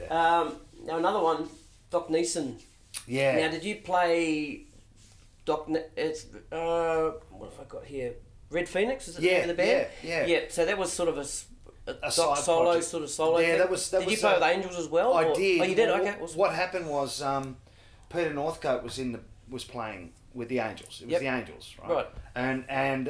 Yeah. 0.00 0.40
Um, 0.40 0.56
now 0.84 0.96
another 0.98 1.20
one, 1.20 1.48
Doc 1.90 2.08
Neeson. 2.08 2.60
Yeah. 3.06 3.36
Now, 3.46 3.50
did 3.50 3.64
you 3.64 3.76
play 3.76 4.62
Doc? 5.44 5.68
Ne- 5.68 5.84
it's 5.96 6.26
uh, 6.52 7.12
what 7.30 7.50
have 7.50 7.60
I 7.60 7.64
got 7.68 7.84
here? 7.84 8.14
Red 8.50 8.68
Phoenix 8.68 9.08
is 9.08 9.16
it 9.16 9.20
the 9.22 9.26
Yeah, 9.26 9.46
the 9.46 9.54
band? 9.54 9.86
yeah, 10.02 10.26
yeah. 10.26 10.26
Yeah. 10.26 10.40
So 10.50 10.64
that 10.66 10.76
was 10.76 10.92
sort 10.92 11.08
of 11.08 11.16
a 11.18 11.24
Doc 11.92 12.12
side 12.12 12.38
solo 12.38 12.64
project. 12.64 12.84
sort 12.84 13.02
of 13.02 13.10
solo. 13.10 13.38
Yeah, 13.38 13.46
thing? 13.46 13.58
that 13.58 13.70
was- 13.70 13.90
that 13.90 13.98
did 14.00 14.04
you 14.08 14.12
was, 14.12 14.20
play 14.20 14.30
uh, 14.30 14.34
with 14.40 14.42
Angels 14.56 14.76
as 14.78 14.88
well? 14.88 15.14
I 15.14 15.24
or- 15.24 15.34
did. 15.34 15.60
Oh, 15.60 15.64
you 15.64 15.74
did. 15.74 15.88
Well, 15.88 16.00
Okay. 16.00 16.14
awesome. 16.22 16.38
What 16.38 16.54
happened 16.54 16.86
was 16.88 17.22
um, 17.22 17.56
Peter 18.10 18.32
Northcote 18.32 18.82
was 18.82 18.98
in 18.98 19.12
the 19.12 19.20
was 19.48 19.64
playing 19.64 20.12
with 20.34 20.48
the 20.48 20.58
Angels. 20.60 21.00
It 21.00 21.06
was 21.06 21.12
Yep. 21.12 21.20
the 21.20 21.26
Angels, 21.28 21.74
right? 21.82 21.90
Right. 21.90 22.06
And 22.34 22.64
and 22.68 23.08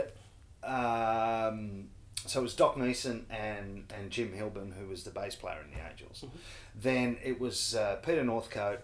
um, 0.64 1.88
so 2.27 2.40
it 2.40 2.42
was 2.42 2.55
Doc 2.55 2.77
Neeson 2.77 3.23
and 3.31 3.92
and 3.97 4.11
Jim 4.11 4.33
Hilbun 4.33 4.73
who 4.79 4.87
was 4.88 5.05
the 5.05 5.11
bass 5.11 5.35
player 5.35 5.59
in 5.64 5.77
the 5.77 5.85
Angels. 5.88 6.25
Mm-hmm. 6.25 6.37
Then 6.75 7.19
it 7.23 7.39
was 7.41 7.75
uh, 7.75 7.97
Peter 8.05 8.25
Northcote, 8.25 8.81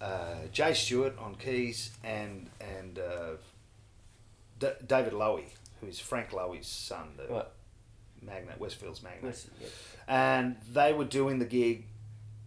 uh, 0.00 0.46
Jay 0.52 0.72
Stewart 0.74 1.16
on 1.18 1.34
keys, 1.36 1.90
and 2.02 2.48
and 2.60 2.98
uh, 2.98 3.32
D- 4.58 4.68
David 4.86 5.12
Lowy, 5.12 5.44
who 5.80 5.86
is 5.86 5.98
Frank 6.00 6.30
Lowy's 6.30 6.66
son, 6.66 7.12
the 7.16 7.32
Right. 7.32 7.46
magnate, 8.22 8.58
Westfield's 8.58 9.02
magnate 9.02 9.24
Yes, 9.24 9.46
yeah. 9.60 9.68
and 10.08 10.56
they 10.72 10.92
were 10.92 11.04
doing 11.06 11.38
the 11.38 11.44
gig 11.46 11.84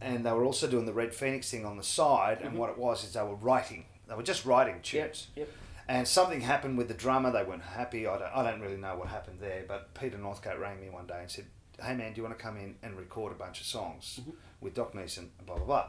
and 0.02 0.26
they 0.26 0.32
were 0.32 0.44
also 0.44 0.68
doing 0.68 0.86
the 0.86 0.94
red 0.94 1.16
phoenix 1.16 1.50
thing 1.50 1.66
on 1.66 1.78
the 1.78 1.84
side 1.84 2.38
Mm-hmm. 2.40 2.48
and 2.48 2.58
what 2.58 2.70
it 2.70 2.78
was 2.78 3.04
is 3.04 3.14
they 3.14 3.22
were 3.24 3.36
writing 3.36 3.86
they 4.08 4.16
were 4.16 4.22
just 4.24 4.46
writing 4.46 4.76
Yep. 4.76 4.84
tunes 4.84 5.28
Yep. 5.36 5.50
and 5.88 6.08
something 6.08 6.42
happened 6.42 6.78
with 6.78 6.88
the 6.90 6.94
drummer 6.94 7.32
they 7.32 7.44
weren't 7.44 7.64
happy 7.64 8.06
I 8.06 8.20
don't, 8.20 8.32
I 8.36 8.44
don't 8.52 8.62
really 8.62 8.78
know 8.78 8.96
what 8.98 9.08
happened 9.08 9.40
there 9.40 9.64
but 9.68 9.94
peter 9.96 10.18
northcote 10.18 10.60
rang 10.60 10.80
me 10.80 10.90
one 10.90 11.08
day 11.08 11.20
and 11.22 11.32
said 11.32 11.46
hey 11.82 11.96
man 11.96 12.14
do 12.14 12.18
you 12.22 12.24
want 12.24 12.38
to 12.38 12.44
come 12.44 12.58
in 12.58 12.76
and 12.84 12.98
record 12.98 13.32
a 13.32 13.36
bunch 13.36 13.60
of 13.62 13.66
songs 13.66 14.20
Mm-hmm. 14.22 14.32
with 14.62 14.74
doc 14.74 14.94
neeson 14.94 15.30
and 15.38 15.46
blah 15.46 15.56
blah 15.56 15.66
blah. 15.66 15.86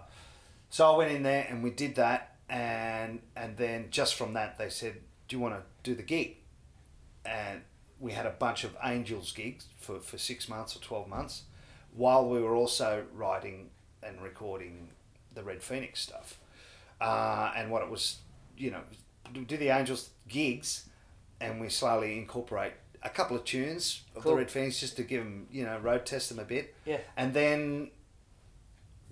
So 0.71 0.93
i 0.93 0.97
went 0.97 1.13
in 1.13 1.23
there 1.23 1.47
and 1.49 1.63
we 1.63 1.71
did 1.71 1.95
that 1.97 2.37
and 2.49 3.21
and 3.37 3.57
then 3.57 3.87
just 3.91 4.15
from 4.15 4.35
that 4.35 4.59
they 4.59 4.69
said 4.69 4.97
do 5.29 5.37
you 5.37 5.41
want 5.41 5.55
to 5.55 5.63
do 5.83 5.95
the 5.95 6.03
gig? 6.03 6.37
And 7.25 7.63
we 7.99 8.13
had 8.13 8.27
a 8.27 8.31
bunch 8.31 8.65
of 8.65 8.77
angels 8.85 9.33
gigs 9.33 9.65
for, 9.79 9.99
for 10.01 10.19
six 10.19 10.49
months 10.51 10.77
or 10.77 10.81
12 10.81 11.09
months 11.09 11.45
while 11.95 12.29
we 12.29 12.41
were 12.41 12.55
also 12.55 13.05
writing 13.15 13.71
and 14.03 14.21
recording 14.21 14.89
the 15.35 15.43
red 15.43 15.63
phoenix 15.63 16.01
stuff. 16.01 16.39
Uh, 17.01 17.53
and 17.57 17.71
what 17.71 17.83
it 17.83 17.91
was 17.91 18.19
you 18.57 18.71
know 18.71 18.83
do 19.33 19.57
the 19.57 19.69
angels 19.69 20.11
gigs 20.29 20.85
and 21.41 21.61
we 21.61 21.69
slowly 21.69 22.19
incorporate 22.19 22.75
a 23.05 23.11
couple 23.11 23.37
of 23.37 23.45
tunes 23.45 24.03
of 24.17 24.23
Cool. 24.23 24.33
the 24.33 24.39
red 24.39 24.51
phoenix 24.51 24.81
just 24.81 24.97
to 24.97 25.03
give 25.03 25.23
them 25.23 25.47
you 25.51 25.65
know 25.65 25.79
road 25.79 26.07
test 26.07 26.31
them 26.31 26.39
a 26.39 26.45
bit 26.45 26.75
Yeah. 26.87 26.99
and 27.17 27.35
then 27.35 27.91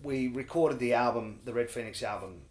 we 0.03 0.29
recorded 0.29 0.79
the 0.79 0.95
album 0.95 1.41
the 1.45 1.53
red 1.53 1.71
phoenix 1.71 2.03
album 2.03 2.43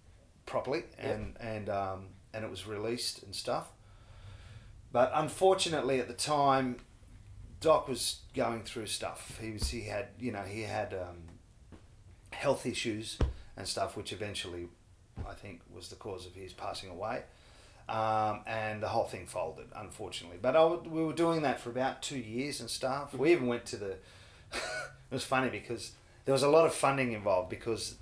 properly 0.46 0.84
and 0.98 1.36
and 1.40 1.68
um, 1.70 2.08
and 2.34 2.44
it 2.46 2.50
was 2.52 2.66
released 2.68 3.24
and 3.24 3.36
stuff 3.36 3.70
but 4.94 5.10
unfortunately, 5.16 6.02
at 6.02 6.10
the 6.10 6.14
time, 6.14 6.76
Doc 7.62 7.88
was 7.88 8.24
going 8.36 8.64
through 8.64 8.88
stuff. 8.88 9.40
He 9.42 9.52
was 9.52 9.70
he 9.70 9.84
had 9.84 10.08
you 10.20 10.34
know 10.34 10.42
he 10.42 10.64
had 10.64 10.94
um, 10.94 11.30
health 12.34 12.66
issues 12.66 13.18
and 13.56 13.66
stuff, 13.66 13.96
which 13.96 14.12
eventually, 14.12 14.68
I 15.26 15.34
think, 15.34 15.62
was 15.74 15.88
the 15.88 15.96
cause 15.96 16.26
of 16.26 16.34
his 16.34 16.52
passing 16.52 16.90
away. 16.90 17.24
Um, 17.92 18.40
and 18.48 18.82
the 18.82 18.88
whole 18.88 19.04
thing 19.04 19.26
folded, 19.26 19.66
unfortunately. 19.76 20.38
But 20.42 20.54
w- 20.54 20.82
we 20.90 21.04
were 21.04 21.12
doing 21.14 21.42
that 21.42 21.60
for 21.60 21.70
about 21.70 22.02
two 22.02 22.18
years 22.20 22.62
and 22.62 22.70
stuff. 22.70 23.14
We 23.14 23.32
even 23.34 23.48
went 23.48 23.66
to 23.68 23.76
the. 23.78 23.92
it 24.54 24.60
was 25.12 25.26
funny 25.26 25.50
because 25.50 25.92
there 26.26 26.32
was 26.32 26.44
a 26.44 26.50
lot 26.50 26.66
of 26.66 26.74
funding 26.74 27.12
involved 27.12 27.50
because 27.50 27.96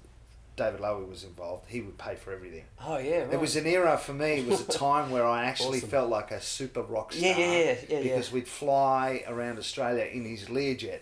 David 0.56 0.82
Lowy 0.82 1.08
was 1.10 1.23
involved. 1.23 1.65
He 1.69 1.82
would 1.82 1.97
pay 1.97 2.13
for 2.15 2.32
everything. 2.32 2.65
Oh 2.86 2.97
yeah. 2.99 3.21
Right. 3.23 3.34
It 3.34 3.39
was 3.39 3.56
an 3.56 3.65
era 3.65 3.97
for 3.97 4.13
me. 4.13 4.34
It 4.41 4.47
was 4.47 4.62
a 4.62 4.67
time 4.71 5.10
where 5.10 5.25
I 5.25 5.45
actually 5.45 5.80
Awesome. 5.80 5.89
felt 5.89 6.10
like 6.12 6.30
a 6.32 6.41
super 6.41 6.84
rock 6.84 7.12
star. 7.13 7.28
Yeah, 7.30 7.38
yeah, 7.39 7.47
yeah, 7.47 7.75
yeah, 7.89 8.02
Because 8.04 8.30
yeah. 8.30 8.34
we'd 8.36 8.47
fly 8.47 9.23
around 9.28 9.58
Australia 9.58 10.04
in 10.06 10.23
his 10.25 10.45
Learjet, 10.49 10.99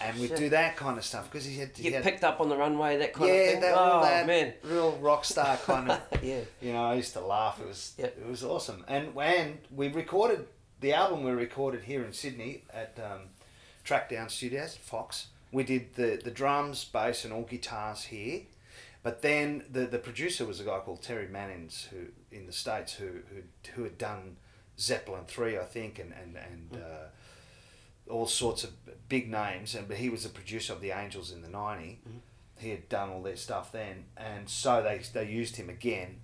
and 0.00 0.18
we'd 0.20 0.28
shit. 0.28 0.36
do 0.38 0.48
that 0.50 0.76
kind 0.76 0.96
of 0.98 1.04
stuff 1.04 1.30
because 1.30 1.44
he 1.44 1.58
had, 1.58 1.70
he 1.76 1.84
Get 1.84 1.94
had 1.94 2.02
picked 2.04 2.24
up 2.24 2.40
on 2.40 2.48
the 2.48 2.56
runway, 2.56 2.96
that 2.98 3.12
kind 3.12 3.30
of 3.30 3.36
yeah, 3.36 3.46
thing. 3.52 3.60
that, 3.60 3.74
oh 3.76 4.02
that 4.02 4.26
man, 4.26 4.52
real 4.62 4.92
rock 4.98 5.24
star 5.24 5.56
kind 5.64 5.90
of. 5.90 6.00
yeah. 6.22 6.40
You 6.60 6.72
know, 6.72 6.84
I 6.84 6.94
used 6.94 7.12
to 7.14 7.20
laugh. 7.20 7.60
It 7.60 7.66
was 7.66 7.94
Yep. 7.98 8.18
it 8.20 8.26
was 8.28 8.44
awesome, 8.44 8.84
and 8.88 9.16
and 9.18 9.58
we 9.74 9.88
recorded 9.88 10.46
the 10.80 10.92
album. 10.92 11.24
We 11.24 11.30
recorded 11.32 11.82
here 11.82 12.04
in 12.04 12.12
Sydney 12.12 12.62
at 12.72 12.98
um, 13.02 13.22
Trackdown 13.84 14.30
Studios, 14.30 14.76
Fox. 14.76 15.28
We 15.52 15.64
did 15.64 15.94
the 15.94 16.20
the 16.22 16.30
drums, 16.30 16.84
bass, 16.84 17.24
and 17.24 17.32
all 17.32 17.42
guitars 17.42 18.04
here. 18.04 18.42
But 19.02 19.22
then 19.22 19.64
the 19.70 19.86
the 19.86 19.98
producer 19.98 20.46
was 20.46 20.60
a 20.60 20.64
guy 20.64 20.78
called 20.78 21.02
Terry 21.02 21.28
Manning, 21.28 21.68
who 21.90 22.06
in 22.36 22.46
the 22.46 22.52
states, 22.52 22.94
who 22.94 23.06
who 23.30 23.42
who 23.74 23.82
had 23.84 23.98
done 23.98 24.36
Zeppelin 24.78 25.24
three, 25.26 25.58
I 25.58 25.64
think, 25.64 25.98
and 25.98 26.12
and 26.12 26.36
and. 26.36 26.80
Uh, 26.82 27.06
all 28.08 28.26
sorts 28.26 28.64
of 28.64 28.70
big 29.08 29.30
names, 29.30 29.74
and 29.74 29.88
but 29.88 29.96
he 29.96 30.08
was 30.08 30.24
a 30.24 30.28
producer 30.28 30.72
of 30.72 30.80
the 30.80 30.90
Angels 30.90 31.32
in 31.32 31.42
the 31.42 31.48
90 31.48 32.00
He 32.58 32.70
had 32.70 32.88
done 32.88 33.10
all 33.10 33.22
their 33.22 33.36
stuff 33.36 33.72
then, 33.72 34.04
and 34.16 34.48
so 34.48 34.82
they 34.82 35.00
they 35.12 35.30
used 35.30 35.56
him 35.56 35.68
again. 35.68 36.20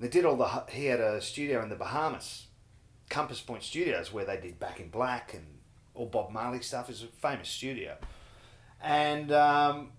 They 0.00 0.08
did 0.08 0.24
all 0.24 0.36
the. 0.36 0.64
He 0.70 0.86
had 0.86 1.00
a 1.00 1.20
studio 1.20 1.62
in 1.62 1.68
the 1.68 1.76
Bahamas, 1.76 2.46
Compass 3.08 3.40
Point 3.40 3.62
Studios, 3.62 4.12
where 4.12 4.24
they 4.24 4.38
did 4.38 4.58
Back 4.58 4.80
in 4.80 4.88
Black 4.88 5.34
and 5.34 5.46
all 5.94 6.06
Bob 6.06 6.30
Marley 6.30 6.60
stuff. 6.60 6.88
It's 6.88 7.02
a 7.02 7.06
famous 7.06 7.48
studio, 7.48 7.96
and 8.82 9.32
um, 9.32 9.90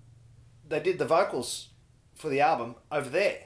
they 0.67 0.79
did 0.79 0.99
the 0.99 1.05
vocals 1.05 1.69
for 2.15 2.29
the 2.29 2.41
album 2.41 2.75
over 2.91 3.09
there. 3.09 3.39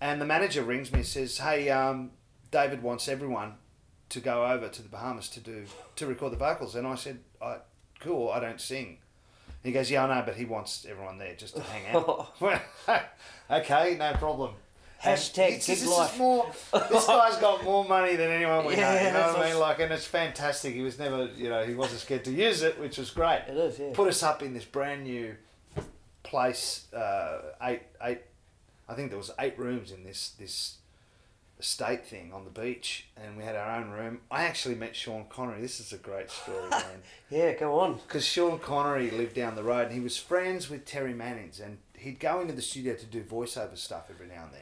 And 0.00 0.20
the 0.20 0.26
manager 0.26 0.62
rings 0.62 0.92
me 0.92 0.98
and 0.98 1.06
says, 1.06 1.38
"Hey, 1.38 1.70
um, 1.70 2.12
David 2.50 2.82
wants 2.82 3.08
everyone 3.08 3.54
to 4.14 4.20
go 4.20 4.46
over 4.46 4.68
to 4.68 4.82
the 4.82 4.88
Bahamas 4.88 5.28
to 5.30 5.40
do 5.40 5.64
to 5.96 6.06
record 6.06 6.32
the 6.32 6.36
vocals." 6.38 6.74
And 6.74 6.86
I 6.86 6.94
said, 6.94 7.20
I, 7.40 7.58
"Cool, 8.00 8.30
I 8.30 8.40
don't 8.40 8.60
sing." 8.60 8.98
He 9.62 9.72
goes, 9.72 9.90
"Yeah, 9.90 10.04
I 10.04 10.14
know, 10.18 10.26
but 10.26 10.36
he 10.36 10.44
wants 10.44 10.86
everyone 10.88 11.18
there 11.18 11.34
just 11.34 11.56
to 11.56 11.62
hang 11.62 11.94
out." 11.94 12.34
Okay, 13.50 13.96
no 13.98 14.12
problem. 14.14 14.52
Hashtag 15.02 15.48
gig 15.48 15.60
this 15.60 15.86
life. 15.86 16.14
Is 16.14 16.18
more, 16.18 16.46
this 16.90 17.06
guy's 17.06 17.36
got 17.36 17.62
more 17.62 17.84
money 17.84 18.16
than 18.16 18.30
anyone 18.30 18.64
we 18.64 18.74
Yeah, 18.76 18.94
know. 18.94 19.06
You 19.06 19.12
know 19.12 19.32
what 19.34 19.44
I 19.46 19.50
mean? 19.50 19.58
Like, 19.60 19.80
and 19.80 19.92
it's 19.92 20.06
fantastic. 20.06 20.72
He 20.74 20.80
was 20.80 20.98
never, 20.98 21.26
you 21.36 21.50
know, 21.50 21.62
he 21.64 21.74
wasn't 21.74 22.00
scared 22.00 22.24
to 22.24 22.30
use 22.32 22.62
it, 22.62 22.80
which 22.80 22.96
was 22.96 23.10
great. 23.10 23.42
It 23.46 23.56
is, 23.56 23.78
yeah. 23.78 23.90
Put 23.92 24.08
us 24.08 24.22
up 24.22 24.42
in 24.42 24.54
this 24.54 24.64
brand 24.64 25.04
new 25.04 25.34
place. 26.22 26.86
Uh, 26.92 27.42
eight, 27.62 27.82
eight. 28.02 28.22
I 28.88 28.94
think 28.94 29.10
there 29.10 29.18
was 29.18 29.30
eight 29.38 29.58
rooms 29.58 29.92
in 29.92 30.04
this 30.04 30.30
this 30.38 30.76
estate 31.58 32.06
thing 32.06 32.32
on 32.32 32.44
the 32.44 32.50
beach, 32.50 33.06
and 33.16 33.36
we 33.36 33.44
had 33.44 33.54
our 33.56 33.76
own 33.76 33.90
room. 33.90 34.20
I 34.30 34.44
actually 34.44 34.74
met 34.74 34.94
Sean 34.96 35.24
Connery. 35.30 35.60
This 35.60 35.80
is 35.80 35.92
a 35.92 35.96
great 35.98 36.30
story, 36.30 36.68
man. 36.70 37.02
Yeah, 37.30 37.52
go 37.54 37.78
on. 37.80 37.94
Because 37.94 38.24
Sean 38.24 38.58
Connery 38.58 39.10
lived 39.10 39.34
down 39.34 39.54
the 39.54 39.62
road, 39.62 39.86
and 39.86 39.92
he 39.94 40.00
was 40.00 40.16
friends 40.18 40.68
with 40.68 40.84
Terry 40.84 41.14
Mannings, 41.14 41.60
and 41.60 41.78
he'd 41.96 42.18
go 42.20 42.40
into 42.40 42.52
the 42.54 42.62
studio 42.62 42.94
to 42.94 43.06
do 43.06 43.22
voiceover 43.22 43.76
stuff 43.78 44.04
every 44.10 44.26
now 44.26 44.44
and 44.44 44.52
then. 44.52 44.60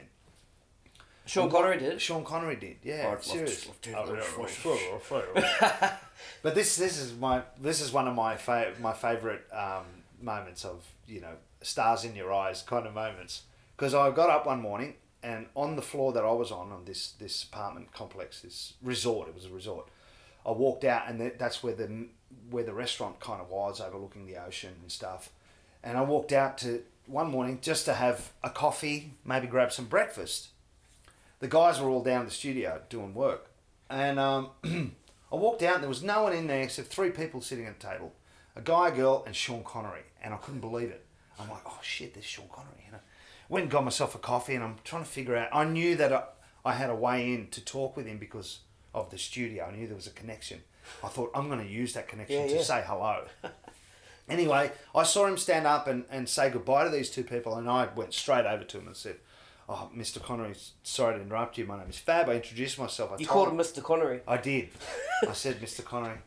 Sean 1.25 1.49
Connery 1.51 1.79
did. 1.79 2.01
Sean 2.03 2.25
Connery 2.25 2.57
did, 2.57 2.77
yeah. 2.83 3.13
I'd 3.13 3.23
serious. 3.25 3.67
love 3.69 3.81
to- 3.83 3.93
Oh, 3.97 4.05
love 4.05 4.65
yeah, 4.65 5.61
right. 5.83 5.93
but 6.43 6.55
this 6.57 6.77
this 6.77 6.99
is 6.99 7.17
my 7.17 7.43
this 7.61 7.81
is 7.81 7.93
one 7.93 8.09
of 8.09 8.15
my 8.15 8.37
fa- 8.37 8.73
my 8.81 8.93
favorite 8.93 9.43
um, 9.53 9.85
moments 10.21 10.65
of 10.65 10.85
you 11.07 11.21
know 11.21 11.35
stars 11.63 12.05
in 12.05 12.17
your 12.17 12.33
eyes 12.33 12.63
kind 12.63 12.87
of 12.87 12.95
moments 12.95 13.43
because 13.77 13.95
I 13.95 14.11
got 14.11 14.31
up 14.31 14.47
one 14.47 14.61
morning 14.61 14.95
and 15.23 15.47
on 15.55 15.77
the 15.77 15.83
floor 15.83 16.13
that 16.13 16.25
I 16.25 16.33
was 16.33 16.51
on 16.51 16.73
on 16.73 16.85
this 16.85 17.13
this 17.13 17.45
apartment 17.45 17.93
complex 17.93 18.41
this 18.41 18.75
resort 18.83 19.29
it 19.29 19.35
was 19.35 19.47
a 19.47 19.51
resort 19.51 19.89
I 20.45 20.51
walked 20.51 20.85
out 20.85 21.09
and 21.09 21.33
that's 21.39 21.63
where 21.63 21.75
the 21.75 22.07
where 22.51 22.65
the 22.65 22.75
restaurant 22.75 23.21
kind 23.21 23.41
of 23.41 23.51
was 23.51 23.81
overlooking 23.81 24.27
the 24.27 24.37
ocean 24.37 24.75
and 24.81 24.91
stuff 24.91 25.31
and 25.83 25.97
I 25.97 26.03
walked 26.03 26.33
out 26.33 26.59
to 26.59 26.83
one 27.07 27.31
morning 27.31 27.59
just 27.61 27.85
to 27.87 27.95
have 27.95 28.33
a 28.43 28.51
coffee 28.51 29.15
maybe 29.25 29.47
grab 29.47 29.73
some 29.73 29.87
breakfast 29.87 30.49
the 31.43 31.49
guys 31.49 31.81
were 31.81 31.91
all 31.91 32.05
down 32.05 32.21
in 32.21 32.27
the 32.27 32.33
studio 32.33 32.81
doing 32.89 33.15
work. 33.15 33.51
And 33.91 34.21
um, 34.21 34.51
I 34.65 35.35
walked 35.35 35.65
out 35.65 35.75
and 35.75 35.83
there 35.83 35.89
was 35.89 36.03
no 36.03 36.23
one 36.23 36.33
in 36.33 36.47
there 36.47 36.63
except 36.63 36.87
three 36.87 37.11
people 37.11 37.41
sitting 37.41 37.67
at 37.67 37.75
a 37.75 37.79
table. 37.79 38.13
A 38.55 38.61
guy, 38.61 38.89
a 38.89 38.93
girl, 38.93 39.25
and 39.27 39.35
Sean 39.35 39.65
Connery. 39.65 40.05
And 40.23 40.33
I 40.33 40.37
couldn't 40.37 40.61
believe 40.61 40.91
it. 40.91 41.05
I'm 41.41 41.51
like, 41.51 41.63
oh 41.67 41.81
shit, 41.83 42.15
there's 42.15 42.27
Sean 42.27 42.47
Connery. 42.53 42.85
You 42.87 42.93
know? 42.93 43.01
Went 43.53 43.65
and 43.65 43.71
got 43.71 43.85
myself 43.85 44.15
a 44.15 44.19
coffee 44.19 44.55
and 44.55 44.65
I'm 44.65 44.77
trying 44.83 45.05
to 45.05 45.09
figure 45.11 45.37
out. 45.37 45.51
I 45.53 45.65
knew 45.65 45.95
that 45.97 46.11
I, 46.11 46.23
I 46.65 46.73
had 46.73 46.88
a 46.88 46.95
way 46.95 47.35
in 47.35 47.49
to 47.49 47.62
talk 47.62 47.99
with 47.99 48.07
him 48.07 48.17
because 48.17 48.61
of 48.95 49.11
the 49.11 49.19
studio. 49.19 49.67
I 49.67 49.77
knew 49.77 49.87
there 49.87 49.95
was 49.95 50.07
a 50.07 50.11
connection. 50.12 50.62
I 51.05 51.09
thought, 51.09 51.31
I'm 51.35 51.49
going 51.49 51.61
to 51.61 51.71
use 51.71 51.93
that 51.93 52.09
connection 52.09 52.41
Yeah, 52.41 52.47
to 52.47 52.55
yeah. 52.55 52.62
say 52.62 52.83
hello. 52.87 53.25
Anyway, 54.29 54.71
I 54.95 55.03
saw 55.03 55.27
him 55.27 55.37
stand 55.37 55.67
up 55.67 55.88
and, 55.88 56.05
and 56.09 56.29
say 56.29 56.49
goodbye 56.49 56.85
to 56.85 56.91
these 56.91 57.11
two 57.11 57.25
people, 57.25 57.57
and 57.57 57.69
I 57.69 57.88
went 57.95 58.15
straight 58.15 58.47
over 58.47 58.62
to 58.62 58.79
him 58.79 58.87
and 58.87 58.97
said, 58.97 59.17
Oh, 59.69 59.91
Mr. 59.95 60.23
Connery, 60.23 60.55
sorry 60.85 61.17
to 61.17 61.21
interrupt 61.21 61.59
you. 61.59 61.67
My 61.67 61.77
name 61.79 61.91
is 61.91 61.99
Fab. 61.99 62.29
I 62.29 62.35
introduced 62.35 62.79
myself. 62.79 63.11
I 63.12 63.17
You 63.19 63.27
called 63.27 63.49
him 63.49 63.59
Mr. 63.59 63.83
Connery. 63.83 64.21
I 64.27 64.37
did. 64.37 64.69
I 65.29 65.33
said, 65.33 65.61
Mr. 65.61 65.85
Connery. 65.85 66.19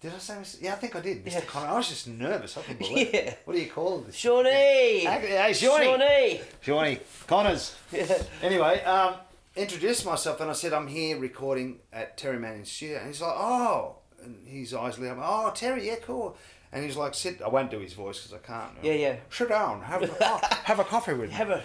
Did 0.00 0.14
I 0.14 0.18
say 0.18 0.34
Mr. 0.34 0.62
Yeah, 0.62 0.72
I 0.72 0.76
think 0.76 0.96
I 0.96 1.00
did. 1.00 1.24
Mr. 1.24 1.32
Yeah. 1.34 1.40
Connery. 1.42 1.68
I 1.70 1.76
was 1.76 1.88
just 1.88 2.08
nervous. 2.08 2.56
I 2.56 2.62
couldn't 2.62 2.78
believe 2.78 3.10
Yeah. 3.12 3.34
What 3.44 3.54
do 3.54 3.60
you 3.60 3.70
call 3.70 3.98
this? 3.98 4.14
Shawnee! 4.16 5.00
Hey, 5.00 5.52
Shawnee. 5.54 5.84
Shawnee! 5.84 6.40
Shawnee. 6.62 7.00
Connors. 7.26 7.76
Yeah. 7.92 8.22
Anyway, 8.42 8.82
um, 8.84 9.16
introduced 9.56 10.06
myself 10.06 10.40
and 10.40 10.48
I 10.50 10.54
said, 10.54 10.72
I'm 10.72 10.86
here 10.86 11.18
recording 11.18 11.80
at 11.92 12.16
Terry 12.16 12.38
Manning's 12.38 12.70
studio. 12.70 12.98
And 12.98 13.08
he's 13.08 13.20
like, 13.20 13.34
oh. 13.36 13.96
And 14.22 14.46
his 14.46 14.72
eyes 14.72 14.98
lit 14.98 15.10
up. 15.10 15.18
Oh, 15.20 15.50
Terry, 15.54 15.86
yeah, 15.86 15.96
cool. 16.02 16.36
And 16.72 16.84
he's 16.84 16.96
like, 16.96 17.14
sit. 17.14 17.42
I 17.42 17.48
won't 17.48 17.70
do 17.70 17.78
his 17.80 17.92
voice 17.94 18.22
because 18.22 18.32
I 18.34 18.46
can't. 18.46 18.72
Yeah, 18.82 18.92
yeah. 18.92 19.16
Sit 19.28 19.48
down. 19.50 19.82
Have 19.82 20.02
a, 20.02 20.08
co- 20.08 20.40
have 20.64 20.78
a 20.78 20.84
coffee 20.84 21.12
with 21.14 21.28
me. 21.30 21.34
Have 21.34 21.50
a. 21.50 21.62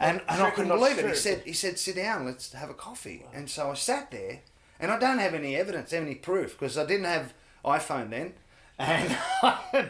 And, 0.00 0.20
and 0.28 0.42
I 0.42 0.50
couldn't 0.50 0.70
believe 0.76 0.98
it. 0.98 1.06
He 1.06 1.14
said, 1.14 1.42
he 1.44 1.52
said, 1.52 1.78
sit 1.78 1.96
down, 1.96 2.26
let's 2.26 2.52
have 2.52 2.70
a 2.70 2.74
coffee. 2.74 3.24
And 3.32 3.48
so 3.50 3.70
I 3.70 3.74
sat 3.74 4.10
there, 4.10 4.40
and 4.78 4.92
I 4.92 4.98
don't 4.98 5.18
have 5.18 5.34
any 5.34 5.56
evidence, 5.56 5.92
any 5.92 6.14
proof, 6.14 6.52
because 6.58 6.78
I 6.78 6.86
didn't 6.86 7.06
have 7.06 7.34
iPhone 7.64 8.10
then, 8.10 8.34
and 8.78 9.16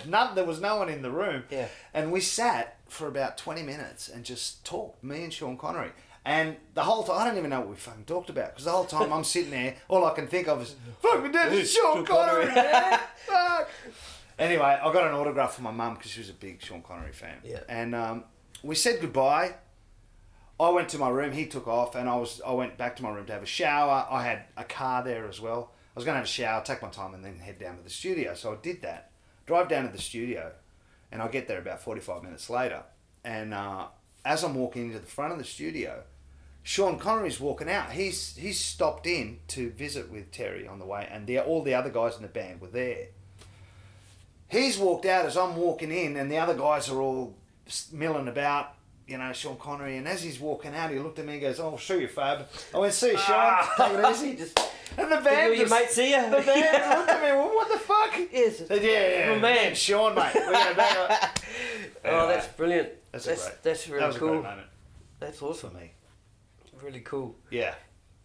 none, 0.07 0.35
there 0.35 0.45
was 0.45 0.61
no 0.61 0.77
one 0.77 0.89
in 0.89 1.03
the 1.03 1.11
room. 1.11 1.45
Yeah. 1.51 1.69
And 1.93 2.11
we 2.11 2.21
sat 2.21 2.77
for 2.89 3.07
about 3.07 3.37
20 3.37 3.63
minutes 3.63 4.09
and 4.09 4.25
just 4.25 4.65
talked, 4.65 5.05
me 5.05 5.25
and 5.25 5.33
Sean 5.33 5.57
Connery. 5.59 5.91
And 6.25 6.57
the 6.75 6.83
whole 6.83 7.05
time, 7.05 7.19
I 7.19 7.27
don't 7.27 7.39
even 7.39 7.51
know 7.51 7.61
what 7.61 7.71
we 7.71 7.77
fucking 7.77 8.05
talked 8.05 8.31
about, 8.31 8.51
because 8.51 8.65
the 8.65 8.71
whole 8.71 8.85
time 8.85 9.13
I'm 9.13 9.25
sitting 9.25 9.51
there, 9.51 9.77
all 9.89 10.05
I 10.05 10.15
can 10.15 10.27
think 10.27 10.49
of 10.49 10.63
is, 10.63 10.75
fucking 11.03 11.33
dude, 11.33 11.53
it's 11.53 11.75
Sean 11.75 11.97
Sean 11.97 12.07
Connery, 12.07 12.47
Connery. 12.47 12.55
man. 12.55 13.01
Fuck. 13.27 13.69
Anyway, 14.39 14.63
I 14.63 14.93
got 14.93 15.07
an 15.07 15.15
autograph 15.15 15.55
from 15.55 15.65
my 15.65 15.71
mum 15.71 15.95
because 15.95 16.11
she 16.11 16.21
was 16.21 16.31
a 16.31 16.35
big 16.35 16.63
Sean 16.63 16.83
Connery 16.83 17.13
fan. 17.13 17.39
Yeah. 17.45 17.61
And 17.69 17.95
um, 17.95 18.25
we 18.63 18.75
said 18.75 19.01
goodbye. 19.01 19.55
I 20.61 20.71
went 20.71 20.89
to 20.91 20.99
my 20.99 21.09
room. 21.09 21.33
He 21.33 21.47
took 21.47 21.69
off, 21.69 21.95
and 21.95 22.09
I 22.09 22.17
was 22.17 22.41
I 22.47 22.53
went 22.53 22.77
back 22.77 22.97
to 22.97 23.03
my 23.03 23.11
room 23.11 23.27
to 23.27 23.33
have 23.33 23.43
a 23.43 23.47
shower. 23.47 24.07
I 24.11 24.23
had 24.25 24.45
a 24.57 24.65
car 24.65 25.03
there 25.03 25.29
as 25.29 25.41
well. 25.41 25.73
I 25.95 25.99
was 25.99 26.05
going 26.05 26.15
to 26.15 26.19
have 26.19 26.27
a 26.27 26.29
shower, 26.29 26.63
take 26.65 26.83
my 26.83 26.89
time, 26.89 27.15
and 27.15 27.25
then 27.25 27.39
head 27.39 27.59
down 27.59 27.77
to 27.77 27.83
the 27.83 27.91
studio. 27.91 28.35
So 28.35 28.53
I 28.53 28.57
did 28.63 28.83
that. 28.83 29.11
Drive 29.47 29.69
down 29.69 29.87
to 29.87 29.93
the 29.93 30.03
studio, 30.03 30.53
and 31.11 31.23
I 31.23 31.29
get 31.29 31.49
there 31.49 31.59
about 31.59 31.81
forty 31.81 32.01
five 32.01 32.23
minutes 32.23 32.51
later. 32.51 32.83
And 33.25 33.55
uh, 33.55 33.87
as 34.25 34.45
I'm 34.45 34.55
walking 34.55 34.87
into 34.87 34.99
the 34.99 35.07
front 35.07 35.33
of 35.33 35.39
the 35.39 35.45
studio, 35.45 36.03
Sean 36.63 36.99
Connery's 36.99 37.41
walking 37.41 37.71
out. 37.71 37.93
He's 37.93 38.37
he's 38.37 38.61
stopped 38.61 39.07
in 39.07 39.39
to 39.49 39.71
visit 39.71 40.11
with 40.11 40.31
Terry 40.31 40.69
on 40.69 40.79
the 40.79 40.85
way, 40.85 41.09
and 41.11 41.27
the, 41.27 41.41
all 41.41 41.63
the 41.63 41.75
other 41.75 41.89
guys 41.89 42.17
in 42.17 42.23
the 42.23 42.29
band 42.29 42.61
were 42.61 42.69
there. 42.69 43.07
He's 44.49 44.77
walked 44.79 45.07
out 45.07 45.25
as 45.25 45.37
I'm 45.37 45.57
walking 45.57 45.91
in, 45.91 46.17
and 46.17 46.31
the 46.31 46.37
other 46.37 46.55
guys 46.55 46.89
are 46.91 47.01
all 47.01 47.35
milling 47.93 48.29
about, 48.29 48.75
you 49.07 49.19
know, 49.19 49.33
Sean 49.33 49.57
Connery. 49.57 49.97
And 49.97 50.09
as 50.09 50.23
he's 50.23 50.39
walking 50.41 50.75
out, 50.75 50.91
he 50.91 50.99
looked 50.99 51.19
at 51.19 51.27
me 51.27 51.35
and 51.35 51.41
goes, 51.41 51.59
"Oh, 51.59 51.79
see 51.79 52.01
you, 52.01 52.09
Fab." 52.09 52.47
I 52.75 52.79
went, 52.79 52.93
"See 52.93 53.13
you, 53.13 53.19
Sean. 53.19 53.65
Take 53.77 53.93
it 53.93 54.11
easy." 54.11 54.37
Just, 54.37 54.61
And 54.99 55.13
the 55.13 55.21
band, 55.21 55.53
you 55.53 55.61
your 55.61 55.69
just- 55.69 55.81
mate 55.81 55.91
see 55.91 56.11
you? 56.11 56.23
the 56.23 56.37
band 56.43 56.47
looked 56.99 57.11
at 57.11 57.23
me. 57.23 57.31
Well, 57.33 57.49
what 57.55 57.69
the 57.71 57.79
fuck? 57.79 58.19
Yes. 58.33 58.63
I 58.63 58.65
said, 58.67 58.83
yeah, 58.83 58.91
yeah, 58.91 59.33
Oh, 59.37 59.39
man. 59.39 59.75
Sean, 59.75 60.15
mate. 60.15 60.33
We're 60.35 60.53
going 60.53 60.77
back. 60.77 60.97
up." 61.23 61.39
Oh, 62.05 62.27
that's 62.29 62.47
brilliant. 62.49 62.89
That's 63.13 63.25
That's 63.27 63.47
a 63.49 63.53
that's, 63.63 63.87
great. 63.87 64.01
really 64.01 64.13
that 64.13 64.19
cool. 64.19 64.29
great 64.29 64.43
moment 64.43 64.67
That's 65.21 65.43
awesome. 65.43 65.75
me. 65.75 65.93
Really 66.83 67.01
cool. 67.01 67.37
Yeah. 67.51 67.75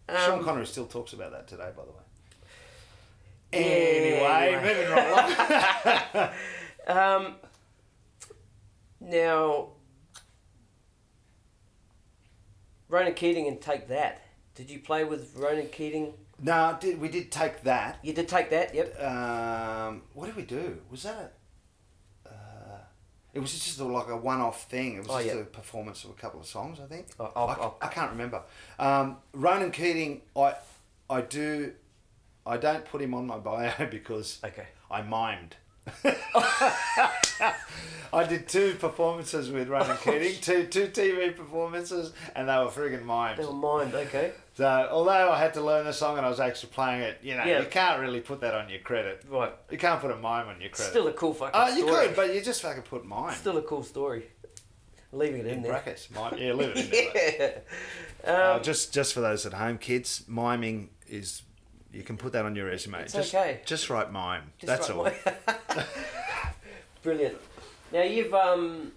Um, 0.08 0.16
Sean 0.18 0.44
Connery 0.44 0.66
still 0.66 0.86
talks 0.86 1.12
about 1.12 1.32
that 1.32 1.48
today, 1.48 1.70
by 1.76 1.82
the 1.84 1.90
way. 1.90 1.98
Anyway, 3.52 4.54
anyway. 4.54 4.74
moving 4.74 4.90
right 4.92 6.32
along. 6.86 7.24
Um, 7.26 7.34
now, 9.00 9.68
Ronan 12.88 13.14
Keating 13.14 13.48
and 13.48 13.60
Take 13.60 13.88
That. 13.88 14.22
Did 14.54 14.70
you 14.70 14.78
play 14.78 15.04
with 15.04 15.34
Ronan 15.36 15.68
Keating? 15.68 16.14
No, 16.40 16.76
did 16.80 17.00
we 17.00 17.08
did 17.08 17.30
take 17.30 17.62
that. 17.64 17.98
You 18.02 18.12
did 18.12 18.28
take 18.28 18.50
that, 18.50 18.74
yep. 18.74 19.00
Um, 19.02 20.02
what 20.14 20.26
did 20.26 20.36
we 20.36 20.42
do? 20.42 20.78
Was 20.90 21.02
that 21.04 21.34
a? 22.26 22.28
Uh, 22.28 22.78
it 23.32 23.40
was 23.40 23.52
just 23.52 23.78
a, 23.80 23.84
like 23.84 24.08
a 24.08 24.16
one-off 24.16 24.68
thing. 24.70 24.94
It 24.96 24.98
was 24.98 25.08
Oh, 25.10 25.22
just 25.22 25.34
yeah. 25.34 25.40
a 25.40 25.44
performance 25.44 26.04
of 26.04 26.10
a 26.10 26.14
couple 26.14 26.40
of 26.40 26.46
songs, 26.46 26.78
I 26.80 26.86
think. 26.86 27.06
Oh, 27.18 27.32
I'll- 27.36 27.48
I, 27.48 27.52
I'll- 27.54 27.78
I 27.82 27.88
can't 27.88 28.10
remember. 28.12 28.42
Um, 28.78 29.18
Ronan 29.32 29.70
Keating, 29.72 30.22
I, 30.36 30.54
I 31.10 31.20
do, 31.20 31.72
I 32.46 32.56
don't 32.56 32.84
put 32.84 33.00
him 33.02 33.14
on 33.14 33.26
my 33.26 33.38
bio 33.38 33.72
because 33.90 34.40
Okay. 34.44 34.66
I 34.90 35.02
mimed 35.02 35.52
I 38.12 38.24
did 38.28 38.46
two 38.48 38.74
performances 38.78 39.50
with 39.50 39.68
Ronan 39.68 39.96
Keating, 39.98 40.40
two 40.40 40.66
two 40.66 40.86
TV 40.86 41.34
performances, 41.36 42.12
and 42.36 42.48
they 42.48 42.56
were 42.56 42.66
friggin' 42.66 43.02
mimes. 43.04 43.40
Never 43.40 43.52
mind. 43.52 43.92
Okay. 43.94 44.32
So 44.56 44.88
although 44.90 45.32
I 45.32 45.38
had 45.38 45.54
to 45.54 45.60
learn 45.60 45.84
the 45.84 45.92
song 45.92 46.16
and 46.16 46.24
I 46.24 46.28
was 46.28 46.38
actually 46.38 46.70
playing 46.70 47.00
it, 47.02 47.18
you 47.22 47.34
know, 47.36 47.44
Yeah. 47.44 47.60
you 47.60 47.66
can't 47.66 48.00
really 48.00 48.20
put 48.20 48.40
that 48.42 48.54
on 48.54 48.68
your 48.68 48.78
credit. 48.80 49.24
Right. 49.28 49.52
You 49.68 49.78
can't 49.78 50.00
put 50.00 50.12
a 50.12 50.16
mime 50.16 50.46
on 50.46 50.60
your 50.60 50.70
credit. 50.70 50.90
Still 50.90 51.08
a 51.08 51.12
cool 51.12 51.34
fucking 51.34 51.50
oh, 51.54 51.76
you 51.76 51.86
could, 51.86 52.14
but 52.14 52.32
you 52.32 52.40
just 52.40 52.62
fucking 52.62 52.82
put 52.84 53.04
mime 53.04 53.34
Still 53.34 53.56
a 53.58 53.62
cool 53.62 53.82
story. 53.82 54.26
Leaving 55.10 55.40
it 55.40 55.46
in, 55.46 55.54
in 55.54 55.62
there. 55.62 55.72
brackets. 55.72 56.08
Mime, 56.12 56.34
yeah, 56.38 56.52
leave 56.52 56.68
it 56.76 56.76
in 56.76 56.90
there. 56.90 57.62
Yeah. 58.24 58.32
Uh, 58.32 58.56
Um, 58.56 58.62
just 58.62 58.94
just 58.94 59.12
for 59.12 59.20
those 59.20 59.44
at 59.44 59.52
home, 59.54 59.76
kids, 59.78 60.22
miming 60.28 60.90
is 61.08 61.42
you 61.94 62.02
can 62.02 62.16
put 62.16 62.32
that 62.32 62.44
on 62.44 62.56
your 62.56 62.66
resume. 62.66 63.02
It's 63.02 63.12
just, 63.12 63.34
okay. 63.34 63.60
Just 63.64 63.88
write 63.88 64.12
mime. 64.12 64.52
just 64.58 64.66
That's 64.66 64.90
right 64.90 64.96
all. 64.96 65.06
away. 65.06 65.84
Brilliant. 67.02 67.36
Now 67.92 68.02
you've 68.02 68.34
um, 68.34 68.92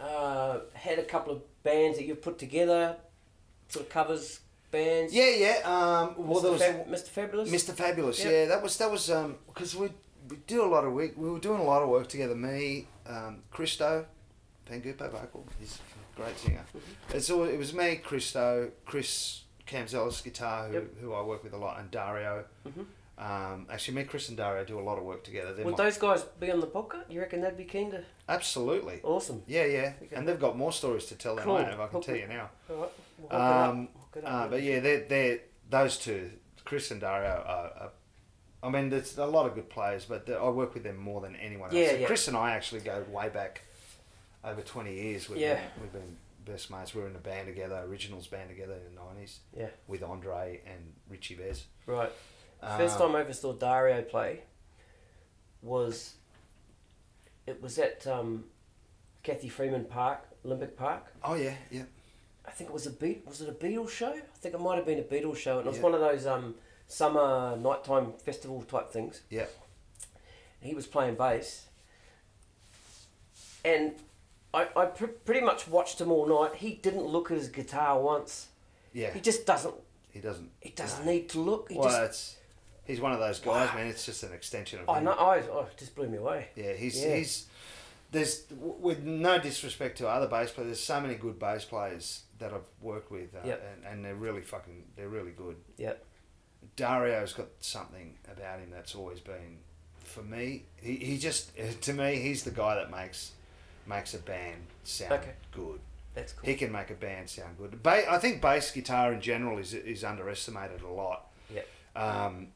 uh, 0.00 0.60
had 0.72 0.98
a 0.98 1.04
couple 1.04 1.32
of 1.32 1.62
bands 1.62 1.98
that 1.98 2.06
you've 2.06 2.22
put 2.22 2.38
together, 2.38 2.96
sort 3.68 3.86
of 3.86 3.90
covers 3.90 4.40
bands. 4.70 5.12
Yeah, 5.12 5.30
yeah. 5.30 5.56
Um, 5.64 6.14
well, 6.16 6.40
Mr. 6.40 6.42
there 6.42 6.52
was 6.52 6.62
Fab- 6.62 6.88
Mr. 6.88 7.08
Fabulous. 7.08 7.50
Mr. 7.50 7.74
Fabulous. 7.74 8.18
Yep. 8.24 8.32
Yeah, 8.32 8.44
that 8.46 8.62
was 8.62 8.76
that 8.78 8.90
was 8.90 9.10
um 9.10 9.36
because 9.46 9.76
we 9.76 9.88
we 10.28 10.36
do 10.46 10.64
a 10.64 10.66
lot 10.66 10.84
of 10.84 10.92
work. 10.92 11.12
We 11.16 11.30
were 11.30 11.38
doing 11.38 11.60
a 11.60 11.64
lot 11.64 11.82
of 11.82 11.88
work 11.88 12.08
together. 12.08 12.34
Me, 12.34 12.86
um, 13.06 13.42
Christo, 13.50 14.06
Pangupo 14.70 15.10
vocal. 15.10 15.46
He's 15.60 15.78
a 16.16 16.20
great 16.20 16.38
singer. 16.38 16.64
Mm-hmm. 16.68 17.16
It's 17.16 17.30
all, 17.30 17.44
it 17.44 17.58
was 17.58 17.74
me, 17.74 17.96
Christo, 17.96 18.70
Chris 18.86 19.43
Camzelis 19.66 20.22
guitar, 20.22 20.68
who 20.68 20.74
Yep. 20.74 20.98
who 21.00 21.12
I 21.14 21.22
work 21.22 21.42
with 21.42 21.52
a 21.52 21.56
lot, 21.58 21.78
and 21.80 21.90
Dario. 21.90 22.44
Mhm. 22.66 22.86
Um, 23.16 23.66
actually, 23.70 23.94
me, 23.94 24.04
Chris, 24.04 24.28
and 24.28 24.36
Dario 24.36 24.64
do 24.64 24.78
a 24.78 24.82
lot 24.82 24.98
of 24.98 25.04
work 25.04 25.22
together. 25.22 25.54
They're 25.54 25.64
Would 25.64 25.78
my- 25.78 25.84
those 25.84 25.98
guys 25.98 26.24
be 26.24 26.50
on 26.50 26.58
the 26.60 26.66
podcast? 26.66 27.08
You 27.10 27.20
reckon 27.20 27.40
they'd 27.42 27.56
be 27.56 27.64
keen 27.64 27.92
to? 27.92 28.04
absolutely. 28.28 29.00
Awesome. 29.04 29.42
Yeah, 29.46 29.64
yeah, 29.66 29.92
Okay. 30.02 30.16
and 30.16 30.26
they've 30.26 30.40
got 30.40 30.56
more 30.56 30.72
stories 30.72 31.06
to 31.06 31.14
tell 31.14 31.36
than 31.36 31.44
Cool. 31.44 31.56
I 31.56 31.62
have. 31.62 31.78
I 31.80 31.86
can 31.86 31.92
Hook 31.96 32.04
tell 32.04 32.14
it- 32.16 32.20
you 32.22 32.26
now. 32.26 32.50
All 32.70 32.76
right. 32.76 32.90
We'll. 33.18 33.32
Um, 33.40 33.88
Hook 33.94 34.16
it 34.16 34.24
up. 34.24 34.32
uh, 34.32 34.48
but 34.48 34.62
yeah, 34.62 34.80
they're, 34.80 35.04
they're 35.04 35.38
those 35.70 35.96
two, 35.98 36.32
Chris 36.64 36.90
and 36.90 37.00
Dario, 37.00 37.30
are, 37.46 37.72
are 37.84 37.90
I 38.64 38.70
mean, 38.70 38.88
there's 38.88 39.16
a 39.18 39.26
lot 39.26 39.46
of 39.46 39.54
good 39.54 39.68
players, 39.70 40.06
but 40.06 40.28
I 40.28 40.48
work 40.48 40.72
with 40.74 40.82
them 40.84 40.96
more 40.96 41.20
than 41.20 41.36
anyone 41.36 41.68
else. 41.68 41.74
Yeah, 41.74 41.90
So 41.90 41.96
yeah. 41.98 42.06
Chris 42.06 42.26
and 42.28 42.36
I 42.36 42.52
actually 42.52 42.80
go 42.80 43.04
way 43.10 43.28
back 43.28 43.60
over 44.42 44.62
20 44.62 44.92
years. 44.94 45.28
We've, 45.28 45.38
Yeah. 45.38 45.54
been, 45.54 45.64
we've 45.82 45.92
been 45.92 46.16
best 46.44 46.70
mates. 46.70 46.94
We 46.94 47.00
were 47.02 47.08
in 47.08 47.16
a 47.16 47.20
band 47.20 47.46
together, 47.46 47.82
Originals 47.86 48.26
band 48.26 48.48
together 48.50 48.74
in 48.74 48.94
the 48.94 49.00
90s 49.00 49.38
Yeah. 49.56 49.68
with 49.86 50.02
Andre 50.02 50.60
and 50.66 50.94
Richie 51.08 51.34
Bez. 51.34 51.64
Right. 51.86 52.12
Uh, 52.62 52.76
First 52.78 52.98
time 52.98 53.14
I 53.16 53.20
ever 53.20 53.32
saw 53.32 53.52
Dario 53.52 54.02
play 54.02 54.40
was 55.62 56.14
it 57.46 57.60
was 57.62 57.78
at 57.78 58.06
um, 58.06 58.44
Cathy 59.22 59.48
Freeman 59.48 59.84
Park, 59.84 60.20
Olympic 60.44 60.76
Park. 60.76 61.06
Oh, 61.22 61.34
yeah, 61.34 61.54
yeah. 61.70 61.82
I 62.46 62.50
think 62.50 62.70
it 62.70 62.74
was 62.74 62.86
a 62.86 62.90
beat. 62.90 63.24
Was 63.26 63.40
it 63.40 63.48
a 63.48 63.52
Beatles 63.52 63.90
show? 63.90 64.12
I 64.12 64.20
think 64.38 64.54
it 64.54 64.60
might 64.60 64.76
have 64.76 64.86
been 64.86 64.98
a 64.98 65.02
Beatles 65.02 65.36
show, 65.36 65.58
and 65.58 65.66
it 65.66 65.70
was 65.70 65.78
Yeah. 65.78 65.82
one 65.84 65.94
of 65.94 66.00
those 66.00 66.26
um, 66.26 66.54
summer 66.86 67.56
nighttime 67.56 68.12
festival 68.24 68.62
type 68.62 68.90
things. 68.90 69.22
Yeah. 69.30 69.46
And 70.60 70.68
he 70.68 70.74
was 70.74 70.86
playing 70.86 71.14
bass, 71.16 71.66
and 73.64 73.92
I, 74.54 74.68
I 74.76 74.86
pr- 74.86 75.06
pretty 75.06 75.40
much 75.40 75.66
watched 75.68 76.00
him 76.00 76.10
all 76.12 76.26
night. 76.26 76.56
He 76.56 76.74
didn't 76.74 77.04
look 77.06 77.30
at 77.30 77.36
his 77.36 77.48
guitar 77.48 78.00
once. 78.00 78.48
Yeah, 78.92 79.12
He 79.12 79.20
just 79.20 79.44
doesn't. 79.46 79.74
he 80.10 80.20
doesn't. 80.20 80.50
He 80.60 80.70
doesn't 80.70 81.04
need 81.04 81.28
to 81.30 81.40
look. 81.40 81.70
He 81.70 81.76
Well, 81.76 81.88
just. 81.88 82.00
it's, 82.02 82.36
he's 82.84 83.00
one 83.00 83.12
of 83.12 83.18
those 83.18 83.40
guys, 83.40 83.74
man. 83.74 83.88
It's 83.88 84.06
just 84.06 84.22
an 84.22 84.32
extension 84.32 84.80
of 84.80 84.88
I 84.88 84.98
him. 84.98 85.04
know. 85.04 85.12
I, 85.12 85.42
oh, 85.50 85.66
it 85.70 85.76
just 85.76 85.94
blew 85.96 86.08
me 86.08 86.18
away. 86.18 86.48
Yeah, 86.54 86.72
he's 86.74 87.02
Yeah. 87.02 87.16
he's 87.16 87.46
there's 88.12 88.44
with 88.60 89.02
no 89.02 89.38
disrespect 89.40 89.98
to 89.98 90.08
other 90.08 90.28
bass 90.28 90.52
players. 90.52 90.68
There's 90.68 90.80
so 90.84 91.00
many 91.00 91.14
good 91.16 91.38
bass 91.40 91.64
players 91.64 92.22
that 92.38 92.52
I've 92.52 92.68
worked 92.80 93.10
with, 93.10 93.34
uh, 93.34 93.38
Yep. 93.44 93.74
and, 93.76 93.86
and 93.92 94.04
they're 94.04 94.14
really 94.14 94.42
fucking 94.42 94.84
they're 94.96 95.08
really 95.08 95.32
good. 95.32 95.56
Yep. 95.78 96.04
Dario's 96.76 97.32
got 97.32 97.48
something 97.60 98.14
about 98.32 98.60
him 98.60 98.70
that's 98.70 98.94
always 98.94 99.20
been 99.20 99.58
for 100.04 100.22
me. 100.22 100.64
He 100.80 100.96
he 100.96 101.18
just 101.18 101.50
to 101.82 101.92
me 101.92 102.16
he's 102.16 102.44
the 102.44 102.50
guy 102.52 102.76
that 102.76 102.90
makes 102.90 103.32
makes 103.86 104.14
a 104.14 104.18
band 104.18 104.66
sound 104.84 105.12
Okay. 105.12 105.32
good. 105.52 105.80
That's 106.14 106.32
cool. 106.32 106.48
He 106.48 106.54
can 106.54 106.70
make 106.70 106.90
a 106.90 106.94
band 106.94 107.28
sound 107.28 107.58
good. 107.58 107.82
Ba- 107.82 108.10
I 108.10 108.18
think 108.18 108.40
bass 108.40 108.70
guitar 108.70 109.12
in 109.12 109.20
general 109.20 109.58
is 109.58 109.74
is 109.74 110.04
underestimated 110.04 110.82
a 110.82 110.88
lot. 110.88 111.30
Yep. 111.52 111.68
Um, 111.96 112.48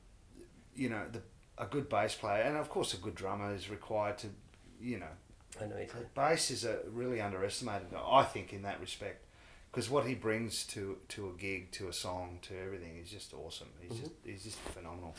you 0.75 0.89
know, 0.89 1.03
the 1.11 1.23
a 1.61 1.67
good 1.67 1.89
bass 1.89 2.15
player 2.15 2.43
and 2.43 2.57
of 2.57 2.69
course 2.71 2.95
a 2.95 2.99
good 2.99 3.17
drummer 3.17 3.53
is 3.53 3.69
required 3.69 4.17
to, 4.19 4.29
you 4.81 4.99
know, 4.99 5.07
I 5.61 5.67
know. 5.67 5.77
Bass 6.15 6.51
is 6.53 6.65
a 6.65 6.79
really 6.93 7.21
underestimated. 7.21 7.89
I 7.95 8.23
think 8.23 8.53
in 8.53 8.63
that 8.63 8.81
respect, 8.81 9.25
because 9.73 9.91
what 9.91 10.07
he 10.07 10.15
brings 10.15 10.65
to 10.69 10.99
to 11.09 11.31
a 11.31 11.33
gig, 11.41 11.73
to 11.73 11.89
a 11.89 11.93
song, 11.93 12.39
to 12.43 12.57
everything 12.57 12.97
is 12.97 13.11
just 13.11 13.35
awesome. 13.35 13.69
He's 13.81 13.91
Mm-hmm. 13.93 14.01
just 14.03 14.15
he's 14.25 14.45
just 14.45 14.59
phenomenal. 14.59 15.17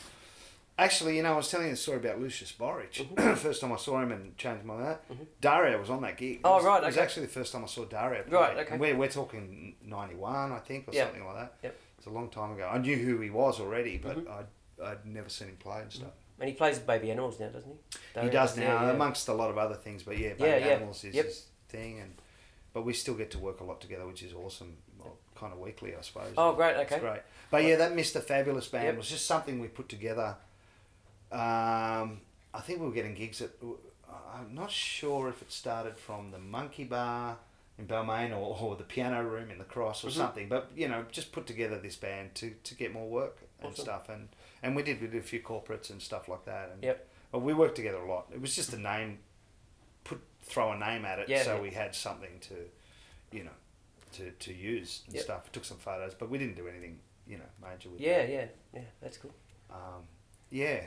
Actually, 0.79 1.17
you 1.17 1.23
know, 1.23 1.33
I 1.33 1.35
was 1.35 1.49
telling 1.51 1.67
you 1.67 1.73
the 1.73 1.77
story 1.77 1.97
about 1.97 2.21
Lucius 2.21 2.53
Borich. 2.57 3.05
first 3.37 3.59
time 3.61 3.73
I 3.73 3.75
saw 3.75 4.01
him 4.01 4.11
and 4.13 4.37
changed 4.37 4.63
my 4.63 4.75
mind. 4.75 4.97
Dario 5.41 5.77
was 5.79 5.89
on 5.89 6.01
that 6.03 6.17
gig. 6.17 6.35
It 6.35 6.37
Mm-hmm. 6.37 6.45
Oh, 6.47 6.55
was- 6.55 6.65
right, 6.65 6.83
It 6.83 6.85
was 6.85 6.97
actually 6.97 7.25
the 7.25 7.31
first 7.33 7.51
time 7.51 7.63
I 7.63 7.67
saw 7.67 7.83
Dario. 7.85 8.23
Play. 8.23 8.33
Right, 8.33 8.57
okay. 8.59 8.71
And 8.71 8.79
we're, 8.79 8.95
we're 8.95 9.09
talking 9.09 9.75
ninety 9.83 10.15
one, 10.15 10.51
I 10.53 10.59
think, 10.59 10.87
or 10.87 10.93
Yep. 10.93 11.07
something 11.07 11.25
like 11.25 11.35
that. 11.35 11.53
Yep. 11.63 11.75
It's 11.97 12.07
a 12.07 12.09
long 12.11 12.29
time 12.29 12.53
ago. 12.53 12.69
I 12.71 12.77
knew 12.77 12.95
who 12.95 13.19
he 13.19 13.29
was 13.29 13.59
already, 13.59 13.97
but 13.97 14.17
Mm-hmm. 14.17 14.31
I'd 14.31 14.45
I'd 14.91 15.05
never 15.05 15.27
seen 15.27 15.49
him 15.49 15.57
play 15.57 15.81
and 15.81 15.91
stuff. 15.91 16.11
And 16.39 16.47
he 16.47 16.55
plays 16.55 16.79
baby 16.79 17.11
animals 17.11 17.37
now, 17.37 17.49
doesn't 17.49 17.69
he? 18.15 18.21
He 18.21 18.29
does 18.29 18.55
now, 18.55 18.63
yeah, 18.63 18.83
yeah. 18.83 18.91
amongst 18.91 19.27
a 19.27 19.33
lot 19.33 19.49
of 19.49 19.57
other 19.57 19.75
things. 19.75 20.03
But 20.03 20.17
yeah, 20.17 20.29
baby 20.35 20.65
Yeah, 20.65 20.73
animals 20.75 21.03
is 21.03 21.13
Yep. 21.13 21.25
his 21.25 21.45
thing, 21.67 21.99
and 21.99 22.13
but 22.71 22.83
we 22.85 22.93
still 22.93 23.15
get 23.15 23.31
to 23.31 23.39
work 23.39 23.59
a 23.59 23.65
lot 23.65 23.81
together, 23.81 24.07
which 24.07 24.23
is 24.23 24.33
awesome. 24.33 24.77
Well, 24.97 25.17
kind 25.35 25.51
of 25.51 25.59
weekly, 25.59 25.93
I 25.97 26.01
suppose. 26.01 26.31
Oh, 26.37 26.53
great. 26.53 26.77
It's 26.77 26.89
Okay. 26.91 27.01
great. 27.01 27.21
But 27.51 27.65
yeah, 27.65 27.75
that 27.75 27.91
Mr. 27.93 28.23
Fabulous 28.23 28.67
band 28.69 28.85
Yep. 28.85 28.97
was 28.97 29.09
just 29.09 29.25
something 29.25 29.59
we 29.59 29.67
put 29.67 29.89
together. 29.89 30.37
Um, 31.31 32.21
I 32.53 32.61
think 32.61 32.79
we 32.79 32.85
were 32.87 32.91
getting 32.93 33.13
gigs 33.15 33.41
at. 33.41 33.51
I'm 34.33 34.53
not 34.55 34.71
sure 34.71 35.29
if 35.29 35.41
it 35.41 35.51
started 35.51 35.97
from 35.97 36.31
the 36.31 36.39
Monkey 36.39 36.83
Bar 36.83 37.37
in 37.77 37.87
Balmain 37.87 38.31
or, 38.31 38.57
or 38.59 38.75
the 38.75 38.83
Piano 38.83 39.23
Room 39.23 39.51
in 39.51 39.57
the 39.57 39.63
Cross 39.63 40.03
or 40.03 40.07
Mhm. 40.07 40.13
something. 40.13 40.49
But 40.49 40.71
you 40.75 40.87
know, 40.87 41.05
just 41.11 41.31
put 41.31 41.45
together 41.45 41.79
this 41.79 41.95
band 41.95 42.35
to, 42.35 42.55
to 42.63 42.75
get 42.75 42.93
more 42.93 43.07
work 43.07 43.37
and 43.61 43.71
Awesome. 43.71 43.83
stuff, 43.85 44.09
and 44.09 44.29
and 44.63 44.75
we 44.75 44.83
did 44.83 45.01
we 45.01 45.07
did 45.07 45.19
a 45.19 45.23
few 45.25 45.41
corporates 45.41 45.89
and 45.89 46.01
stuff 46.01 46.27
like 46.27 46.45
that. 46.45 46.69
And, 46.71 46.83
Yep. 46.83 47.07
But 47.31 47.39
we 47.39 47.53
worked 47.53 47.75
together 47.75 47.99
a 47.99 48.09
lot. 48.09 48.25
It 48.33 48.41
was 48.41 48.55
just 48.55 48.73
a 48.73 48.77
name, 48.77 49.19
put 50.03 50.19
throw 50.41 50.71
a 50.71 50.77
name 50.77 51.05
at 51.05 51.19
it, 51.19 51.29
Yeah, 51.29 51.43
so 51.43 51.55
yeah. 51.55 51.61
we 51.61 51.69
had 51.71 51.93
something 51.93 52.39
to, 52.39 52.55
you 53.31 53.43
know, 53.43 53.51
to, 54.13 54.31
to 54.31 54.53
use 54.53 55.03
and 55.05 55.13
Yep. 55.15 55.23
stuff. 55.23 55.51
Took 55.51 55.63
some 55.65 55.77
photos, 55.77 56.15
but 56.15 56.29
we 56.29 56.39
didn't 56.39 56.55
do 56.55 56.67
anything, 56.67 56.99
you 57.27 57.37
know, 57.37 57.45
major 57.61 57.89
with 57.89 57.99
Yeah, 58.01 58.19
that. 58.25 58.29
yeah, 58.31 58.45
yeah. 58.73 58.81
That's 58.99 59.17
cool. 59.17 59.33
Um, 59.69 60.07
yeah, 60.49 60.85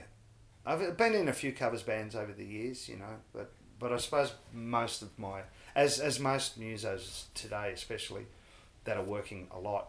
I've 0.65 0.97
been 0.97 1.15
in 1.15 1.29
a 1.29 1.33
few 1.33 1.53
covers 1.53 1.83
bands 1.83 2.15
over 2.15 2.33
the 2.33 2.45
years, 2.45 2.89
you 2.89 2.97
know, 2.97 3.17
but 3.33 3.53
but 3.79 3.93
I 3.93 3.97
suppose 3.97 4.33
most 4.53 5.03
of 5.03 5.19
my 5.19 5.43
as 5.75 5.99
as 5.99 6.21
most 6.21 6.61
musos 6.61 7.25
today, 7.35 7.73
especially 7.75 8.27
that 8.85 8.97
are 8.97 9.03
working 9.03 9.49
a 9.53 9.59
lot, 9.59 9.89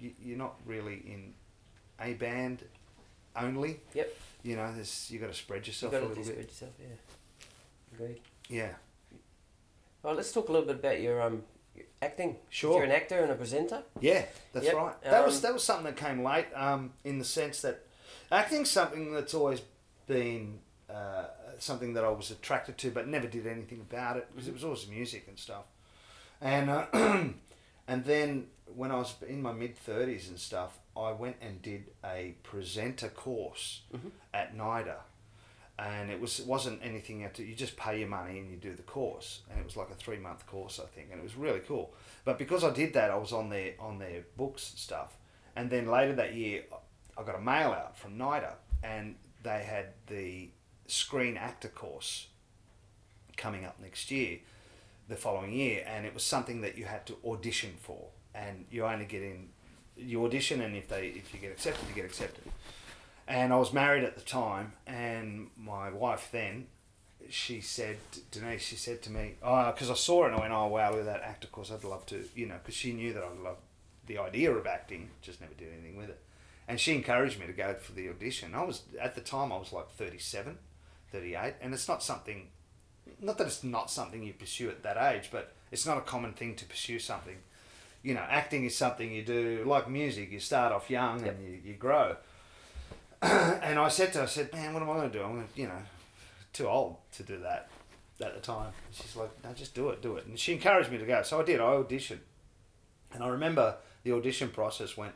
you, 0.00 0.12
you're 0.22 0.38
not 0.38 0.54
really 0.64 1.02
in 1.06 1.34
a 2.00 2.14
band 2.14 2.62
only. 3.36 3.80
Yep. 3.94 4.14
You 4.42 4.56
know, 4.56 4.72
there's 4.74 5.10
you 5.10 5.18
got 5.18 5.28
to 5.28 5.34
spread 5.34 5.58
You've 5.60 5.68
yourself 5.68 5.92
got 5.92 5.98
a 5.98 6.00
to 6.02 6.08
little 6.08 6.24
spread 6.24 6.38
bit. 6.38 6.48
yourself. 6.48 6.72
Yeah. 6.80 6.86
Agreed. 7.94 8.20
Yeah. 8.48 8.72
Well, 10.02 10.14
let's 10.14 10.32
talk 10.32 10.48
a 10.48 10.52
little 10.52 10.66
bit 10.66 10.76
about 10.76 11.00
your 11.00 11.20
um 11.20 11.42
acting. 12.00 12.36
Sure. 12.48 12.74
You're 12.76 12.84
an 12.84 12.92
actor 12.92 13.18
and 13.18 13.32
a 13.32 13.34
presenter. 13.34 13.82
Yeah, 14.00 14.24
that's 14.52 14.66
Yep, 14.66 14.74
right. 14.74 15.02
That 15.02 15.26
was 15.26 15.36
um, 15.36 15.42
that 15.42 15.52
was 15.52 15.64
something 15.64 15.84
that 15.86 15.96
came 15.96 16.22
late, 16.22 16.46
um, 16.54 16.92
in 17.04 17.18
the 17.18 17.24
sense 17.24 17.60
that 17.62 17.82
acting's 18.30 18.70
something 18.70 19.12
that's 19.12 19.34
always 19.34 19.60
been 20.06 20.60
uh, 20.88 21.24
something 21.58 21.94
that 21.94 22.04
I 22.04 22.10
was 22.10 22.30
attracted 22.30 22.78
to, 22.78 22.90
but 22.90 23.08
never 23.08 23.26
did 23.26 23.46
anything 23.46 23.80
about 23.80 24.16
it 24.16 24.28
because 24.32 24.48
it 24.48 24.54
was 24.54 24.64
always 24.64 24.86
music 24.88 25.24
and 25.28 25.38
stuff. 25.38 25.64
And 26.40 26.70
uh, 26.70 26.86
and 27.88 28.04
then 28.04 28.46
when 28.74 28.90
I 28.90 28.96
was 28.96 29.14
in 29.26 29.42
my 29.42 29.52
mid 29.52 29.76
thirties 29.76 30.28
and 30.28 30.38
stuff, 30.38 30.78
I 30.96 31.12
went 31.12 31.36
and 31.40 31.60
did 31.62 31.84
a 32.04 32.34
presenter 32.42 33.08
course 33.08 33.82
Mhm. 33.94 34.10
at 34.34 34.56
NIDA. 34.56 34.96
And 35.78 36.10
it 36.10 36.18
was 36.20 36.40
it 36.40 36.46
wasn't 36.46 36.80
anything 36.82 37.20
you, 37.20 37.28
to, 37.34 37.44
you 37.44 37.54
just 37.54 37.76
pay 37.76 37.98
your 37.98 38.08
money 38.08 38.38
and 38.38 38.50
you 38.50 38.56
do 38.56 38.74
the 38.74 38.82
course, 38.82 39.42
and 39.50 39.58
it 39.60 39.64
was 39.64 39.76
like 39.76 39.90
a 39.90 39.94
three 39.94 40.16
month 40.16 40.46
course 40.46 40.80
I 40.82 40.86
think, 40.86 41.08
and 41.10 41.20
it 41.20 41.22
was 41.22 41.36
really 41.36 41.60
cool. 41.60 41.92
But 42.24 42.38
because 42.38 42.64
I 42.64 42.70
did 42.72 42.94
that, 42.94 43.10
I 43.10 43.16
was 43.16 43.32
on 43.32 43.50
their 43.50 43.74
on 43.78 43.98
their 43.98 44.24
books 44.38 44.70
and 44.70 44.78
stuff. 44.78 45.18
And 45.54 45.68
then 45.70 45.86
later 45.86 46.14
that 46.14 46.34
year, 46.34 46.64
I 47.18 47.22
got 47.24 47.34
a 47.34 47.40
mail 47.40 47.72
out 47.72 47.96
from 47.98 48.16
NIDA, 48.16 48.54
and 48.82 49.16
they 49.46 49.62
had 49.62 49.86
the 50.08 50.50
screen 50.86 51.36
actor 51.36 51.68
course 51.68 52.26
coming 53.36 53.64
up 53.64 53.78
next 53.80 54.10
year, 54.10 54.38
the 55.08 55.16
following 55.16 55.52
year, 55.52 55.84
and 55.86 56.04
it 56.04 56.12
was 56.12 56.24
something 56.24 56.60
that 56.62 56.76
you 56.76 56.84
had 56.84 57.06
to 57.06 57.16
audition 57.24 57.74
for, 57.80 58.08
and 58.34 58.64
you 58.70 58.84
only 58.84 59.04
get 59.04 59.22
in, 59.22 59.48
you 59.96 60.24
audition, 60.24 60.60
and 60.60 60.74
if 60.74 60.88
they 60.88 61.06
if 61.08 61.32
you 61.32 61.38
get 61.40 61.52
accepted, 61.52 61.88
you 61.88 61.94
get 61.94 62.04
accepted. 62.04 62.44
And 63.28 63.52
I 63.52 63.56
was 63.56 63.72
married 63.72 64.04
at 64.04 64.16
the 64.16 64.22
time, 64.22 64.72
and 64.86 65.50
my 65.56 65.90
wife 65.90 66.28
then, 66.32 66.66
she 67.28 67.60
said, 67.60 67.96
Denise, 68.30 68.62
she 68.62 68.76
said 68.76 69.02
to 69.02 69.10
me, 69.10 69.34
oh, 69.42 69.72
because 69.72 69.90
I 69.90 69.94
saw 69.94 70.24
it 70.24 70.28
and 70.28 70.36
I 70.36 70.40
went, 70.40 70.52
oh, 70.52 70.66
wow, 70.66 70.94
with 70.94 71.06
that 71.06 71.22
actor 71.22 71.48
course, 71.48 71.70
I'd 71.72 71.84
love 71.84 72.06
to, 72.06 72.24
you 72.34 72.46
know, 72.46 72.56
because 72.62 72.74
she 72.74 72.92
knew 72.92 73.12
that 73.12 73.24
I 73.24 73.42
loved 73.42 73.60
the 74.06 74.18
idea 74.18 74.52
of 74.52 74.66
acting, 74.66 75.10
just 75.22 75.40
never 75.40 75.54
did 75.54 75.72
anything 75.72 75.96
with 75.96 76.10
it. 76.10 76.20
And 76.68 76.80
she 76.80 76.94
encouraged 76.94 77.38
me 77.38 77.46
to 77.46 77.52
go 77.52 77.74
for 77.74 77.92
the 77.92 78.08
audition. 78.08 78.54
I 78.54 78.64
was, 78.64 78.82
at 79.00 79.14
the 79.14 79.20
time, 79.20 79.52
I 79.52 79.56
was 79.56 79.72
like 79.72 79.88
37, 79.90 80.58
38, 81.12 81.54
and 81.60 81.72
it's 81.72 81.86
not 81.86 82.02
something, 82.02 82.48
not 83.20 83.38
that 83.38 83.46
it's 83.46 83.62
not 83.62 83.90
something 83.90 84.22
you 84.22 84.32
pursue 84.32 84.68
at 84.68 84.82
that 84.82 84.96
age, 85.14 85.28
but 85.30 85.54
it's 85.70 85.86
not 85.86 85.96
a 85.96 86.00
common 86.00 86.32
thing 86.32 86.56
to 86.56 86.64
pursue 86.64 86.98
something. 86.98 87.36
You 88.02 88.14
know, 88.14 88.24
acting 88.28 88.64
is 88.64 88.76
something 88.76 89.12
you 89.12 89.22
do, 89.24 89.64
like 89.66 89.88
music, 89.88 90.32
you 90.32 90.40
start 90.40 90.72
off 90.72 90.90
young 90.90 91.24
Yep. 91.24 91.36
and 91.36 91.44
you, 91.46 91.60
you 91.64 91.74
grow. 91.74 92.16
and 93.22 93.78
I 93.78 93.88
said 93.88 94.12
to 94.12 94.18
her, 94.18 94.24
I 94.24 94.28
said, 94.28 94.52
man, 94.52 94.74
what 94.74 94.82
am 94.82 94.90
I 94.90 94.94
going 94.94 95.10
to 95.10 95.18
do? 95.18 95.24
I'm 95.24 95.48
to, 95.48 95.60
you 95.60 95.68
know, 95.68 95.82
too 96.52 96.68
old 96.68 96.96
to 97.12 97.22
do 97.22 97.38
that 97.38 97.68
at 98.20 98.34
the 98.34 98.40
time. 98.40 98.72
She's 98.90 99.14
like, 99.16 99.30
no, 99.44 99.52
just 99.52 99.74
do 99.74 99.90
it, 99.90 100.02
do 100.02 100.16
it. 100.16 100.26
And 100.26 100.38
she 100.38 100.52
encouraged 100.52 100.90
me 100.90 100.98
to 100.98 101.06
go. 101.06 101.22
So 101.22 101.40
I 101.40 101.44
did. 101.44 101.60
I 101.60 101.64
auditioned. 101.64 102.20
And 103.12 103.22
I 103.22 103.28
remember 103.28 103.76
the 104.04 104.12
audition 104.12 104.48
process 104.48 104.96
went 104.96 105.12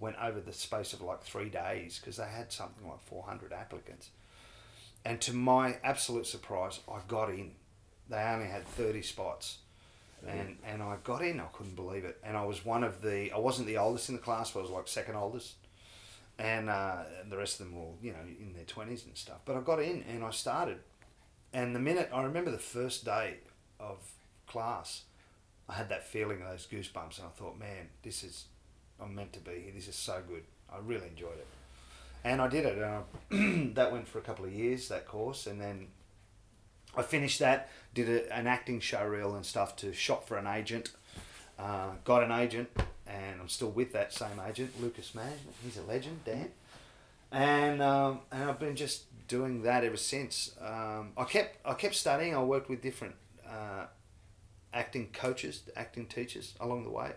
went 0.00 0.16
over 0.22 0.40
the 0.40 0.52
space 0.52 0.92
of 0.92 1.00
like 1.00 1.22
three 1.22 1.48
days 1.48 1.98
because 1.98 2.16
they 2.16 2.26
had 2.26 2.52
something 2.52 2.86
like 2.88 3.02
400 3.02 3.52
applicants. 3.52 4.10
And 5.04 5.20
to 5.22 5.32
my 5.32 5.76
absolute 5.84 6.26
surprise, 6.26 6.80
I 6.90 6.98
got 7.06 7.30
in. 7.30 7.52
They 8.08 8.16
only 8.16 8.46
had 8.46 8.66
30 8.66 9.02
spots. 9.02 9.58
And, 10.26 10.56
and 10.66 10.82
I 10.82 10.96
got 11.04 11.22
in, 11.22 11.38
I 11.38 11.44
couldn't 11.52 11.76
believe 11.76 12.04
it. 12.04 12.18
And 12.24 12.36
I 12.36 12.44
was 12.44 12.64
one 12.64 12.82
of 12.82 13.02
the, 13.02 13.30
I 13.30 13.38
wasn't 13.38 13.68
the 13.68 13.78
oldest 13.78 14.08
in 14.08 14.16
the 14.16 14.20
class, 14.20 14.50
but 14.50 14.60
I 14.60 14.62
was 14.62 14.70
like 14.70 14.88
second 14.88 15.14
oldest 15.14 15.54
and 16.38 16.70
uh, 16.70 17.02
the 17.28 17.36
rest 17.36 17.60
of 17.60 17.66
them 17.66 17.76
were 17.76 17.94
you 18.00 18.12
know 18.12 18.18
in 18.40 18.52
their 18.54 18.64
twenties 18.64 19.04
and 19.04 19.16
stuff. 19.16 19.38
But 19.44 19.56
I 19.56 19.60
got 19.60 19.82
in 19.82 20.04
and 20.08 20.24
I 20.24 20.30
started, 20.30 20.78
and 21.52 21.74
the 21.74 21.80
minute 21.80 22.10
I 22.12 22.22
remember 22.22 22.50
the 22.50 22.58
first 22.58 23.04
day 23.04 23.38
of 23.80 23.98
class, 24.46 25.02
I 25.68 25.74
had 25.74 25.88
that 25.88 26.06
feeling 26.06 26.40
of 26.42 26.48
those 26.48 26.66
goosebumps, 26.70 27.18
and 27.18 27.26
I 27.26 27.30
thought, 27.30 27.58
man, 27.58 27.88
this 28.02 28.22
is 28.22 28.44
I'm 29.00 29.14
meant 29.14 29.32
to 29.34 29.40
be 29.40 29.60
here. 29.62 29.72
This 29.74 29.88
is 29.88 29.96
so 29.96 30.20
good. 30.26 30.42
I 30.70 30.76
really 30.84 31.08
enjoyed 31.08 31.38
it, 31.38 31.46
and 32.24 32.40
I 32.40 32.48
did 32.48 32.66
it. 32.66 32.78
And 32.78 32.84
I, 32.84 33.72
that 33.74 33.92
went 33.92 34.08
for 34.08 34.18
a 34.18 34.22
couple 34.22 34.44
of 34.44 34.52
years 34.52 34.88
that 34.88 35.06
course, 35.06 35.46
and 35.46 35.60
then 35.60 35.88
I 36.96 37.02
finished 37.02 37.38
that. 37.38 37.68
Did 37.94 38.08
a, 38.08 38.36
an 38.36 38.46
acting 38.46 38.80
show 38.80 39.04
reel 39.06 39.34
and 39.34 39.46
stuff 39.46 39.76
to 39.76 39.92
shop 39.92 40.26
for 40.26 40.36
an 40.36 40.46
agent. 40.46 40.90
Uh, 41.58 41.90
got 42.04 42.22
an 42.22 42.32
agent, 42.32 42.68
and 43.06 43.40
I'm 43.40 43.48
still 43.48 43.70
with 43.70 43.92
that 43.92 44.12
same 44.12 44.40
agent, 44.46 44.80
Lucas 44.80 45.14
Management. 45.14 45.56
He's 45.62 45.76
a 45.76 45.82
legend, 45.82 46.24
Dan. 46.24 46.50
And 47.30 47.82
um, 47.82 48.20
and 48.32 48.44
I've 48.48 48.58
been 48.58 48.76
just 48.76 49.04
doing 49.28 49.62
that 49.62 49.84
ever 49.84 49.96
since. 49.96 50.52
Um, 50.60 51.12
I 51.16 51.24
kept 51.24 51.58
I 51.66 51.74
kept 51.74 51.94
studying. 51.94 52.34
I 52.34 52.42
worked 52.42 52.68
with 52.70 52.82
different 52.82 53.14
uh, 53.46 53.86
acting 54.72 55.08
coaches, 55.12 55.62
acting 55.76 56.06
teachers 56.06 56.54
along 56.60 56.84
the 56.84 56.90
way. 56.90 57.12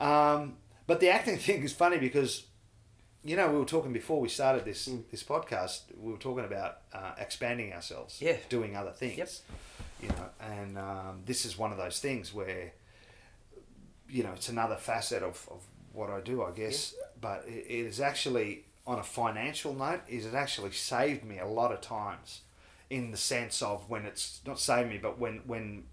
Um, 0.00 0.56
but 0.86 1.00
the 1.00 1.08
acting 1.10 1.38
thing 1.46 1.62
is 1.62 1.72
funny 1.72 1.98
because, 1.98 2.44
you 3.24 3.36
know, 3.36 3.50
we 3.50 3.58
were 3.58 3.64
talking 3.64 3.92
before 3.92 4.20
we 4.20 4.28
started 4.28 4.64
this 4.64 4.88
Mm. 4.88 5.04
this 5.10 5.22
podcast. 5.24 5.80
We 5.98 6.12
were 6.12 6.18
talking 6.18 6.44
about 6.44 6.78
uh, 6.92 7.12
expanding 7.18 7.72
ourselves, 7.72 8.20
Yeah. 8.22 8.36
doing 8.48 8.76
other 8.76 8.92
things 8.92 9.18
Yep. 9.18 9.30
you 10.02 10.08
know 10.08 10.28
and 10.40 10.78
um, 10.78 11.22
this 11.24 11.44
is 11.44 11.56
one 11.58 11.72
of 11.72 11.78
those 11.78 11.98
things 12.00 12.32
where 12.34 12.72
you 14.08 14.22
know 14.22 14.32
it's 14.32 14.48
another 14.48 14.76
facet 14.76 15.22
of, 15.22 15.48
of 15.50 15.62
what 15.92 16.10
I 16.10 16.20
do 16.20 16.42
I 16.42 16.50
guess 16.52 16.94
but 17.20 17.44
it, 17.48 17.64
it 17.68 17.86
is 17.86 18.00
actually 18.00 18.64
on 18.86 18.98
a 18.98 19.02
financial 19.02 19.74
note 19.74 20.02
is 20.08 20.26
it 20.26 20.34
actually 20.34 20.70
saved 20.72 21.24
me 21.24 21.38
a 21.38 21.46
lot 21.46 21.72
of 21.72 21.80
times 21.80 22.42
in 22.90 23.10
the 23.10 23.16
sense 23.16 23.62
of 23.62 23.88
when 23.90 24.04
it's 24.04 24.40
not 24.46 24.60
saved 24.60 24.88
me 24.90 24.98
but 24.98 25.18
when 25.18 25.40
when 25.46 25.84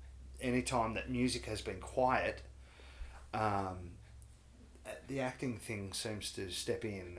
any 0.41 0.61
time 0.61 0.93
that 0.95 1.09
music 1.09 1.45
has 1.45 1.61
been 1.61 1.79
quiet 1.79 2.41
um, 3.33 3.91
the 5.07 5.19
acting 5.19 5.57
thing 5.59 5.93
seems 5.93 6.31
to 6.34 6.49
step 6.51 6.84
in 6.86 7.17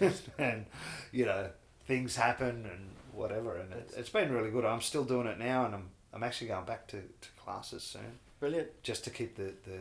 and 0.00 0.12
and 0.38 0.66
you 1.12 1.24
know 1.26 1.48
things 1.86 2.16
happen 2.16 2.66
and 2.70 2.90
whatever 3.12 3.56
and 3.56 3.72
it, 3.72 3.90
it's 3.96 4.08
been 4.10 4.32
really 4.32 4.50
good 4.50 4.64
i'm 4.64 4.80
still 4.80 5.04
doing 5.04 5.26
it 5.26 5.38
now 5.38 5.64
and 5.66 5.74
i'm 5.74 5.90
i'm 6.12 6.22
actually 6.22 6.46
going 6.48 6.64
back 6.64 6.86
to, 6.88 6.96
to 7.20 7.28
classes 7.36 7.82
soon 7.82 8.18
Brilliant. 8.40 8.82
just 8.82 9.04
to 9.04 9.10
keep 9.10 9.36
the 9.36 9.52
the, 9.64 9.78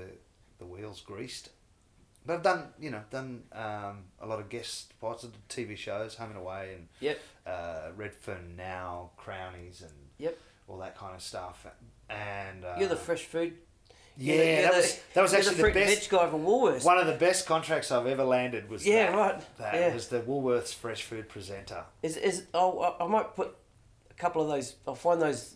the 0.60 0.66
wheels 0.66 1.02
greased 1.02 1.50
but 2.26 2.34
i've 2.34 2.44
done 2.44 2.66
you 2.80 2.92
know 2.92 3.02
done 3.10 3.44
um, 3.54 4.04
a 4.20 4.28
lot 4.28 4.40
of 4.40 4.50
guest 4.50 4.90
spots 4.90 5.24
of 5.24 5.32
tv 5.50 5.78
shows 5.78 6.16
home 6.16 6.30
and 6.30 6.38
away 6.40 6.74
and 6.76 6.88
Yep. 7.00 7.20
uh, 7.48 7.88
redfern 7.96 8.56
now 8.58 9.12
crownies 9.18 9.82
and 9.82 9.92
Yep. 10.20 10.38
all 10.68 10.78
that 10.80 10.98
kind 10.98 11.16
of 11.16 11.22
stuff 11.22 11.66
and 12.10 12.64
uh, 12.66 12.76
You're 12.78 12.90
the 12.90 12.96
fresh 12.96 13.24
food. 13.24 13.54
Yeah 14.18 14.36
the- 14.38 14.62
that 14.64 14.72
the- 14.72 14.78
was 14.78 15.00
that 15.14 15.22
was 15.22 15.34
actually 15.34 15.56
the, 15.56 15.62
fruit 15.62 15.74
best 15.74 16.02
veg 16.02 16.20
guy 16.20 16.30
from 16.30 16.44
Woolworths. 16.46 16.84
one 16.86 16.98
of 16.98 17.08
the 17.08 17.14
best 17.14 17.46
contracts 17.48 17.92
I've 17.92 18.06
ever 18.08 18.24
landed 18.24 18.70
was 18.70 18.86
Yeah, 18.86 19.12
that. 19.12 19.18
right. 19.18 19.58
That 19.58 19.74
Yeah. 19.76 19.94
was 19.94 20.08
the 20.10 20.20
Woolworths 20.22 20.74
fresh 20.74 21.04
food 21.04 21.30
presenter. 21.30 21.84
Is 22.02 22.18
is 22.18 22.44
oh 22.54 22.80
I- 22.80 23.04
I 23.04 23.08
might 23.08 23.36
put 23.36 23.56
a 24.10 24.14
couple 24.14 24.42
of 24.42 24.48
those. 24.50 24.76
I'll 24.88 24.96
find 24.96 25.22
those 25.22 25.56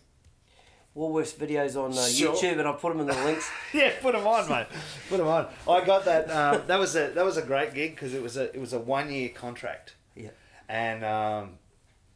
Woolworths 0.96 1.34
videos 1.34 1.76
on 1.76 1.92
uh, 1.96 2.06
Sure. 2.08 2.34
YouTube 2.34 2.58
and 2.58 2.62
I'll 2.66 2.74
put 2.74 2.88
them 2.90 3.00
in 3.00 3.06
the 3.06 3.24
links. 3.24 3.48
yeah, 3.72 3.92
put 4.00 4.14
them 4.14 4.26
on, 4.26 4.48
mate. 4.48 4.66
Put 5.08 5.18
them 5.18 5.28
on. 5.28 5.46
I 5.68 5.84
got 5.84 6.04
that. 6.06 6.28
Um, 6.30 6.66
that 6.66 6.78
was 6.78 6.96
a 6.96 7.08
that 7.10 7.24
was 7.24 7.36
a 7.36 7.42
great 7.42 7.72
gig 7.74 7.94
because 7.94 8.14
it 8.14 8.22
was 8.22 8.36
a 8.36 8.52
it 8.54 8.60
was 8.60 8.72
a 8.72 8.80
one 8.80 9.12
year 9.12 9.28
contract, 9.28 9.94
Yeah. 10.16 10.30
and 10.68 11.04
um, 11.04 11.58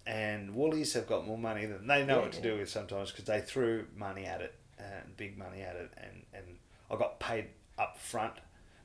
and 0.05 0.53
Woolies 0.57 0.95
have 0.95 1.07
got 1.07 1.25
more 1.27 1.39
money 1.39 1.67
than 1.67 1.87
they 1.87 2.05
know 2.05 2.17
Yeah, 2.17 2.23
what 2.23 2.33
to 2.33 2.39
yeah. 2.39 2.43
do 2.55 2.59
with 2.59 2.71
sometimes 2.71 3.13
because 3.13 3.27
they 3.27 3.41
threw 3.41 3.87
money 3.95 4.25
at 4.25 4.41
it 4.41 4.53
and 5.05 5.17
big 5.17 5.37
money 5.39 5.63
at 5.63 5.77
it, 5.77 5.91
and 5.97 6.23
and 6.35 6.45
I 6.91 6.97
got 6.97 7.21
paid 7.21 7.47
up 7.79 7.99
front. 7.99 8.35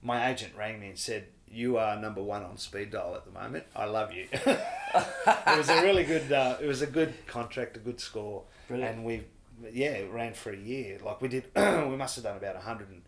My 0.01 0.29
agent 0.29 0.53
rang 0.57 0.79
me 0.79 0.89
and 0.89 0.97
said. 0.99 1.27
You 1.49 1.77
are 1.77 1.95
number 1.97 2.21
one 2.21 2.43
on 2.43 2.57
speed 2.57 2.91
dial 2.91 3.15
at 3.15 3.23
the 3.23 3.31
moment. 3.31 3.63
I 3.73 3.85
love 3.85 4.11
you. 4.11 4.27
it 4.33 5.57
was 5.57 5.69
a 5.69 5.81
really 5.81 6.03
good. 6.03 6.29
Uh, 6.29 6.57
it 6.61 6.67
was 6.67 6.81
a 6.81 6.85
good 6.87 7.13
contract, 7.25 7.77
a 7.77 7.79
good 7.79 8.01
score, 8.01 8.43
Brilliant. 8.67 8.97
and 8.97 9.05
we, 9.05 9.23
yeah, 9.71 9.91
it 9.91 10.11
ran 10.11 10.33
for 10.33 10.51
a 10.51 10.57
year. 10.57 10.99
Like 11.01 11.21
we 11.21 11.29
did, 11.29 11.45
we 11.55 11.95
must 11.95 12.15
have 12.17 12.25
done 12.25 12.35
about 12.35 12.55
100 12.55 12.89
and, 12.89 13.01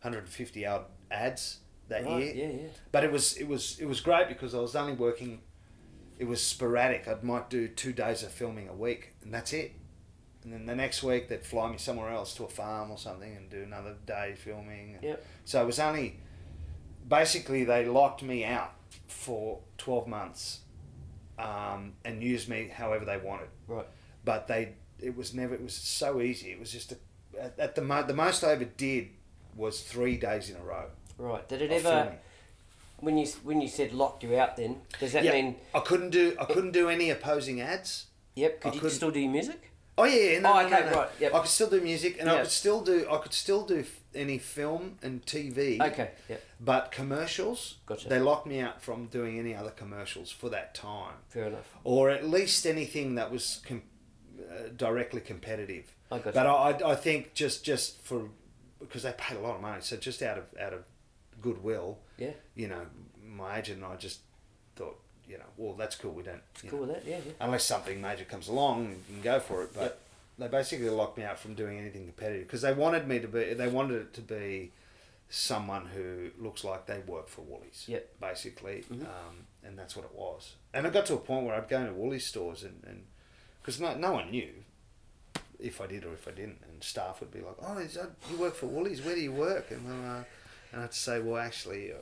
150 0.00 0.66
odd 0.66 0.86
ads 1.08 1.58
that 1.86 2.04
Right, 2.04 2.24
year. 2.24 2.34
yeah, 2.34 2.62
yeah. 2.62 2.68
But 2.90 3.04
it 3.04 3.12
was 3.12 3.36
it 3.36 3.46
was 3.46 3.78
it 3.78 3.86
was 3.86 4.00
great 4.00 4.26
because 4.26 4.56
I 4.56 4.58
was 4.58 4.74
only 4.74 4.94
working. 4.94 5.40
It 6.18 6.24
was 6.26 6.42
sporadic. 6.42 7.06
I 7.06 7.14
might 7.22 7.48
do 7.48 7.68
two 7.68 7.92
days 7.92 8.24
of 8.24 8.32
filming 8.32 8.68
a 8.68 8.74
week, 8.74 9.12
and 9.22 9.32
that's 9.32 9.52
it. 9.52 9.70
And 10.44 10.52
then 10.52 10.66
the 10.66 10.74
next 10.76 11.02
week 11.02 11.28
they'd 11.28 11.44
fly 11.44 11.70
me 11.72 11.78
somewhere 11.78 12.10
else 12.10 12.34
to 12.34 12.44
a 12.44 12.48
farm 12.48 12.90
or 12.90 12.98
something 12.98 13.34
and 13.34 13.48
do 13.48 13.62
another 13.62 13.94
day 14.06 14.34
filming. 14.36 14.98
Yep. 15.02 15.24
So 15.46 15.62
it 15.62 15.66
was 15.66 15.78
only 15.78 16.18
basically 17.08 17.64
they 17.64 17.86
locked 17.86 18.22
me 18.22 18.44
out 18.44 18.72
for 19.06 19.60
twelve 19.78 20.06
months, 20.06 20.60
um, 21.38 21.94
and 22.04 22.22
used 22.22 22.48
me 22.48 22.68
however 22.68 23.04
they 23.04 23.16
wanted. 23.16 23.48
Right. 23.66 23.86
But 24.24 24.46
they 24.48 24.74
it 25.00 25.16
was 25.16 25.34
never 25.34 25.54
it 25.54 25.62
was 25.62 25.74
so 25.74 26.20
easy. 26.20 26.50
It 26.52 26.60
was 26.60 26.70
just 26.70 26.92
a, 26.92 26.96
at, 27.40 27.58
at 27.58 27.74
the 27.74 27.82
mo- 27.82 28.04
the 28.06 28.14
most 28.14 28.44
I 28.44 28.52
ever 28.52 28.64
did 28.64 29.08
was 29.56 29.80
three 29.80 30.16
days 30.16 30.50
in 30.50 30.56
a 30.56 30.62
row. 30.64 30.86
Right. 31.16 31.48
Did 31.48 31.62
it 31.62 31.70
ever 31.72 31.88
filming. 31.88 32.18
when 33.00 33.16
you 33.18 33.26
when 33.44 33.60
you 33.60 33.68
said 33.68 33.92
locked 33.92 34.22
you 34.24 34.36
out? 34.36 34.56
Then 34.56 34.82
does 35.00 35.12
that 35.12 35.24
Yeah, 35.24 35.32
mean? 35.32 35.56
I 35.74 35.80
couldn't 35.80 36.10
do 36.10 36.36
I 36.38 36.44
couldn't 36.44 36.72
do 36.72 36.88
any 36.88 37.08
opposing 37.10 37.60
ads. 37.60 38.06
Yep. 38.36 38.60
I 38.64 38.70
Could 38.70 38.82
you 38.82 38.90
still 38.90 39.10
do 39.10 39.20
your 39.20 39.30
music? 39.30 39.70
Oh 39.96 40.04
yeah, 40.04 40.32
yeah, 40.32 40.40
no, 40.40 40.52
Oh, 40.52 40.60
no, 40.60 40.66
okay, 40.66 40.84
no, 40.86 40.90
no. 40.90 40.96
right, 40.96 41.08
yep. 41.20 41.34
I 41.34 41.38
could 41.40 41.48
still 41.48 41.70
do 41.70 41.80
music, 41.80 42.16
and 42.18 42.28
I 42.28 42.40
could 42.42 42.50
still 42.50 42.80
do 42.80 43.06
I 43.10 43.18
could 43.18 43.32
still 43.32 43.64
do 43.64 43.78
f- 43.80 44.00
any 44.14 44.38
film 44.38 44.98
and 45.02 45.24
TV. 45.24 45.80
Okay. 45.80 46.10
Yep. 46.28 46.42
But 46.60 46.90
commercials, 46.90 47.76
Gotcha. 47.86 48.08
they 48.08 48.18
locked 48.18 48.46
me 48.46 48.58
out 48.60 48.82
from 48.82 49.06
doing 49.06 49.38
any 49.38 49.54
other 49.54 49.70
commercials 49.70 50.32
for 50.32 50.48
that 50.50 50.74
time, 50.74 51.14
Fair 51.28 51.44
enough. 51.46 51.68
or 51.84 52.10
at 52.10 52.26
least 52.28 52.66
anything 52.66 53.14
that 53.14 53.30
was 53.30 53.60
com- 53.68 53.82
uh, 54.50 54.68
directly 54.76 55.20
competitive. 55.20 55.94
I 56.10 56.18
got 56.18 56.34
But 56.34 56.46
I, 56.46 56.50
I, 56.70 56.90
I 56.92 56.94
think 56.96 57.34
just 57.34 57.64
just 57.64 58.00
for 58.02 58.30
because 58.80 59.04
they 59.04 59.12
paid 59.16 59.36
a 59.36 59.40
lot 59.40 59.54
of 59.56 59.60
money, 59.62 59.80
so 59.80 59.96
just 59.96 60.22
out 60.22 60.38
of 60.38 60.44
out 60.60 60.72
of 60.72 60.82
goodwill, 61.40 61.98
Yeah. 62.18 62.32
you 62.56 62.66
know, 62.68 62.86
my 63.24 63.58
agent 63.58 63.82
and 63.82 63.86
I 63.92 63.96
just 63.96 64.20
thought, 64.76 64.98
you 65.28 65.38
know, 65.38 65.44
well 65.56 65.74
that's 65.74 65.96
cool. 65.96 66.12
We 66.12 66.22
don't, 66.22 66.42
you 66.62 66.70
Cool 66.70 66.80
know, 66.86 66.92
with 66.92 67.04
that. 67.04 67.08
Yeah. 67.10 67.18
Yeah. 67.24 67.32
unless 67.40 67.64
something 67.64 68.00
major 68.00 68.24
comes 68.24 68.48
along, 68.48 68.88
you 69.08 69.14
can 69.14 69.22
go 69.22 69.40
for 69.40 69.62
it. 69.64 69.74
But 69.74 69.82
Yep. 69.82 70.00
they 70.38 70.48
basically 70.58 70.88
locked 70.90 71.16
me 71.18 71.24
out 71.24 71.38
from 71.38 71.54
doing 71.54 71.78
anything 71.78 72.04
competitive 72.06 72.46
because 72.46 72.62
they 72.62 72.72
wanted 72.72 73.06
me 73.08 73.20
to 73.20 73.28
be. 73.28 73.54
They 73.54 73.68
wanted 73.68 74.00
it 74.02 74.14
to 74.14 74.20
be 74.20 74.72
someone 75.30 75.86
who 75.86 76.30
looks 76.38 76.62
like 76.64 76.86
they 76.86 76.98
work 77.00 77.28
for 77.28 77.40
Woolies. 77.42 77.84
Yep. 77.88 78.20
Basically, 78.20 78.84
Mhm. 78.90 79.02
um, 79.06 79.46
and 79.62 79.78
that's 79.78 79.96
what 79.96 80.04
it 80.04 80.12
was. 80.14 80.52
And 80.72 80.86
it 80.86 80.92
got 80.92 81.06
to 81.06 81.14
a 81.14 81.18
point 81.18 81.46
where 81.46 81.54
I'd 81.54 81.68
go 81.68 81.80
into 81.80 81.94
Woolies 81.94 82.26
stores 82.26 82.62
and 82.62 82.82
and 82.86 83.06
because 83.60 83.80
no 83.80 83.94
no 83.96 84.12
one 84.12 84.30
knew 84.30 84.52
if 85.58 85.80
I 85.80 85.86
did 85.86 86.04
or 86.04 86.12
if 86.12 86.28
I 86.28 86.32
didn't, 86.32 86.60
and 86.68 86.82
staff 86.84 87.20
would 87.20 87.30
be 87.32 87.40
like, 87.40 87.54
"Oh, 87.62 87.78
is 87.78 87.94
that, 87.94 88.10
you 88.30 88.36
work 88.36 88.54
for 88.54 88.66
Woolies? 88.66 89.00
Where 89.02 89.14
do 89.14 89.20
you 89.20 89.32
work?" 89.32 89.70
And 89.70 89.86
then, 89.88 90.04
uh, 90.04 90.24
and 90.72 90.82
I'd 90.82 90.92
say, 90.94 91.20
"Well, 91.20 91.38
actually." 91.40 91.92
uh, 91.92 91.96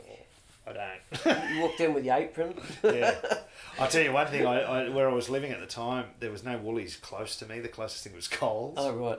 I 0.66 0.72
don't. 0.72 1.54
You 1.54 1.60
walked 1.62 1.80
in 1.80 1.92
with 1.94 2.04
your 2.04 2.16
apron. 2.16 2.54
yeah. 2.84 3.14
I'll 3.80 3.88
tell 3.88 4.02
you 4.02 4.12
one 4.12 4.28
thing. 4.28 4.46
I, 4.46 4.60
I 4.62 4.88
where 4.90 5.08
I 5.08 5.12
was 5.12 5.28
living 5.28 5.50
at 5.50 5.60
the 5.60 5.66
time, 5.66 6.06
there 6.20 6.30
was 6.30 6.44
no 6.44 6.56
Woolies 6.58 6.96
close 6.96 7.36
to 7.36 7.46
me. 7.46 7.60
The 7.60 7.68
closest 7.68 8.04
thing 8.04 8.14
was 8.14 8.28
Coles. 8.28 8.74
Oh 8.78 8.92
right. 8.92 9.18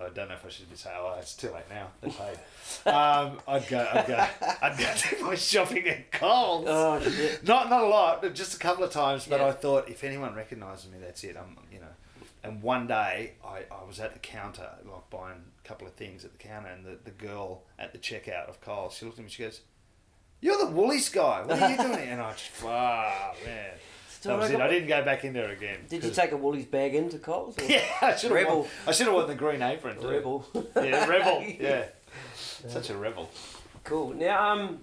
I 0.00 0.08
don't 0.10 0.28
know 0.28 0.34
if 0.34 0.44
I 0.44 0.48
should 0.48 0.68
be 0.68 0.76
saying, 0.76 0.96
oh, 0.98 1.16
it's 1.20 1.34
too 1.36 1.50
late 1.52 1.64
now. 1.70 1.86
They 2.00 2.08
paid. 2.10 2.90
um, 2.90 3.38
I'd 3.46 3.66
go, 3.68 3.88
I'd 3.94 4.06
go, 4.08 4.26
I'd 4.62 4.76
go 4.76 4.92
do 5.18 5.24
my 5.24 5.34
shopping 5.36 5.86
at 5.86 6.10
Coles. 6.10 6.66
Oh 6.68 7.00
shit. 7.00 7.46
Not, 7.46 7.70
not 7.70 7.84
a 7.84 7.86
lot, 7.86 8.34
just 8.34 8.54
a 8.56 8.58
couple 8.58 8.82
of 8.84 8.90
times. 8.90 9.26
But 9.26 9.40
Yeah. 9.40 9.46
I 9.46 9.52
thought 9.52 9.88
if 9.88 10.02
anyone 10.02 10.34
recognises 10.34 10.90
me, 10.90 10.98
that's 11.00 11.22
it. 11.22 11.36
I'm, 11.38 11.56
you 11.72 11.78
know. 11.78 11.86
And 12.42 12.60
one 12.60 12.86
day, 12.88 13.34
I, 13.44 13.60
I 13.72 13.84
was 13.86 14.00
at 14.00 14.12
the 14.12 14.18
counter, 14.18 14.68
like 14.84 15.08
buying 15.10 15.42
a 15.64 15.66
couple 15.68 15.86
of 15.86 15.94
things 15.94 16.24
at 16.24 16.32
the 16.32 16.38
counter, 16.38 16.68
and 16.68 16.84
the, 16.84 16.98
the 17.04 17.12
girl 17.12 17.62
at 17.78 17.92
the 17.92 17.98
checkout 17.98 18.48
of 18.48 18.60
Coles, 18.60 18.94
she 18.94 19.06
looked 19.06 19.18
at 19.18 19.24
me, 19.24 19.30
she 19.30 19.44
goes, 19.44 19.60
"You're 20.44 20.58
the 20.66 20.72
Woolies 20.72 21.08
guy. 21.08 21.42
What 21.46 21.60
are 21.60 21.70
you 21.70 21.76
doing?" 21.76 21.98
here?" 21.98 22.08
And 22.12 22.20
I 22.20 22.32
just, 22.32 22.62
wow, 22.62 23.32
man. 23.44 23.70
That 24.22 24.38
was 24.38 24.50
it. 24.50 24.60
I 24.60 24.68
didn't 24.68 24.88
go 24.88 25.04
back 25.04 25.24
in 25.24 25.32
there 25.32 25.50
again. 25.50 25.80
Did 25.88 26.04
you 26.04 26.10
take 26.10 26.32
a 26.32 26.36
Woolies 26.36 26.66
bag 26.66 26.94
into 26.94 27.18
Coles? 27.18 27.56
Yeah, 27.68 27.82
I 28.00 28.14
should 28.16 28.30
have. 28.30 28.40
Rebel. 28.40 28.56
Worn, 28.60 28.68
I 28.86 28.92
should 28.92 29.06
have 29.06 29.14
worn 29.14 29.26
the 29.26 29.34
green 29.34 29.62
apron. 29.62 30.00
Too. 30.00 30.08
Rebel. 30.08 30.46
Yeah, 30.76 31.06
rebel. 31.06 31.44
Yeah, 31.60 31.84
such 32.68 32.90
a 32.90 32.96
rebel. 32.96 33.30
Cool. 33.84 34.14
Now, 34.14 34.52
um, 34.52 34.80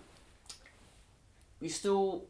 you 1.60 1.70
still 1.70 2.26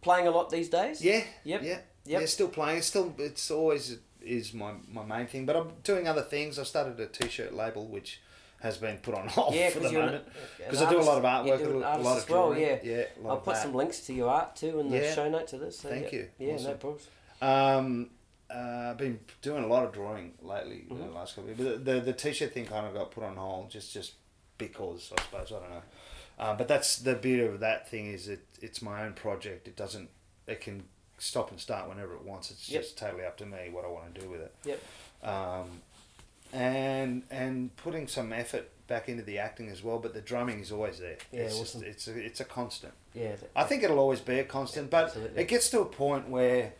playing 0.00 0.26
a 0.26 0.30
lot 0.30 0.50
these 0.50 0.68
days? 0.68 1.02
Yeah. 1.04 1.22
Yep. 1.44 1.62
Yeah. 1.62 1.78
Yep. 2.04 2.20
Yeah. 2.20 2.26
Still 2.26 2.48
playing. 2.48 2.78
It's 2.78 2.86
still. 2.86 3.14
It's 3.18 3.50
always 3.50 3.98
is 4.20 4.54
my 4.54 4.72
my 4.88 5.04
main 5.04 5.26
thing. 5.26 5.46
But 5.46 5.56
I'm 5.56 5.70
doing 5.82 6.06
other 6.06 6.22
things. 6.22 6.58
I 6.58 6.64
started 6.64 7.00
a 7.00 7.06
t-shirt 7.06 7.52
label, 7.54 7.86
which 7.86 8.20
has 8.62 8.78
been 8.78 8.96
put 8.98 9.14
on 9.14 9.28
hold 9.36 9.54
Yeah, 9.54 9.70
for 9.70 9.80
the 9.80 9.92
moment. 9.92 10.24
Because 10.56 10.82
I 10.82 10.88
do 10.90 10.98
a 10.98 11.02
lot 11.02 11.18
of 11.18 11.24
artwork, 11.24 11.64
a 11.64 11.68
lot 11.98 12.16
as 12.16 12.22
of 12.24 12.30
well, 12.30 12.48
drawing. 12.52 12.62
yeah. 12.62 12.78
Yeah. 12.82 13.04
lot 13.20 13.30
I'll 13.30 13.36
of 13.38 13.44
put 13.44 13.56
some 13.56 13.74
links 13.74 14.00
to 14.06 14.12
your 14.12 14.30
art 14.30 14.56
too 14.56 14.78
in 14.80 14.90
the 14.90 14.98
Yeah. 14.98 15.14
show 15.14 15.28
note 15.28 15.48
to 15.48 15.58
this. 15.58 15.80
So 15.80 15.88
Thank 15.88 16.12
yeah. 16.12 16.18
you. 16.20 16.28
Yeah, 16.38 16.46
no 16.52 16.54
Awesome. 16.58 16.78
problems. 16.78 17.08
Um, 17.40 18.10
uh, 18.54 18.90
I've 18.90 18.98
been 18.98 19.18
doing 19.40 19.64
a 19.64 19.66
lot 19.66 19.84
of 19.84 19.92
drawing 19.92 20.34
lately 20.42 20.84
in 20.88 20.96
Mhm. 20.96 21.06
the 21.08 21.12
last 21.12 21.34
couple 21.34 21.50
of 21.50 21.58
years. 21.58 21.78
But 21.78 21.84
the, 21.84 22.00
the 22.00 22.12
t-shirt 22.12 22.52
thing 22.52 22.66
kind 22.66 22.86
of 22.86 22.94
got 22.94 23.10
put 23.10 23.24
on 23.24 23.36
hold 23.36 23.70
just 23.70 23.92
just 23.92 24.12
because 24.58 25.12
I 25.18 25.22
suppose 25.22 25.50
I 25.52 25.58
don't 25.60 25.70
know. 25.70 25.82
Uh, 26.38 26.54
but 26.54 26.68
that's 26.68 26.96
the 26.98 27.14
beauty 27.14 27.42
of 27.44 27.60
that 27.60 27.88
thing 27.88 28.06
is 28.12 28.28
it 28.28 28.40
it's 28.60 28.80
my 28.82 29.04
own 29.04 29.14
project. 29.14 29.66
It 29.66 29.74
doesn't 29.76 30.08
it 30.46 30.60
can 30.60 30.84
stop 31.18 31.50
and 31.50 31.58
start 31.58 31.88
whenever 31.88 32.14
it 32.14 32.22
wants. 32.22 32.50
It's 32.50 32.68
Yep. 32.68 32.82
just 32.82 32.98
totally 32.98 33.24
up 33.24 33.36
to 33.38 33.46
me 33.46 33.70
what 33.70 33.84
I 33.84 33.88
want 33.88 34.14
to 34.14 34.20
do 34.20 34.28
with 34.28 34.40
it. 34.42 34.54
Yep. 34.64 34.80
Um, 35.28 35.82
and 36.52 37.22
and 37.30 37.74
putting 37.76 38.06
some 38.08 38.32
effort 38.32 38.70
back 38.86 39.08
into 39.08 39.22
the 39.22 39.38
acting 39.38 39.68
as 39.68 39.82
well. 39.82 39.98
But 39.98 40.14
the 40.14 40.20
drumming 40.20 40.60
is 40.60 40.70
always 40.70 40.98
there. 40.98 41.18
Yeah, 41.32 41.42
it's 41.42 41.58
awesome. 41.58 41.82
just 41.82 41.92
it's 41.92 42.08
a, 42.08 42.18
it's 42.18 42.40
a 42.40 42.44
constant. 42.44 42.94
Yeah. 43.14 43.36
I 43.56 43.64
think 43.64 43.82
it'll 43.82 43.98
always 43.98 44.20
be 44.20 44.38
a 44.38 44.44
constant, 44.44 44.90
but 44.90 45.06
Absolutely. 45.06 45.42
it 45.42 45.48
gets 45.48 45.70
to 45.70 45.80
a 45.80 45.86
point 45.86 46.28
where 46.28 46.74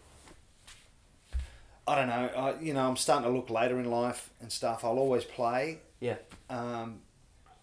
I 1.86 1.94
don't 1.96 2.08
know. 2.08 2.30
I, 2.36 2.60
you 2.60 2.74
know, 2.74 2.88
I'm 2.88 2.96
starting 2.96 3.28
to 3.28 3.36
look 3.36 3.50
later 3.50 3.78
in 3.80 3.90
life 3.90 4.30
and 4.40 4.52
stuff. 4.52 4.84
I'll 4.84 4.98
always 4.98 5.24
play. 5.24 5.80
Yeah. 6.00 6.16
Um, 6.48 7.00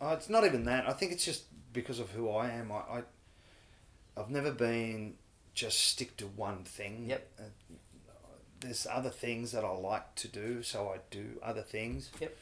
oh, 0.02 0.12
it's 0.14 0.30
not 0.30 0.46
even 0.46 0.66
that. 0.66 0.88
I 0.90 0.94
think 0.94 1.12
it's 1.12 1.26
just 1.26 1.44
because 1.72 2.00
of 2.00 2.10
who 2.12 2.30
I 2.30 2.50
am. 2.50 2.72
I, 2.72 2.76
I 2.76 3.04
I've 4.18 4.30
never 4.30 4.52
been 4.52 5.16
just 5.54 5.80
stick 5.80 6.18
to 6.18 6.26
one 6.26 6.64
thing. 6.64 7.06
Yep. 7.08 7.28
Uh, 7.40 7.44
there's 8.62 8.88
other 8.90 9.10
things 9.10 9.52
that 9.52 9.64
I 9.64 9.72
like 9.72 10.16
to 10.16 10.28
do, 10.28 10.62
so 10.64 10.90
I 10.94 11.00
do 11.12 11.26
other 11.42 11.62
things. 11.62 12.12
Yep. 12.20 12.38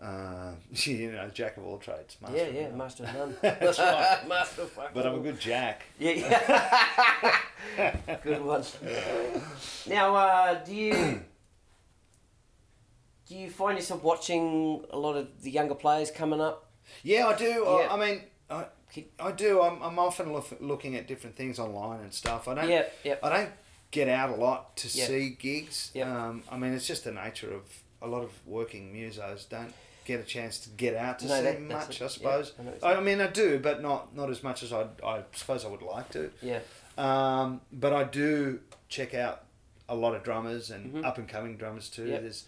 Uh, 0.00 0.52
you 0.72 1.12
know, 1.12 1.28
jack 1.32 1.56
of 1.56 1.64
all 1.64 1.78
trades. 1.78 2.16
Master 2.20 2.36
yeah, 2.36 2.48
yeah, 2.48 2.68
none. 2.68 2.78
master 2.78 3.04
of 3.04 3.14
none. 3.14 3.36
That's 3.42 3.78
right. 3.78 4.28
master 4.28 4.62
of 4.62 4.70
fucking 4.70 4.90
But 4.94 5.06
I'm 5.06 5.14
a 5.14 5.20
good 5.20 5.38
jack. 5.38 5.84
Yeah, 5.98 6.12
yeah. 7.76 8.16
good 8.24 8.42
one. 8.42 8.64
Now, 9.88 10.16
uh, 10.16 10.64
do 10.64 10.74
you 10.74 11.20
do 13.28 13.36
you 13.36 13.48
find 13.48 13.78
yourself 13.78 14.02
watching 14.02 14.84
a 14.90 14.98
lot 14.98 15.16
of 15.16 15.42
the 15.42 15.50
younger 15.50 15.74
players 15.74 16.10
coming 16.10 16.40
up? 16.40 16.70
Yeah, 17.04 17.28
I 17.28 17.36
do. 17.36 17.44
Yeah. 17.44 17.88
I, 17.88 17.94
I 17.94 17.96
mean, 17.98 18.22
I, 18.50 18.66
I 19.20 19.30
do. 19.30 19.62
I'm, 19.62 19.80
I'm 19.82 19.98
often 19.98 20.32
look, 20.32 20.48
looking 20.60 20.96
at 20.96 21.06
different 21.06 21.36
things 21.36 21.58
online 21.58 22.00
and 22.00 22.12
stuff. 22.12 22.48
I 22.48 22.54
don't. 22.54 22.68
Yeah, 22.68 22.84
yeah. 23.04 23.14
I 23.22 23.28
don't 23.30 23.50
get 23.92 24.08
out 24.08 24.30
a 24.30 24.34
lot 24.34 24.76
to 24.78 24.88
Yeah. 24.88 25.06
see 25.06 25.30
gigs. 25.30 25.92
Yep. 25.94 26.06
Um, 26.08 26.42
I 26.50 26.56
mean, 26.58 26.72
it's 26.72 26.86
just 26.86 27.04
the 27.04 27.12
nature 27.12 27.52
of 27.54 27.62
a 28.00 28.08
lot 28.08 28.24
of 28.24 28.30
working 28.46 28.92
musos 28.92 29.48
don't 29.48 29.72
get 30.04 30.18
a 30.18 30.24
chance 30.24 30.58
to 30.58 30.68
get 30.70 30.96
out 30.96 31.20
to 31.20 31.26
No, 31.26 31.36
see 31.36 31.42
that- 31.42 31.60
much. 31.60 32.00
it. 32.00 32.04
I 32.04 32.08
suppose. 32.08 32.52
Yeah, 32.60 32.70
I 32.82 32.96
I, 32.96 33.00
mean, 33.00 33.20
I 33.20 33.28
do, 33.28 33.60
but 33.60 33.80
not 33.80 34.16
not 34.16 34.28
as 34.30 34.42
much 34.42 34.64
as 34.64 34.72
I 34.72 34.88
I 35.06 35.22
suppose 35.32 35.64
I 35.64 35.68
would 35.68 35.82
like 35.82 36.10
to. 36.10 36.32
Yeah, 36.42 36.58
Um, 36.98 37.60
but 37.72 37.92
I 37.92 38.02
do 38.04 38.60
check 38.88 39.14
out 39.14 39.44
a 39.88 39.94
lot 39.94 40.14
of 40.14 40.22
drummers 40.24 40.70
and 40.70 40.94
Mhm. 40.94 41.04
up 41.06 41.18
and 41.18 41.28
coming 41.28 41.56
drummers 41.56 41.88
too. 41.88 42.06
Yep. 42.06 42.22
There's, 42.22 42.44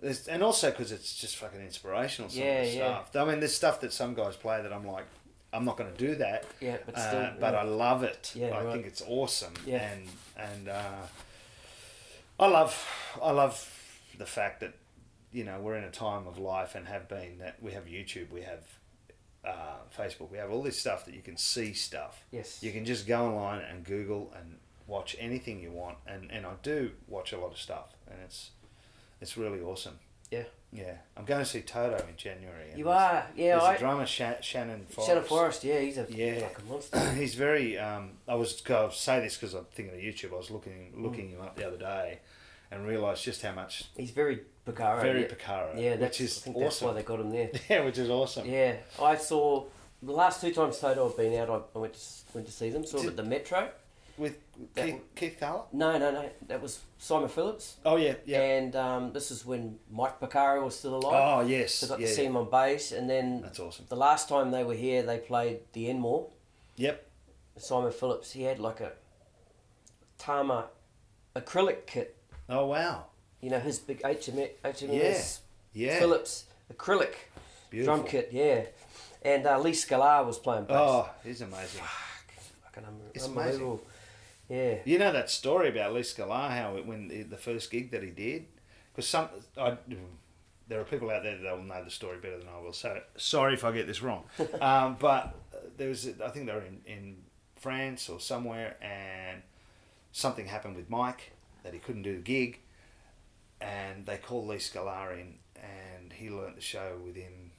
there's, 0.00 0.26
and 0.28 0.42
also 0.42 0.70
because 0.70 0.90
it's 0.92 1.14
just 1.14 1.36
fucking 1.36 1.60
inspirational. 1.60 2.28
Some 2.30 2.42
Yeah, 2.42 2.60
of 2.62 2.66
the 2.70 2.76
yeah. 2.76 3.04
stuff. 3.04 3.16
I 3.16 3.24
mean, 3.30 3.40
there's 3.40 3.54
stuff 3.54 3.80
that 3.80 3.92
some 3.92 4.14
guys 4.14 4.36
play 4.36 4.60
that 4.62 4.72
I'm 4.72 4.86
like, 4.86 5.04
I'm 5.52 5.64
not 5.64 5.76
going 5.76 5.90
to 5.92 5.98
do 5.98 6.14
that. 6.16 6.44
yeah, 6.60 6.76
but 6.84 6.96
uh, 6.96 7.08
still. 7.08 7.40
but 7.40 7.54
yeah. 7.54 7.60
I 7.60 7.62
love 7.64 8.02
it. 8.02 8.32
Yeah, 8.34 8.48
I 8.48 8.64
right. 8.64 8.72
think 8.74 8.86
it's 8.86 9.02
awesome. 9.06 9.54
Yeah. 9.66 9.88
And 9.90 10.08
and 10.36 10.68
uh, 10.68 11.06
I 12.38 12.46
love 12.46 12.86
I 13.22 13.30
love 13.30 13.74
the 14.18 14.26
fact 14.26 14.60
that 14.60 14.74
you 15.32 15.44
know 15.44 15.60
we're 15.60 15.76
in 15.76 15.84
a 15.84 15.90
time 15.90 16.26
of 16.26 16.38
life 16.38 16.74
and 16.74 16.86
have 16.86 17.08
been 17.08 17.38
that 17.38 17.62
we 17.62 17.72
have 17.72 17.84
YouTube, 17.84 18.30
we 18.30 18.42
have 18.42 18.64
uh, 19.44 19.76
Facebook, 19.96 20.30
we 20.30 20.38
have 20.38 20.50
all 20.50 20.62
this 20.62 20.78
stuff 20.78 21.04
that 21.06 21.14
you 21.14 21.22
can 21.22 21.36
see 21.36 21.72
stuff. 21.72 22.24
yes. 22.30 22.62
You 22.62 22.72
can 22.72 22.84
just 22.84 23.06
go 23.06 23.26
online 23.26 23.62
and 23.62 23.84
Google 23.84 24.32
and 24.36 24.58
watch 24.86 25.16
anything 25.18 25.60
you 25.60 25.70
want, 25.70 25.98
and, 26.06 26.30
and 26.30 26.46
I 26.46 26.52
do 26.62 26.92
watch 27.06 27.32
a 27.32 27.38
lot 27.38 27.52
of 27.52 27.58
stuff, 27.58 27.94
and 28.10 28.18
it's 28.24 28.50
it's 29.20 29.36
really 29.36 29.60
awesome. 29.60 29.98
Yeah. 30.30 30.44
Yeah, 30.72 30.92
I'm 31.16 31.24
going 31.24 31.40
to 31.40 31.46
see 31.46 31.62
Toto 31.62 31.96
in 31.96 32.16
January. 32.16 32.66
You 32.76 32.90
are, 32.90 33.26
yeah. 33.34 33.52
There's 33.56 33.62
I, 33.62 33.74
a 33.74 33.78
drummer, 33.78 34.04
Sha- 34.06 34.40
Shannon 34.42 34.84
Forrest. 34.90 35.08
Shannon 35.08 35.24
Forrest, 35.24 35.64
yeah, 35.64 35.80
he's 35.80 35.96
a 35.96 36.06
Yeah. 36.10 36.40
fucking 36.40 36.68
monster. 36.68 37.10
He's 37.14 37.34
very. 37.34 37.78
Um, 37.78 38.10
I 38.28 38.34
was 38.34 38.60
to 38.60 38.90
say 38.92 39.20
this 39.20 39.36
because 39.36 39.54
I'm 39.54 39.64
thinking 39.72 39.94
of 39.94 40.00
YouTube. 40.00 40.32
I 40.34 40.36
was 40.36 40.50
looking 40.50 40.92
looking 40.94 41.30
him 41.30 41.40
up 41.40 41.56
the 41.56 41.66
other 41.66 41.78
day, 41.78 42.18
and 42.70 42.86
realised 42.86 43.24
just 43.24 43.40
how 43.40 43.52
much 43.52 43.84
He's 43.96 44.10
very 44.10 44.40
Porcaro. 44.66 45.00
very 45.00 45.22
yeah. 45.22 45.28
Porcaro, 45.28 45.80
Yeah, 45.82 45.96
that's, 45.96 46.18
which 46.18 46.28
is 46.28 46.38
I 46.38 46.40
think 46.42 46.58
that's 46.58 46.82
why 46.82 46.92
they 46.92 47.02
got 47.02 47.20
him 47.20 47.30
there. 47.30 47.50
Yeah, 47.70 47.84
which 47.84 47.96
is 47.96 48.10
awesome. 48.10 48.46
Yeah, 48.46 48.76
I 49.00 49.16
saw 49.16 49.64
the 50.02 50.12
last 50.12 50.42
two 50.42 50.52
times 50.52 50.78
Toto 50.78 51.08
have 51.08 51.16
been 51.16 51.34
out. 51.40 51.48
I, 51.48 51.78
I 51.78 51.80
went 51.80 51.94
to 51.94 52.00
went 52.34 52.46
to 52.46 52.52
see 52.52 52.68
them. 52.68 52.84
Saw 52.84 52.98
them 52.98 53.08
at 53.08 53.16
the 53.16 53.24
Metro. 53.24 53.70
With 54.18 54.36
That 54.74 54.86
Keith, 54.86 55.00
Keith 55.14 55.36
Carlock. 55.38 55.72
No, 55.72 55.96
no, 55.98 56.10
no. 56.10 56.28
That 56.48 56.60
was 56.60 56.80
Simon 56.98 57.28
Phillips. 57.28 57.76
Oh 57.86 57.96
yeah, 57.96 58.14
yeah. 58.26 58.40
And 58.40 58.74
um, 58.76 59.12
this 59.12 59.30
is 59.30 59.46
when 59.46 59.78
Mike 59.90 60.18
Porcaro 60.20 60.64
was 60.64 60.76
still 60.78 60.96
alive. 60.96 61.14
oh 61.44 61.46
yes, 61.46 61.74
so 61.74 61.86
I 61.86 61.88
got 61.90 62.00
yeah, 62.00 62.06
to 62.08 62.12
see 62.14 62.24
him 62.24 62.36
on 62.36 62.50
bass, 62.50 62.92
and 62.92 63.08
then 63.08 63.40
That's 63.42 63.60
awesome. 63.60 63.86
the 63.88 63.96
last 63.96 64.28
time 64.28 64.50
they 64.50 64.64
were 64.64 64.74
here, 64.74 65.02
they 65.02 65.18
played 65.18 65.60
the 65.72 65.88
Enmore. 65.88 66.28
Yep. 66.76 67.04
Simon 67.58 67.92
Phillips, 67.92 68.32
he 68.32 68.42
had 68.42 68.58
like 68.58 68.80
a 68.80 68.92
Tama 70.18 70.66
acrylic 71.36 71.86
kit. 71.86 72.16
Oh 72.48 72.66
wow. 72.66 73.06
You 73.40 73.50
know 73.50 73.60
his 73.60 73.78
big 73.78 74.02
HM, 74.04 74.48
HMS 74.64 75.38
Yeah. 75.72 75.86
Yeah. 75.92 75.98
Phillips 75.98 76.44
acrylic 76.74 77.14
Beautiful. 77.70 77.96
drum 77.98 78.06
kit. 78.08 78.30
Yeah, 78.32 78.62
and 79.22 79.46
uh, 79.46 79.58
Lee 79.60 79.72
Sklar 79.72 80.26
was 80.26 80.38
playing 80.38 80.64
bass. 80.64 80.76
Oh, 80.78 81.08
he's 81.24 81.40
amazing. 81.40 81.80
Fuck, 81.82 82.34
fucking 82.64 82.82
unbe- 82.84 83.14
It's 83.14 83.26
unbelievable. 83.26 83.80
Yeah. 84.48 84.76
You 84.84 84.98
know 84.98 85.12
that 85.12 85.30
story 85.30 85.68
about 85.68 85.92
Lee 85.92 86.00
Sklar, 86.00 86.50
how 86.50 86.76
it, 86.76 86.86
when 86.86 87.08
the, 87.08 87.22
the 87.22 87.36
first 87.36 87.70
gig 87.70 87.90
that 87.90 88.02
he 88.02 88.10
did, 88.10 88.46
because 88.92 89.06
some 89.08 89.28
I, 89.60 89.76
there 90.68 90.80
are 90.80 90.84
people 90.84 91.10
out 91.10 91.22
there 91.22 91.36
that 91.38 91.56
will 91.56 91.64
know 91.64 91.84
the 91.84 91.90
story 91.90 92.18
better 92.18 92.38
than 92.38 92.48
I 92.48 92.60
will. 92.60 92.72
So 92.72 93.00
sorry 93.16 93.54
if 93.54 93.64
I 93.64 93.72
get 93.72 93.86
this 93.86 94.02
wrong, 94.02 94.24
um, 94.60 94.96
but 94.98 95.34
there 95.76 95.88
was 95.88 96.08
I 96.24 96.28
think 96.30 96.46
they 96.46 96.52
were 96.54 96.62
in, 96.62 96.80
in 96.86 97.16
France 97.56 98.08
or 98.08 98.20
somewhere, 98.20 98.76
and 98.82 99.42
something 100.12 100.46
happened 100.46 100.76
with 100.76 100.88
Mike 100.88 101.32
that 101.62 101.74
he 101.74 101.78
couldn't 101.78 102.02
do 102.02 102.14
the 102.16 102.22
gig, 102.22 102.60
and 103.60 104.06
they 104.06 104.16
called 104.16 104.46
Lee 104.48 104.56
Sklar 104.56 105.12
in, 105.12 105.34
and 105.56 106.12
he 106.12 106.30
learnt 106.30 106.56
the 106.56 106.62
show 106.62 106.98
within 107.04 107.50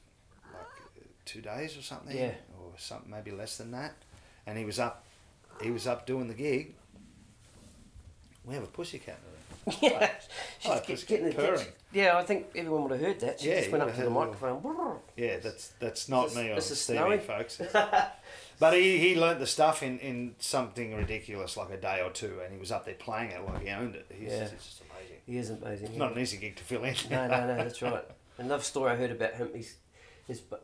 like 0.52 1.06
two 1.26 1.42
days 1.42 1.78
or 1.78 1.82
something, 1.82 2.18
Yeah. 2.18 2.34
or 2.60 2.72
something 2.78 3.12
maybe 3.12 3.32
less 3.32 3.58
than 3.58 3.72
that, 3.72 3.94
and 4.48 4.58
he 4.58 4.66
was 4.66 4.80
up, 4.80 5.06
he 5.62 5.70
was 5.72 5.86
up 5.86 6.06
doing 6.08 6.28
the 6.28 6.34
gig. 6.34 6.76
We 8.46 8.54
have 8.56 8.64
a 8.64 8.68
pussycat 8.68 9.18
in 9.18 9.24
the 9.24 9.30
room. 9.32 9.78
yeah. 10.00 10.12
She's 10.60 10.72
Oh, 10.72 10.82
get- 10.86 11.08
getting 11.08 11.26
the. 11.30 11.68
Yeah, 11.92 12.18
I 12.18 12.24
think 12.24 12.48
everyone 12.56 12.84
would 12.84 12.92
have 12.92 13.02
heard 13.02 13.20
that. 13.22 13.40
She 13.40 13.50
Yeah, 13.50 13.60
just 13.60 13.72
went 13.72 13.84
up 13.84 13.90
to 13.92 13.96
the 14.02 14.10
little- 14.10 14.26
microphone. 14.26 14.98
Yeah, 15.18 15.38
that's 15.38 15.68
that's 15.80 16.08
not 16.10 16.28
This 16.30 16.36
me 16.38 16.50
on 16.50 16.56
this 16.56 16.72
is 16.72 16.80
Stevie, 16.82 16.98
snowy. 17.00 17.18
folks. 17.20 17.62
but 18.60 18.74
he, 18.74 18.98
he 18.98 19.20
learnt 19.20 19.40
the 19.40 19.48
stuff 19.48 19.84
in, 19.84 20.00
in 20.00 20.36
something 20.40 20.96
ridiculous 20.96 21.58
like 21.58 21.70
a 21.72 21.78
day 21.78 22.02
or 22.02 22.10
two, 22.12 22.40
and 22.44 22.54
he 22.54 22.60
was 22.60 22.72
up 22.72 22.86
there 22.86 22.94
playing 22.96 23.32
it 23.32 23.46
like 23.46 23.62
he 23.64 23.70
owned 23.70 23.96
it. 23.96 24.06
He's, 24.10 24.30
Yeah. 24.30 24.44
it's 24.44 24.52
just 24.66 24.82
amazing. 24.82 25.18
He 25.26 25.38
is 25.38 25.50
amazing. 25.50 25.88
It's 25.88 25.94
yeah. 25.94 26.00
not 26.00 26.14
an 26.16 26.20
easy 26.22 26.38
gig 26.38 26.56
to 26.58 26.64
fill 26.64 26.84
in. 26.84 26.96
no, 27.10 27.28
no, 27.28 27.48
no, 27.48 27.56
that's 27.58 27.82
right. 27.82 28.06
Another 28.38 28.64
story 28.64 28.92
I 28.92 28.96
heard 28.96 29.12
about 29.12 29.34
him, 29.34 29.50
he's, 29.54 29.76
bu- 30.40 30.56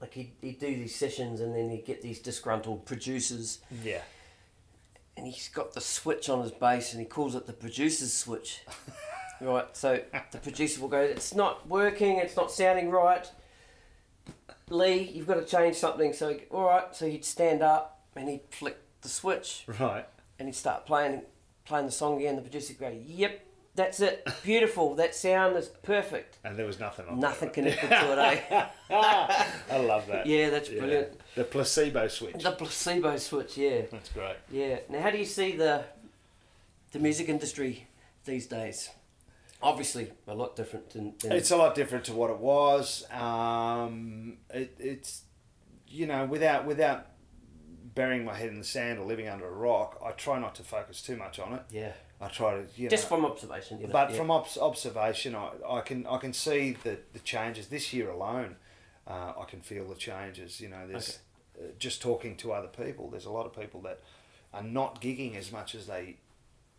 like 0.00 0.12
he'd, 0.14 0.32
he'd 0.42 0.58
do 0.58 0.66
these 0.66 0.94
sessions 0.94 1.40
and 1.40 1.54
then 1.54 1.70
he'd 1.70 1.84
get 1.86 2.02
these 2.02 2.18
disgruntled 2.18 2.84
producers 2.86 3.58
Yeah. 3.82 4.00
And 5.20 5.28
he's 5.28 5.50
got 5.50 5.74
the 5.74 5.82
switch 5.82 6.30
on 6.30 6.40
his 6.40 6.50
bass 6.50 6.94
and 6.94 7.00
he 7.00 7.06
calls 7.06 7.34
it 7.34 7.46
the 7.46 7.52
producer's 7.52 8.10
switch. 8.10 8.62
right, 9.42 9.66
so 9.76 10.00
the 10.30 10.38
producer 10.38 10.80
will 10.80 10.88
go, 10.88 10.98
It's 11.00 11.34
not 11.34 11.68
working, 11.68 12.16
it's 12.16 12.36
not 12.36 12.50
sounding 12.50 12.90
right. 12.90 13.30
Lee, 14.70 15.02
you've 15.02 15.26
got 15.26 15.34
to 15.34 15.44
change 15.44 15.76
something. 15.76 16.14
So, 16.14 16.38
all 16.50 16.64
right, 16.64 16.96
so 16.96 17.06
he'd 17.06 17.26
stand 17.26 17.60
up 17.60 18.02
and 18.16 18.30
he'd 18.30 18.40
flick 18.50 18.78
the 19.02 19.10
switch 19.10 19.64
Right. 19.78 20.06
and 20.38 20.48
he'd 20.48 20.54
start 20.54 20.86
playing 20.86 21.20
playing 21.66 21.84
the 21.84 21.92
song 21.92 22.16
again. 22.16 22.36
The 22.36 22.42
producer 22.42 22.72
would 22.80 22.90
go, 22.90 22.98
Yep, 23.06 23.46
that's 23.80 24.00
it, 24.00 24.28
beautiful, 24.42 24.94
that 24.96 25.14
sound 25.14 25.56
is 25.56 25.68
perfect. 25.68 26.36
And 26.44 26.56
there 26.58 26.66
was 26.66 26.78
nothing 26.78 27.06
on 27.08 27.18
Nothing 27.18 27.50
connected 27.50 27.88
to 27.88 28.12
it, 28.12 28.18
eh? 28.50 28.66
I 29.70 29.78
love 29.78 30.06
that. 30.08 30.26
Yeah, 30.26 30.50
that's 30.50 30.68
Yeah. 30.68 30.80
brilliant. 30.80 31.20
The 31.34 31.44
placebo 31.44 32.08
switch. 32.08 32.42
The 32.42 32.52
placebo 32.52 33.16
switch, 33.16 33.56
yeah. 33.56 33.82
That's 33.90 34.10
great. 34.10 34.36
Yeah. 34.50 34.80
Now, 34.90 35.00
how 35.00 35.10
do 35.10 35.18
you 35.18 35.24
see 35.24 35.56
the 35.56 35.84
the 36.92 36.98
music 36.98 37.28
industry 37.28 37.86
these 38.24 38.46
days? 38.46 38.90
Obviously, 39.62 40.10
a 40.26 40.34
lot 40.34 40.56
different 40.56 40.90
than. 40.90 41.14
than 41.20 41.32
It's 41.32 41.50
a 41.50 41.56
lot 41.56 41.74
different 41.74 42.04
to 42.06 42.12
what 42.12 42.30
it 42.30 42.38
was. 42.38 43.06
Um, 43.10 44.38
it, 44.52 44.74
it's 44.78 45.22
you 45.88 46.06
know 46.06 46.24
without 46.24 46.66
without 46.66 47.06
burying 48.00 48.24
my 48.24 48.34
head 48.34 48.48
in 48.48 48.58
the 48.58 48.64
sand 48.64 48.98
or 48.98 49.04
living 49.04 49.28
under 49.28 49.46
a 49.46 49.50
rock, 49.68 49.90
I 50.04 50.10
try 50.12 50.38
not 50.38 50.54
to 50.56 50.62
focus 50.62 51.02
too 51.02 51.16
much 51.16 51.38
on 51.38 51.52
it. 51.54 51.62
yeah. 51.70 51.92
I 52.22 52.28
try 52.28 52.50
to 52.52 52.64
you 52.76 52.84
know, 52.84 52.90
Just 52.90 53.08
from 53.08 53.24
observation, 53.24 53.80
you 53.80 53.86
know. 53.86 53.92
but 53.94 54.10
yeah. 54.10 54.16
from 54.18 54.30
obs- 54.30 54.58
observation, 54.58 55.34
I, 55.34 55.48
I 55.78 55.80
can 55.80 56.06
I 56.06 56.18
can 56.18 56.34
see 56.34 56.76
the, 56.84 56.98
the 57.14 57.18
changes 57.20 57.68
this 57.68 57.94
year 57.94 58.10
alone. 58.10 58.56
Uh, 59.06 59.32
I 59.42 59.44
can 59.48 59.60
feel 59.62 59.86
the 59.88 59.94
changes. 59.94 60.60
You 60.60 60.68
know, 60.68 60.86
there's 60.86 61.20
uh, 61.58 61.68
just 61.78 62.02
talking 62.02 62.36
to 62.42 62.52
other 62.52 62.68
people. 62.68 63.08
There's 63.08 63.24
a 63.24 63.30
lot 63.38 63.46
of 63.46 63.52
people 63.58 63.80
that 63.88 64.00
are 64.52 64.62
not 64.62 65.00
gigging 65.00 65.34
as 65.34 65.50
much 65.50 65.74
as 65.74 65.86
they 65.86 66.16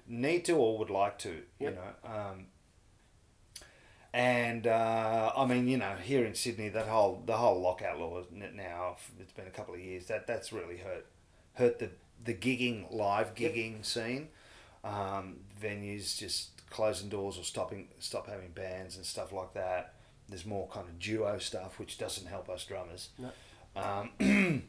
need 0.07 0.45
to 0.45 0.53
or 0.53 0.77
would 0.77 0.91
like 0.91 1.17
to. 1.19 1.33
You 1.59 1.71
know, 1.71 1.91
um, 2.15 2.45
and 4.13 4.67
uh, 4.67 5.31
I 5.35 5.45
mean, 5.45 5.67
you 5.67 5.77
know, 5.77 5.95
here 5.95 6.25
in 6.25 6.35
Sydney, 6.35 6.69
that 6.69 6.87
whole 6.87 7.23
the 7.25 7.37
whole 7.37 7.61
lockout 7.61 7.99
law 7.99 8.21
now. 8.31 8.97
It's 9.19 9.31
been 9.31 9.47
a 9.47 9.51
couple 9.51 9.73
of 9.73 9.79
years. 9.79 10.07
That 10.07 10.27
that's 10.27 10.51
really 10.51 10.77
hurt 10.77 11.05
hurt 11.53 11.79
the 11.79 11.89
the 12.23 12.33
gigging 12.33 12.93
live 12.93 13.31
Yep. 13.37 13.53
gigging 13.53 13.85
scene. 13.85 14.27
Um, 14.83 15.37
venues 15.61 16.17
just 16.17 16.49
closing 16.69 17.09
doors 17.09 17.37
or 17.37 17.43
stopping 17.43 17.87
stop 17.99 18.27
having 18.27 18.49
bands 18.49 18.95
and 18.97 19.05
stuff 19.05 19.31
like 19.31 19.53
that. 19.53 19.93
There's 20.27 20.45
more 20.45 20.67
kind 20.67 20.87
of 20.87 20.99
duo 20.99 21.37
stuff, 21.39 21.79
which 21.79 21.97
doesn't 21.97 22.27
help 22.27 22.49
us 22.49 22.65
drummers. 22.65 23.09
No. 23.17 23.31
Um, 23.75 24.63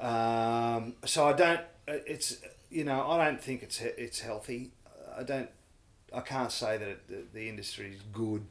um, 0.00 0.94
so 1.04 1.26
I 1.26 1.32
don't. 1.34 1.60
It's 1.86 2.36
you 2.70 2.84
know 2.84 3.08
I 3.08 3.24
don't 3.24 3.40
think 3.40 3.62
it's 3.62 3.80
it's 3.80 4.20
healthy. 4.20 4.70
I 5.16 5.22
don't. 5.22 5.48
I 6.12 6.20
can't 6.20 6.50
say 6.52 6.76
that 6.76 6.88
it, 6.88 7.08
the, 7.08 7.22
the 7.32 7.48
industry 7.48 7.92
is 7.94 8.02
good. 8.12 8.44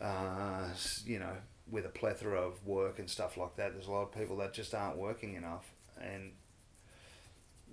Uh, 0.00 0.68
you 1.04 1.18
know, 1.18 1.32
with 1.70 1.84
a 1.84 1.88
plethora 1.90 2.40
of 2.40 2.64
work 2.66 2.98
and 2.98 3.10
stuff 3.10 3.36
like 3.36 3.56
that, 3.56 3.72
there's 3.74 3.88
a 3.88 3.90
lot 3.90 4.02
of 4.02 4.12
people 4.12 4.36
that 4.38 4.52
just 4.54 4.74
aren't 4.74 4.96
working 4.96 5.34
enough, 5.34 5.70
and 6.00 6.32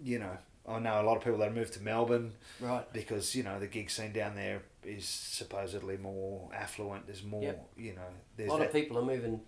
you 0.03 0.19
know, 0.19 0.37
I 0.67 0.79
know 0.79 1.01
a 1.01 1.03
lot 1.03 1.17
of 1.17 1.23
people 1.23 1.39
that 1.39 1.53
moved 1.53 1.73
to 1.73 1.81
Melbourne 1.81 2.33
right. 2.59 2.91
because 2.91 3.35
you 3.35 3.43
know 3.43 3.59
the 3.59 3.67
gig 3.67 3.89
scene 3.89 4.11
down 4.11 4.35
there 4.35 4.63
is 4.83 5.05
supposedly 5.05 5.97
more 5.97 6.49
affluent. 6.53 7.05
There's 7.05 7.23
more, 7.23 7.43
Yep. 7.43 7.69
you 7.77 7.93
know, 7.93 8.01
there's 8.35 8.49
A 8.49 8.51
lot 8.51 8.59
that, 8.59 8.67
of 8.67 8.73
people 8.73 8.97
are 8.97 9.05
moving. 9.05 9.41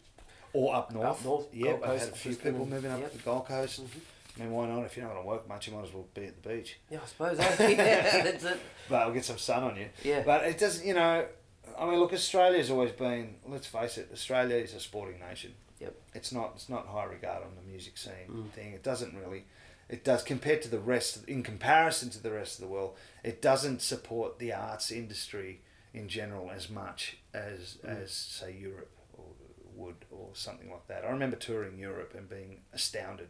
or 0.54 0.76
up 0.76 0.92
north. 0.94 1.06
Up 1.08 1.26
north, 1.26 1.48
yeah, 1.54 1.78
I've 1.84 2.00
had 2.00 2.10
a 2.10 2.12
few 2.12 2.36
people 2.36 2.66
moving 2.66 2.92
up 2.92 3.00
yep. 3.00 3.12
to 3.12 3.18
the 3.18 3.24
Gold 3.24 3.48
Coast. 3.48 3.82
Mhm. 3.84 4.00
I 4.40 4.44
mean, 4.44 4.52
why 4.52 4.68
not? 4.68 4.84
If 4.86 4.96
you're 4.98 5.06
not 5.06 5.14
going 5.14 5.24
to 5.26 5.28
work 5.30 5.48
much, 5.48 5.68
you 5.68 5.74
might 5.74 5.86
as 5.86 5.94
well 5.94 6.08
be 6.14 6.26
at 6.26 6.42
the 6.42 6.50
beach. 6.50 6.80
Yeah, 6.90 7.00
I 7.04 7.06
suppose. 7.08 7.40
Eh? 7.40 7.44
yeah, 7.70 8.22
that's 8.24 8.44
it. 8.44 8.60
But 8.90 9.02
I'll 9.02 9.12
get 9.14 9.26
some 9.26 9.38
sun 9.38 9.64
on 9.64 9.76
you. 9.78 9.88
Yeah. 10.04 10.24
But 10.26 10.44
it 10.46 10.58
doesn't, 10.60 10.86
you 10.86 10.94
know. 10.94 11.26
I 11.78 11.86
mean, 11.86 12.00
look, 12.00 12.14
Australia's 12.14 12.70
always 12.72 12.92
been. 12.92 13.36
Let's 13.48 13.68
face 13.68 13.98
it, 13.98 14.10
Australia 14.14 14.56
is 14.56 14.74
a 14.74 14.80
sporting 14.80 15.20
nation. 15.20 15.54
Yep. 15.80 15.96
It's 16.14 16.32
not. 16.32 16.54
It's 16.56 16.70
not 16.70 16.88
high 16.88 17.04
regard 17.06 17.44
on 17.44 17.52
the 17.56 17.70
music 17.70 17.98
scene 17.98 18.28
Mm. 18.30 18.52
thing. 18.52 18.74
It 18.74 18.84
doesn't 18.84 19.16
really. 19.16 19.46
It 19.90 20.04
does 20.04 20.24
compared 20.24 20.62
to 20.64 20.70
the 20.70 20.80
rest. 20.80 21.24
In 21.28 21.44
comparison 21.44 22.10
to 22.12 22.22
the 22.22 22.32
rest 22.32 22.56
of 22.60 22.62
the 22.62 22.72
world, 22.72 22.96
it 23.24 23.42
doesn't 23.42 23.82
support 23.82 24.40
the 24.40 24.54
arts 24.54 24.92
industry 24.92 25.62
in 25.94 26.08
general 26.10 26.50
as 26.52 26.70
much 26.70 27.18
as 27.34 27.78
Mm. 27.86 28.02
as 28.04 28.12
say 28.12 28.52
Europe 28.54 28.92
or 29.14 29.26
would 29.76 30.06
or 30.12 30.30
something 30.34 30.70
like 30.72 30.88
that. 30.88 31.04
I 31.06 31.10
remember 31.10 31.36
touring 31.38 31.78
Europe 31.78 32.14
and 32.16 32.28
being 32.30 32.62
astounded 32.74 33.30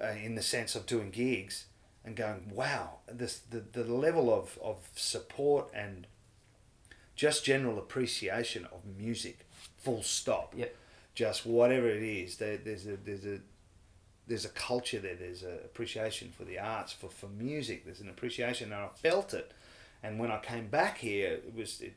uh, 0.00 0.14
in 0.22 0.34
the 0.34 0.42
sense 0.42 0.74
of 0.74 0.86
doing 0.86 1.10
gigs 1.10 1.66
and 2.04 2.16
going, 2.16 2.50
wow, 2.52 2.98
this 3.10 3.38
the, 3.38 3.60
the 3.60 3.84
level 3.84 4.32
of, 4.32 4.58
of 4.62 4.88
support 4.94 5.70
and 5.74 6.06
just 7.16 7.44
general 7.44 7.78
appreciation 7.78 8.66
of 8.66 8.80
music, 8.98 9.46
full 9.78 10.02
stop. 10.02 10.52
Yep. 10.56 10.76
Just 11.14 11.46
whatever 11.46 11.88
it 11.88 12.02
is, 12.02 12.38
there, 12.38 12.56
there's 12.56 12.86
a 12.86 12.96
there's 12.96 13.24
a 13.24 13.38
there's 14.26 14.44
a 14.44 14.50
culture 14.50 14.98
there. 14.98 15.14
There's 15.14 15.42
a 15.42 15.56
appreciation 15.64 16.32
for 16.36 16.44
the 16.44 16.58
arts, 16.58 16.92
for, 16.92 17.08
for 17.08 17.28
music. 17.28 17.84
There's 17.84 18.00
an 18.00 18.08
appreciation, 18.08 18.72
and 18.72 18.82
I 18.82 18.88
felt 18.88 19.32
it. 19.32 19.52
And 20.02 20.18
when 20.18 20.30
I 20.30 20.38
came 20.38 20.68
back 20.68 20.98
here, 20.98 21.32
it 21.32 21.54
was 21.54 21.80
it, 21.80 21.94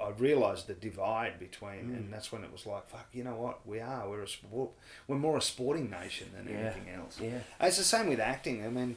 I 0.00 0.10
realised 0.10 0.66
the 0.66 0.74
divide 0.74 1.38
between, 1.38 1.80
and 1.80 2.08
mm. 2.08 2.10
that's 2.10 2.32
when 2.32 2.44
it 2.44 2.52
was 2.52 2.66
like, 2.66 2.88
fuck, 2.88 3.06
you 3.12 3.24
know 3.24 3.34
what? 3.34 3.66
We 3.66 3.80
are. 3.80 4.08
We're 4.08 4.22
a 4.22 4.28
sport. 4.28 4.70
We're 5.06 5.16
more 5.16 5.36
a 5.36 5.42
sporting 5.42 5.90
nation 5.90 6.28
than 6.36 6.52
Yeah. 6.52 6.60
anything 6.60 6.88
else. 6.94 7.20
Yeah. 7.20 7.40
It's 7.60 7.76
the 7.78 7.84
same 7.84 8.08
with 8.08 8.20
acting. 8.20 8.64
I 8.64 8.68
mean, 8.68 8.96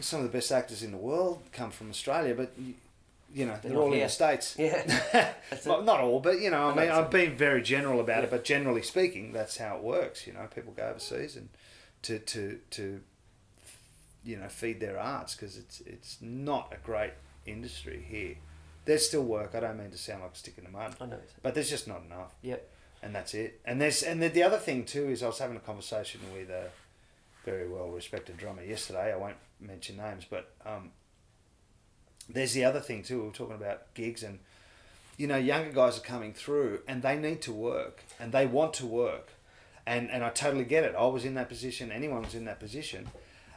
some 0.00 0.20
of 0.20 0.26
the 0.26 0.32
best 0.32 0.52
actors 0.52 0.82
in 0.82 0.90
the 0.90 0.98
world 0.98 1.42
come 1.52 1.70
from 1.70 1.90
Australia, 1.90 2.34
but 2.34 2.52
you, 2.58 2.74
you 3.32 3.46
know 3.46 3.58
they're, 3.62 3.72
not 3.72 3.80
all 3.80 3.92
in 3.92 4.00
the 4.00 4.08
states. 4.08 4.56
Yeah. 4.58 5.32
Well, 5.66 5.82
not 5.82 6.00
all, 6.00 6.20
but 6.20 6.40
you 6.40 6.50
know, 6.50 6.68
I 6.68 6.72
I 6.72 6.74
mean, 6.74 6.90
I've 6.90 7.10
been 7.10 7.36
very 7.36 7.62
general 7.62 8.00
about 8.00 8.22
it, 8.22 8.30
but 8.30 8.44
generally 8.44 8.82
speaking, 8.82 9.32
that's 9.32 9.56
how 9.56 9.76
it 9.76 9.82
works. 9.82 10.26
You 10.26 10.34
know, 10.34 10.46
people 10.54 10.72
go 10.76 10.84
overseas 10.84 11.36
and 11.36 11.48
to 12.02 12.18
to 12.18 12.60
to 12.70 13.00
you 14.24 14.36
know 14.36 14.48
feed 14.48 14.80
their 14.80 14.98
arts 14.98 15.34
because 15.34 15.56
it's 15.56 15.80
it's 15.80 16.18
not 16.20 16.72
a 16.72 16.76
great 16.84 17.12
industry 17.46 18.04
here. 18.06 18.36
There's 18.88 19.06
still 19.06 19.22
work. 19.22 19.50
I 19.54 19.60
don't 19.60 19.78
mean 19.78 19.90
to 19.90 19.98
sound 19.98 20.22
like 20.22 20.32
a 20.32 20.36
stick 20.36 20.54
in 20.58 20.64
the 20.64 20.70
mud, 20.70 20.96
I 21.00 21.04
know. 21.06 21.20
but 21.42 21.54
there's 21.54 21.68
just 21.70 21.86
not 21.86 22.00
enough 22.06 22.32
Yep. 22.42 22.60
and 23.02 23.14
that's 23.14 23.34
it. 23.34 23.60
And 23.64 23.80
there's 23.80 24.02
and 24.02 24.22
the, 24.22 24.28
the 24.28 24.42
other 24.42 24.56
thing 24.58 24.84
too 24.84 25.08
is 25.10 25.22
I 25.22 25.26
was 25.26 25.38
having 25.38 25.56
a 25.56 25.60
conversation 25.60 26.20
with 26.34 26.48
a 26.50 26.70
very 27.44 27.68
well 27.68 27.88
respected 27.90 28.38
drummer 28.38 28.62
yesterday. 28.64 29.12
I 29.12 29.16
won't 29.16 29.36
mention 29.60 29.98
names, 29.98 30.24
but 30.28 30.44
um, 30.64 30.90
there's 32.28 32.52
the 32.54 32.64
other 32.64 32.80
thing 32.80 33.02
too. 33.02 33.20
We 33.20 33.26
were 33.26 33.32
talking 33.32 33.56
about 33.56 33.92
gigs 33.94 34.22
and 34.22 34.38
you 35.18 35.26
know 35.26 35.36
younger 35.36 35.72
guys 35.72 35.98
are 35.98 36.02
coming 36.14 36.32
through 36.32 36.80
and 36.88 37.02
they 37.02 37.16
need 37.16 37.42
to 37.42 37.52
work 37.52 38.02
and 38.20 38.32
they 38.32 38.46
want 38.46 38.72
to 38.74 38.86
work, 38.86 39.28
and 39.86 40.10
and 40.10 40.24
I 40.24 40.30
totally 40.30 40.64
get 40.64 40.84
it. 40.84 40.94
I 40.98 41.06
was 41.06 41.24
in 41.26 41.34
that 41.34 41.48
position. 41.50 41.92
Anyone 41.92 42.22
was 42.22 42.34
in 42.34 42.44
that 42.46 42.58
position, 42.58 43.08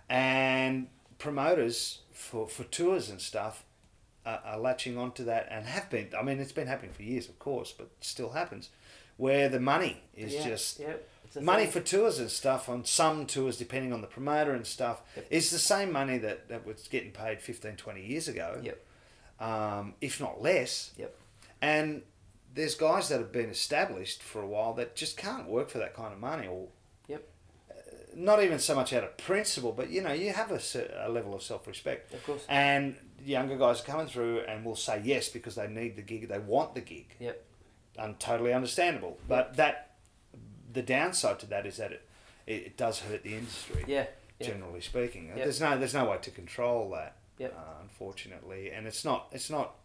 and 0.09 0.87
promoters 1.19 1.99
for 2.11 2.47
for 2.47 2.63
tours 2.65 3.09
and 3.09 3.21
stuff 3.21 3.63
are, 4.25 4.41
are 4.45 4.59
latching 4.59 4.97
onto 4.97 5.23
that 5.25 5.47
and 5.49 5.65
have 5.65 5.89
been. 5.89 6.09
I 6.17 6.21
mean, 6.23 6.39
it's 6.39 6.51
been 6.51 6.67
happening 6.67 6.91
for 6.93 7.03
years, 7.03 7.27
of 7.29 7.39
course, 7.39 7.71
but 7.77 7.89
still 8.01 8.31
happens. 8.31 8.69
Where 9.17 9.49
the 9.49 9.59
money 9.59 10.01
is 10.15 10.33
yeah. 10.33 10.47
just. 10.47 10.81
Money 11.39 11.63
thing. 11.63 11.71
for 11.71 11.79
tours 11.87 12.19
and 12.19 12.29
stuff 12.29 12.67
on 12.67 12.83
some 12.83 13.25
tours, 13.25 13.57
depending 13.57 13.93
on 13.93 14.01
the 14.01 14.07
promoter 14.07 14.51
and 14.53 14.67
stuff, 14.67 15.01
Yep. 15.15 15.27
is 15.29 15.49
the 15.49 15.59
same 15.59 15.91
money 15.91 16.17
that, 16.17 16.49
that 16.49 16.65
was 16.65 16.87
getting 16.89 17.11
paid 17.11 17.41
15, 17.41 17.77
20 17.77 18.05
years 18.05 18.27
ago, 18.27 18.59
Yep. 18.61 18.83
um, 19.39 19.93
if 20.01 20.19
not 20.19 20.41
less. 20.41 20.91
Yep. 20.97 21.15
And 21.61 22.01
there's 22.53 22.75
guys 22.75 23.07
that 23.09 23.19
have 23.19 23.31
been 23.31 23.49
established 23.49 24.21
for 24.21 24.41
a 24.41 24.47
while 24.47 24.73
that 24.73 24.95
just 24.95 25.15
can't 25.15 25.47
work 25.47 25.69
for 25.69 25.77
that 25.77 25.93
kind 25.95 26.11
of 26.13 26.19
money 26.19 26.47
or 26.47 26.67
Yep. 27.07 27.23
uh, 27.69 27.73
not 28.13 28.43
even 28.43 28.59
so 28.59 28.75
much 28.75 28.91
out 28.91 29.03
of 29.05 29.15
principle, 29.17 29.71
but 29.71 29.89
you 29.89 30.01
know, 30.01 30.11
you 30.11 30.33
have 30.33 30.51
a, 30.51 30.59
a 31.05 31.09
level 31.09 31.33
of 31.33 31.41
self 31.43 31.65
respect. 31.65 32.13
Of 32.13 32.25
course. 32.25 32.43
And 32.49 32.97
younger 33.25 33.57
guys 33.57 33.81
are 33.81 33.83
coming 33.83 34.07
through 34.07 34.41
and 34.41 34.63
will 34.65 34.75
say 34.75 35.01
yes 35.03 35.29
because 35.29 35.55
they 35.55 35.67
need 35.67 35.95
the 35.95 36.01
gig, 36.01 36.27
they 36.27 36.39
want 36.39 36.75
the 36.75 36.81
gig. 36.81 37.15
Yep. 37.19 37.43
And 37.97 38.19
totally 38.19 38.53
understandable. 38.53 39.17
But 39.27 39.55
that, 39.57 39.95
the 40.71 40.81
downside 40.81 41.39
to 41.39 41.45
that 41.47 41.65
is 41.65 41.77
that 41.77 41.91
it, 41.91 42.01
it, 42.47 42.77
does 42.77 42.99
hurt 42.99 43.23
the 43.23 43.33
industry, 43.35 43.83
Yeah. 43.87 44.05
Yeah. 44.39 44.47
generally 44.47 44.81
speaking. 44.81 45.27
Yep. 45.27 45.35
There's 45.37 45.61
no 45.61 45.77
there's 45.77 45.93
no 45.93 46.05
way 46.09 46.17
to 46.21 46.31
control 46.31 46.89
that, 46.91 47.17
Yep. 47.37 47.53
uh, 47.57 47.81
unfortunately. 47.81 48.71
And 48.71 48.87
it's 48.87 49.03
not 49.05 49.27
it's 49.31 49.49
not. 49.49 49.75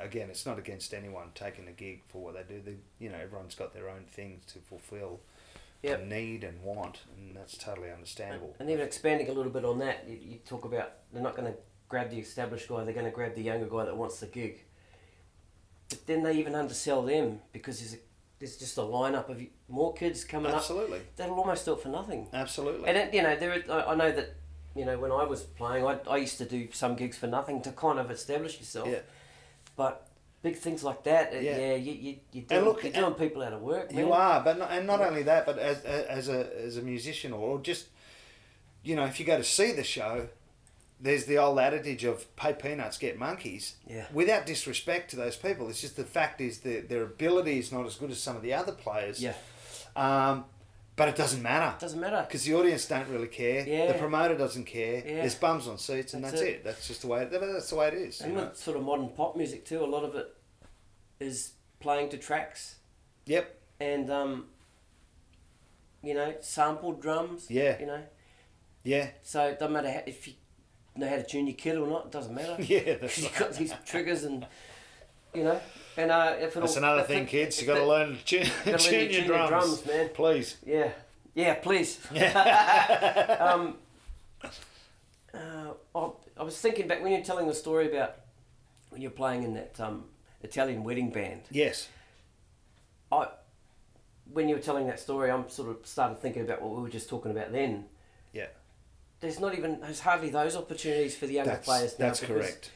Again, 0.00 0.28
it's 0.28 0.44
not 0.44 0.58
against 0.58 0.92
anyone 0.92 1.28
taking 1.34 1.66
a 1.66 1.72
gig 1.72 2.02
for 2.08 2.22
what 2.22 2.34
they 2.34 2.42
do. 2.54 2.60
They, 2.60 2.76
you 2.98 3.08
know, 3.10 3.16
everyone's 3.16 3.54
got 3.54 3.72
their 3.72 3.88
own 3.88 4.04
things 4.10 4.44
to 4.52 4.58
fulfil, 4.58 5.20
Yep. 5.82 6.00
and 6.00 6.08
need 6.10 6.44
and 6.44 6.62
want, 6.62 6.98
and 7.16 7.34
that's 7.34 7.56
totally 7.56 7.90
understandable. 7.90 8.54
And 8.58 8.68
even 8.68 8.84
expanding 8.84 9.28
a 9.28 9.32
little 9.32 9.50
bit 9.52 9.64
on 9.64 9.78
that, 9.78 10.04
you, 10.06 10.18
you 10.20 10.38
talk 10.46 10.66
about 10.66 10.92
they're 11.12 11.22
not 11.22 11.36
going 11.36 11.50
to 11.52 11.58
grab 11.88 12.10
the 12.10 12.18
established 12.18 12.68
guy; 12.68 12.84
they're 12.84 12.94
going 12.94 13.06
to 13.06 13.12
grab 13.12 13.34
the 13.34 13.42
younger 13.42 13.66
guy 13.66 13.84
that 13.84 13.96
wants 13.96 14.20
the 14.20 14.26
gig. 14.26 14.64
But 15.88 16.06
then 16.06 16.22
they 16.22 16.34
even 16.34 16.54
undersell 16.54 17.02
them 17.02 17.40
because 17.52 17.80
there's 17.80 17.94
a 17.94 17.98
there's 18.38 18.56
just 18.56 18.78
a 18.78 18.82
lineup 18.82 19.28
of 19.28 19.40
more 19.68 19.92
kids 19.94 20.24
coming 20.24 20.52
Absolutely. 20.52 20.98
up. 20.98 21.00
Absolutely. 21.00 21.00
That'll 21.16 21.38
almost 21.38 21.64
do 21.64 21.72
it 21.72 21.80
for 21.80 21.88
nothing. 21.88 22.28
Absolutely. 22.32 22.88
And 22.88 22.96
it, 22.96 23.12
you 23.14 23.22
know, 23.22 23.34
there 23.34 23.62
are, 23.68 23.88
I 23.88 23.94
know 23.96 24.12
that 24.12 24.34
you 24.76 24.84
know 24.84 24.98
when 24.98 25.10
I 25.10 25.24
was 25.24 25.42
playing, 25.42 25.84
I, 25.86 25.98
I 26.08 26.18
used 26.18 26.38
to 26.38 26.44
do 26.44 26.68
some 26.72 26.94
gigs 26.94 27.16
for 27.16 27.26
nothing 27.26 27.62
to 27.62 27.72
kind 27.72 27.98
of 27.98 28.10
establish 28.10 28.58
yourself. 28.58 28.88
Yeah. 28.88 28.98
But 29.76 30.08
big 30.42 30.56
things 30.56 30.84
like 30.84 31.02
that, 31.04 31.32
uh, 31.32 31.38
Yeah. 31.38 31.58
yeah, 31.58 31.74
you 31.74 31.92
you 31.92 32.16
you 32.32 32.40
And 32.42 32.48
doing, 32.48 32.64
look, 32.64 32.84
you're 32.84 32.92
doing 32.92 33.14
people 33.14 33.42
out 33.42 33.52
of 33.54 33.62
work. 33.62 33.92
You 33.92 34.12
are, 34.12 34.40
but 34.44 34.58
not, 34.58 34.70
and 34.70 34.86
not 34.86 35.00
only 35.00 35.22
that, 35.24 35.46
but 35.46 35.58
as 35.58 35.80
as 35.84 36.28
a 36.28 36.64
as 36.66 36.76
a 36.76 36.82
musician 36.82 37.32
or 37.32 37.58
just, 37.60 37.86
you 38.84 38.94
know, 38.94 39.04
if 39.06 39.18
you 39.18 39.26
go 39.26 39.36
to 39.38 39.44
see 39.44 39.72
the 39.72 39.84
show, 39.84 40.28
there's 41.00 41.26
the 41.26 41.38
old 41.38 41.58
adage 41.58 42.04
of 42.04 42.34
pay 42.36 42.52
peanuts, 42.52 42.98
get 42.98 43.18
monkeys. 43.18 43.76
Yeah. 43.86 44.06
Without 44.12 44.46
disrespect 44.46 45.10
to 45.10 45.16
those 45.16 45.36
people, 45.36 45.68
it's 45.68 45.80
just 45.80 45.96
the 45.96 46.04
fact 46.04 46.40
is 46.40 46.58
that 46.60 46.88
their 46.88 47.02
ability 47.04 47.58
is 47.58 47.70
not 47.72 47.86
as 47.86 47.94
good 47.96 48.10
as 48.10 48.20
some 48.20 48.34
of 48.36 48.42
the 48.42 48.52
other 48.54 48.72
players. 48.72 49.22
Yeah, 49.22 49.34
Um, 49.94 50.44
but 50.96 51.08
it 51.08 51.14
doesn't 51.14 51.40
matter 51.42 51.76
doesn't 51.78 52.00
matter. 52.00 52.24
because 52.26 52.42
the 52.44 52.54
audience 52.54 52.86
don't 52.86 53.08
really 53.08 53.28
care. 53.28 53.64
Yeah. 53.68 53.92
The 53.92 53.98
promoter 53.98 54.36
doesn't 54.36 54.64
care. 54.64 54.96
Yeah. 55.06 55.14
There's 55.20 55.36
bums 55.36 55.68
on 55.68 55.78
seats, 55.78 56.14
and 56.14 56.24
That's 56.24 56.32
that's, 56.32 56.42
it. 56.42 56.48
it. 56.48 56.64
That's 56.64 56.88
just 56.88 57.02
the 57.02 57.06
way. 57.06 57.24
That's 57.30 57.70
the 57.70 57.76
way 57.76 57.88
it 57.88 57.94
is. 57.94 58.20
And 58.20 58.34
know? 58.34 58.44
with 58.46 58.56
sort 58.56 58.76
of 58.76 58.82
modern 58.82 59.08
pop 59.10 59.36
music 59.36 59.64
too, 59.64 59.84
a 59.84 59.86
lot 59.86 60.02
of 60.04 60.16
it 60.16 60.34
is 61.20 61.52
playing 61.78 62.08
to 62.08 62.16
tracks 62.18 62.76
Yep. 63.26 63.56
and 63.78 64.10
um, 64.10 64.46
you 66.02 66.14
know, 66.14 66.34
sampled 66.40 67.00
drums. 67.00 67.46
Yeah. 67.48 67.78
You 67.78 67.86
know, 67.86 68.02
Yeah. 68.82 69.10
so 69.22 69.46
it 69.48 69.58
doesn't 69.60 69.72
matter 69.72 69.90
how, 69.92 70.02
if 70.06 70.26
you 70.26 70.34
know 70.98 71.08
how 71.08 71.16
to 71.16 71.22
tune 71.22 71.46
your 71.46 71.56
kit 71.56 71.76
or 71.76 71.86
not. 71.86 72.06
It 72.06 72.12
doesn't 72.12 72.34
matter. 72.34 72.56
Yeah. 72.62 72.96
That's 73.00 73.18
You've 73.18 73.38
got 73.38 73.52
these 73.54 73.72
triggers 73.86 74.24
and 74.24 74.46
you 75.34 75.44
know, 75.44 75.60
and 75.96 76.10
uh, 76.10 76.36
if 76.38 76.50
it'll, 76.50 76.62
That's 76.62 76.76
another 76.76 77.02
if 77.02 77.06
thing, 77.06 77.24
it- 77.24 77.28
kids. 77.28 77.60
You 77.60 77.66
got 77.66 77.76
to 77.78 77.86
learn 77.86 78.16
to 78.16 78.24
tune, 78.24 78.44
tune 78.64 78.70
your 78.70 78.78
tune 78.78 79.10
your 79.10 79.24
drums, 79.26 79.50
drums, 79.50 79.86
man. 79.86 80.08
Please. 80.14 80.56
Yeah, 80.66 80.90
yeah, 81.34 81.54
please. 81.54 82.00
um, 83.40 83.76
uh, 85.34 85.72
I, 85.94 86.10
I 86.38 86.42
was 86.42 86.58
thinking 86.58 86.88
back 86.88 87.02
when 87.02 87.12
you're 87.12 87.22
telling 87.22 87.46
the 87.46 87.54
story 87.54 87.88
about 87.94 88.16
when 88.90 89.02
you're 89.02 89.10
playing 89.10 89.42
in 89.42 89.54
that 89.54 89.78
um, 89.80 90.04
Italian 90.42 90.82
wedding 90.84 91.10
band. 91.10 91.42
Yes. 91.50 91.88
I, 93.12 93.28
when 94.32 94.48
you 94.48 94.54
were 94.54 94.60
telling 94.62 94.86
that 94.86 95.00
story, 95.00 95.30
I'm 95.30 95.48
sort 95.48 95.68
of 95.68 95.86
started 95.86 96.18
thinking 96.20 96.42
about 96.42 96.62
what 96.62 96.74
we 96.74 96.82
were 96.82 96.88
just 96.88 97.08
talking 97.08 97.30
about 97.30 97.52
then. 97.52 97.84
Yeah. 99.20 99.28
There's 99.28 99.40
not 99.40 99.56
even 99.56 99.80
there's 99.80 100.00
hardly 100.00 100.30
those 100.30 100.56
opportunities 100.56 101.16
for 101.16 101.26
the 101.26 101.34
younger 101.34 101.50
That's, 101.52 101.64
players 101.66 101.98
now. 101.98 102.06
that's 102.06 102.20
correct. 102.20 102.70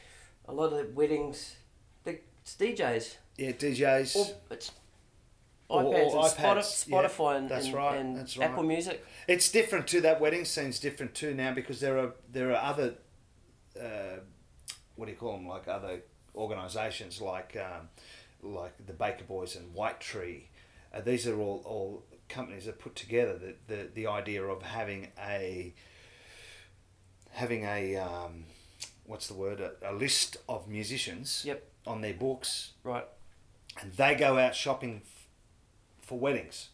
A 0.47 0.53
lot 0.53 0.73
of 0.73 0.77
the 0.87 0.93
weddings, 0.93 1.55
they- 2.03 2.19
it's 2.41 2.55
DJs 2.55 3.15
Yeah, 3.37 3.51
DJs. 3.51 4.15
or 4.15 4.27
it's 4.51 4.71
Or- 5.69 5.83
iPads 5.83 6.11
or 6.13 6.23
iPads, 6.25 6.87
yeah, 6.89 6.97
Spotify 6.97 7.37
and, 7.37 7.49
that's 7.49 7.65
and, 7.67 7.73
right, 7.73 7.97
and 7.97 8.17
that's 8.17 8.37
right. 8.37 8.49
Apple 8.49 8.63
Music. 8.63 9.05
It's 9.27 9.49
different 9.51 9.87
too. 9.87 10.01
That 10.01 10.19
wedding 10.19 10.45
scene's 10.45 10.79
different 10.79 11.15
too 11.15 11.33
now 11.33 11.53
because 11.53 11.79
there 11.79 11.97
are 11.97 12.13
there 12.29 12.51
are 12.51 12.61
other, 12.61 12.95
uh, 13.79 14.19
what 14.95 15.05
do 15.05 15.11
you 15.11 15.17
call 15.17 15.33
them? 15.33 15.47
Like 15.47 15.67
other 15.67 16.01
organisations 16.35 17.21
like 17.21 17.55
um, 17.55 17.89
like 18.41 18.85
the 18.85 18.93
Baker 18.93 19.23
Boys 19.23 19.55
and 19.55 19.73
White 19.73 20.01
Tree. 20.01 20.49
Uh, 20.93 20.99
these 21.01 21.25
are 21.25 21.39
all, 21.39 21.63
all 21.65 22.03
companies 22.29 22.65
that 22.65 22.77
put 22.77 22.95
together 22.95 23.35
the, 23.37 23.55
the, 23.67 23.89
the 23.95 24.07
idea 24.07 24.43
of 24.43 24.61
having 24.61 25.07
a 25.17 25.73
having 27.33 27.63
a 27.65 27.95
um, 27.97 28.45
what's 29.05 29.27
the 29.27 29.33
word 29.33 29.59
a, 29.59 29.71
a 29.83 29.93
list 29.93 30.37
of 30.47 30.67
musicians 30.67 31.43
Yep. 31.45 31.63
on 31.87 32.01
their 32.01 32.13
books 32.13 32.71
Right. 32.83 33.05
and 33.81 33.91
they 33.93 34.15
go 34.15 34.37
out 34.37 34.55
shopping 34.55 35.01
f- 35.03 35.27
for 36.01 36.17
weddings 36.19 36.69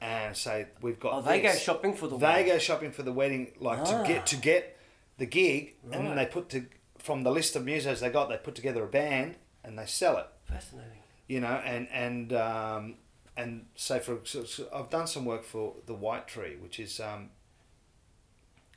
and 0.00 0.36
say 0.36 0.66
we've 0.80 1.00
got 1.00 1.12
Oh, 1.14 1.22
they 1.22 1.40
go 1.40 1.52
shopping 1.54 1.94
for 1.94 2.06
the 2.06 2.16
they 2.16 2.26
wedding. 2.26 2.46
go 2.46 2.58
shopping 2.58 2.92
for 2.92 3.02
the 3.02 3.12
wedding 3.12 3.52
like 3.60 3.80
Ah. 3.80 3.84
to 4.02 4.08
get 4.08 4.26
to 4.26 4.36
get 4.36 4.76
the 5.18 5.26
gig 5.26 5.74
and 5.92 6.06
then 6.06 6.16
they 6.16 6.26
put 6.26 6.48
to 6.50 6.66
from 6.98 7.22
the 7.24 7.30
list 7.30 7.56
of 7.56 7.62
musos 7.64 8.00
they 8.00 8.08
got 8.10 8.28
they 8.28 8.36
put 8.36 8.54
together 8.54 8.84
a 8.84 8.88
band 8.88 9.34
and 9.64 9.78
they 9.78 9.86
sell 9.86 10.16
it 10.18 10.26
Fascinating. 10.44 11.02
you 11.26 11.40
know 11.40 11.56
and 11.64 11.88
and 11.90 12.32
um, 12.32 12.94
and 13.36 13.66
say 13.74 13.98
for 13.98 14.18
so, 14.24 14.44
so 14.44 14.68
I've 14.72 14.90
done 14.90 15.06
some 15.08 15.24
work 15.24 15.44
for 15.44 15.74
the 15.86 15.94
White 15.94 16.26
Tree 16.28 16.56
which 16.60 16.78
is 16.80 17.00
um, 17.00 17.30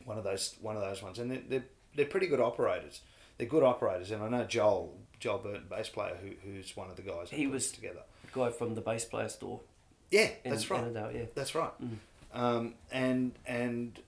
one 0.06 0.18
of 0.18 0.24
those 0.24 0.56
one 0.62 0.76
of 0.76 0.82
those 0.82 1.02
ones 1.04 1.20
and 1.20 1.32
they're, 1.32 1.42
they're, 1.50 1.66
they're 1.96 2.06
pretty 2.06 2.28
good 2.28 2.40
operators 2.42 3.02
they're 3.38 3.48
good 3.48 3.64
operators 3.64 4.12
and 4.12 4.24
I 4.24 4.30
know 4.30 4.44
Joel 4.46 4.98
Joel 5.20 5.40
Burton 5.40 5.66
bass 5.70 5.90
player 5.90 6.18
who, 6.22 6.30
who's 6.44 6.76
one 6.76 6.90
of 6.90 6.96
the 6.96 7.02
guys 7.04 7.30
that 7.30 7.36
He 7.36 7.48
was- 7.48 7.72
together 7.72 8.02
The 8.34 8.40
guy 8.40 8.50
from 8.52 8.76
the 8.76 8.82
bass 8.82 9.06
player 9.06 9.30
store. 9.30 9.62
yeah 10.10 10.30
In, 10.44 10.52
that's 10.52 10.70
right 10.70 10.82
Annandale, 10.84 11.12
yeah. 11.16 11.26
that's 11.36 11.54
right. 11.56 11.72
Mm. 11.82 11.98
Um, 12.34 12.74
and 12.92 13.34
and 13.46 14.00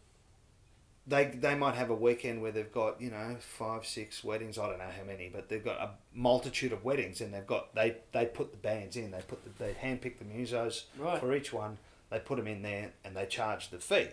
they 1.05 1.25
they 1.25 1.55
might 1.55 1.75
have 1.75 1.89
a 1.89 1.95
weekend 1.95 2.41
where 2.41 2.51
they've 2.53 2.71
got 2.71 3.01
you 3.01 3.09
know 3.11 3.35
five 3.41 3.85
six 3.85 4.23
weddings. 4.23 4.57
I 4.57 4.69
don't 4.69 4.77
know 4.77 4.85
how 4.97 5.03
many, 5.03 5.27
but 5.27 5.49
they've 5.49 5.63
got 5.63 5.81
a 5.81 5.89
multitude 6.13 6.71
of 6.71 6.85
weddings, 6.85 7.19
and 7.19 7.33
they've 7.33 7.45
got 7.45 7.75
they 7.75 7.97
they 8.13 8.25
put 8.25 8.51
the 8.51 8.57
bands 8.57 8.95
in. 8.95 9.11
They 9.11 9.19
put 9.27 9.43
the, 9.43 9.63
they 9.65 9.73
handpick 9.73 10.19
the 10.19 10.23
musos 10.23 10.83
Right. 10.97 11.19
for 11.19 11.33
each 11.35 11.51
one. 11.51 11.77
They 12.09 12.19
put 12.19 12.37
them 12.37 12.47
in 12.47 12.61
there, 12.61 12.91
and 13.03 13.15
they 13.17 13.25
charge 13.25 13.69
the 13.69 13.79
fee. 13.79 14.07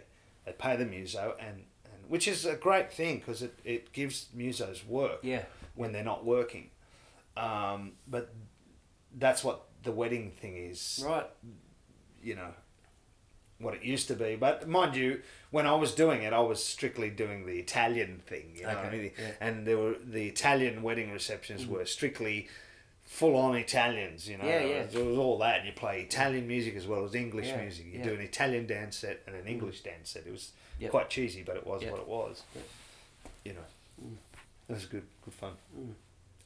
They 0.45 0.53
pay 0.53 0.75
the 0.75 0.85
muso, 0.87 1.37
and 1.39 1.63
which 2.11 2.27
is 2.27 2.45
a 2.45 2.57
great 2.57 2.93
thing 2.93 3.19
because 3.19 3.41
it, 3.41 3.55
it 3.65 3.93
gives 3.93 4.27
musos 4.37 4.85
work 4.87 5.21
Yeah. 5.23 5.45
when 5.77 5.93
they're 5.93 6.11
not 6.15 6.25
working. 6.25 6.71
Um, 7.37 7.93
but 8.09 8.35
that's 9.17 9.43
what 9.45 9.59
the 9.85 9.93
wedding 9.93 10.33
thing 10.33 10.57
is 10.57 11.03
Right. 11.07 11.27
you 12.23 12.35
know 12.35 12.53
what 13.59 13.75
it 13.75 13.83
used 13.85 14.09
to 14.09 14.15
be. 14.15 14.35
But 14.37 14.67
mind 14.69 14.97
you, 14.97 15.23
when 15.51 15.67
I 15.67 15.75
was 15.75 15.95
doing 15.95 16.23
it, 16.23 16.33
I 16.33 16.41
was 16.41 16.65
strictly 16.65 17.11
doing 17.11 17.47
the 17.47 17.59
Italian 17.61 18.21
thing. 18.27 18.55
You 18.57 18.63
know, 18.65 18.71
Okay, 18.71 18.89
I 18.89 18.91
mean? 18.91 19.13
yeah. 19.19 19.31
and 19.41 19.67
there 19.67 19.79
were 19.79 19.95
the 20.03 20.27
Italian 20.27 20.83
wedding 20.83 21.13
receptions 21.13 21.65
were 21.67 21.85
strictly 21.85 22.49
full 23.05 23.37
on 23.37 23.55
Italians. 23.57 24.29
You 24.29 24.39
know, 24.39 24.47
Yeah, 24.47 24.61
yeah. 24.65 24.83
It 24.83 25.05
was 25.07 25.19
all 25.19 25.39
that. 25.39 25.59
And 25.59 25.67
you 25.69 25.73
play 25.75 26.01
Italian 26.03 26.49
music 26.49 26.75
as 26.75 26.87
well 26.89 27.05
as 27.05 27.15
English 27.15 27.49
Yeah, 27.49 27.61
music. 27.61 27.87
You 27.93 28.03
do 28.03 28.15
an 28.15 28.21
Italian 28.21 28.67
dance 28.67 28.97
set 28.97 29.23
and 29.27 29.37
an 29.37 29.47
English 29.47 29.83
dance 29.83 30.11
set. 30.11 30.27
It 30.27 30.33
was 30.33 30.53
Yep. 30.81 30.91
quite 30.91 31.11
cheesy, 31.11 31.43
but 31.43 31.57
it 31.57 31.67
was 31.67 31.83
Yep. 31.83 31.93
what 31.93 32.01
it 32.01 32.09
was. 32.09 32.43
Yep. 32.55 32.65
You 33.45 33.53
know, 33.55 34.09
it 34.69 34.73
was 34.73 34.87
good, 34.87 35.05
good 35.25 35.35
fun. 35.35 35.53
Mm. 35.79 35.93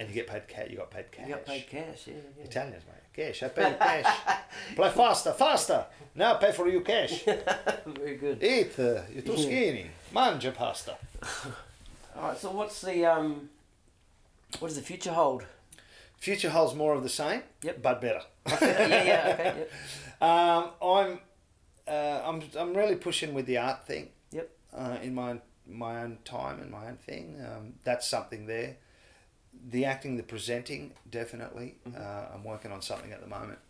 And 0.00 0.08
you 0.08 0.14
get 0.14 0.26
paid 0.26 0.48
cash. 0.48 0.68
You 0.70 0.76
got 0.78 0.90
paid 0.90 1.10
cash. 1.12 1.26
You 1.28 1.34
got 1.34 1.46
paid 1.46 1.68
cash, 1.68 2.06
yeah. 2.08 2.14
yeah. 2.38 2.44
Italians, 2.44 2.82
mate. 2.86 3.26
Cash. 3.26 3.42
I 3.44 3.48
pay 3.48 3.70
you 3.70 3.76
cash. 3.76 4.18
Play 4.76 4.90
faster, 4.90 5.32
faster. 5.32 5.86
Now 6.16 6.34
I 6.34 6.38
pay 6.38 6.50
for 6.52 6.68
you 6.68 6.80
cash. 6.80 7.22
Very 7.86 8.16
good. 8.16 8.42
Eat. 8.42 8.76
Uh, 8.78 9.02
you're 9.12 9.22
too 9.22 9.36
skinny. 9.38 9.86
Mangia 10.12 10.52
pasta. 10.52 10.96
All 12.16 12.22
right. 12.22 12.36
So 12.36 12.50
what's 12.50 12.80
the 12.80 13.06
um, 13.06 13.48
what 14.58 14.66
does 14.68 14.76
the 14.76 14.82
future 14.82 15.12
hold? 15.12 15.44
Future 16.18 16.50
holds 16.50 16.74
more 16.74 16.94
of 16.94 17.02
the 17.04 17.08
same, 17.08 17.42
Yep. 17.62 17.82
but 17.82 18.00
better. 18.00 18.22
yeah. 18.46 18.58
Yeah. 18.60 19.36
Okay. 19.38 19.54
Yep. 19.58 19.72
Um, 20.22 20.70
I'm, 20.82 21.18
uh, 21.86 22.20
I'm, 22.24 22.42
I'm 22.58 22.74
really 22.74 22.96
pushing 22.96 23.34
with 23.34 23.46
the 23.46 23.58
art 23.58 23.86
thing. 23.86 24.08
Uh, 24.74 24.98
in 25.02 25.14
my 25.14 25.40
my 25.66 26.02
own 26.02 26.18
time 26.24 26.60
and 26.60 26.70
my 26.70 26.88
own 26.88 26.96
thing. 26.96 27.36
Um, 27.40 27.74
that's 27.84 28.06
something 28.06 28.46
there. 28.46 28.76
The 29.70 29.84
acting, 29.84 30.16
the 30.16 30.22
presenting, 30.22 30.92
definitely. 31.10 31.76
Mm-hmm. 31.88 31.96
Uh, 32.00 32.34
I'm 32.34 32.44
working 32.44 32.72
on 32.72 32.82
something 32.82 33.12
at 33.12 33.20
the 33.20 33.28
moment 33.28 33.60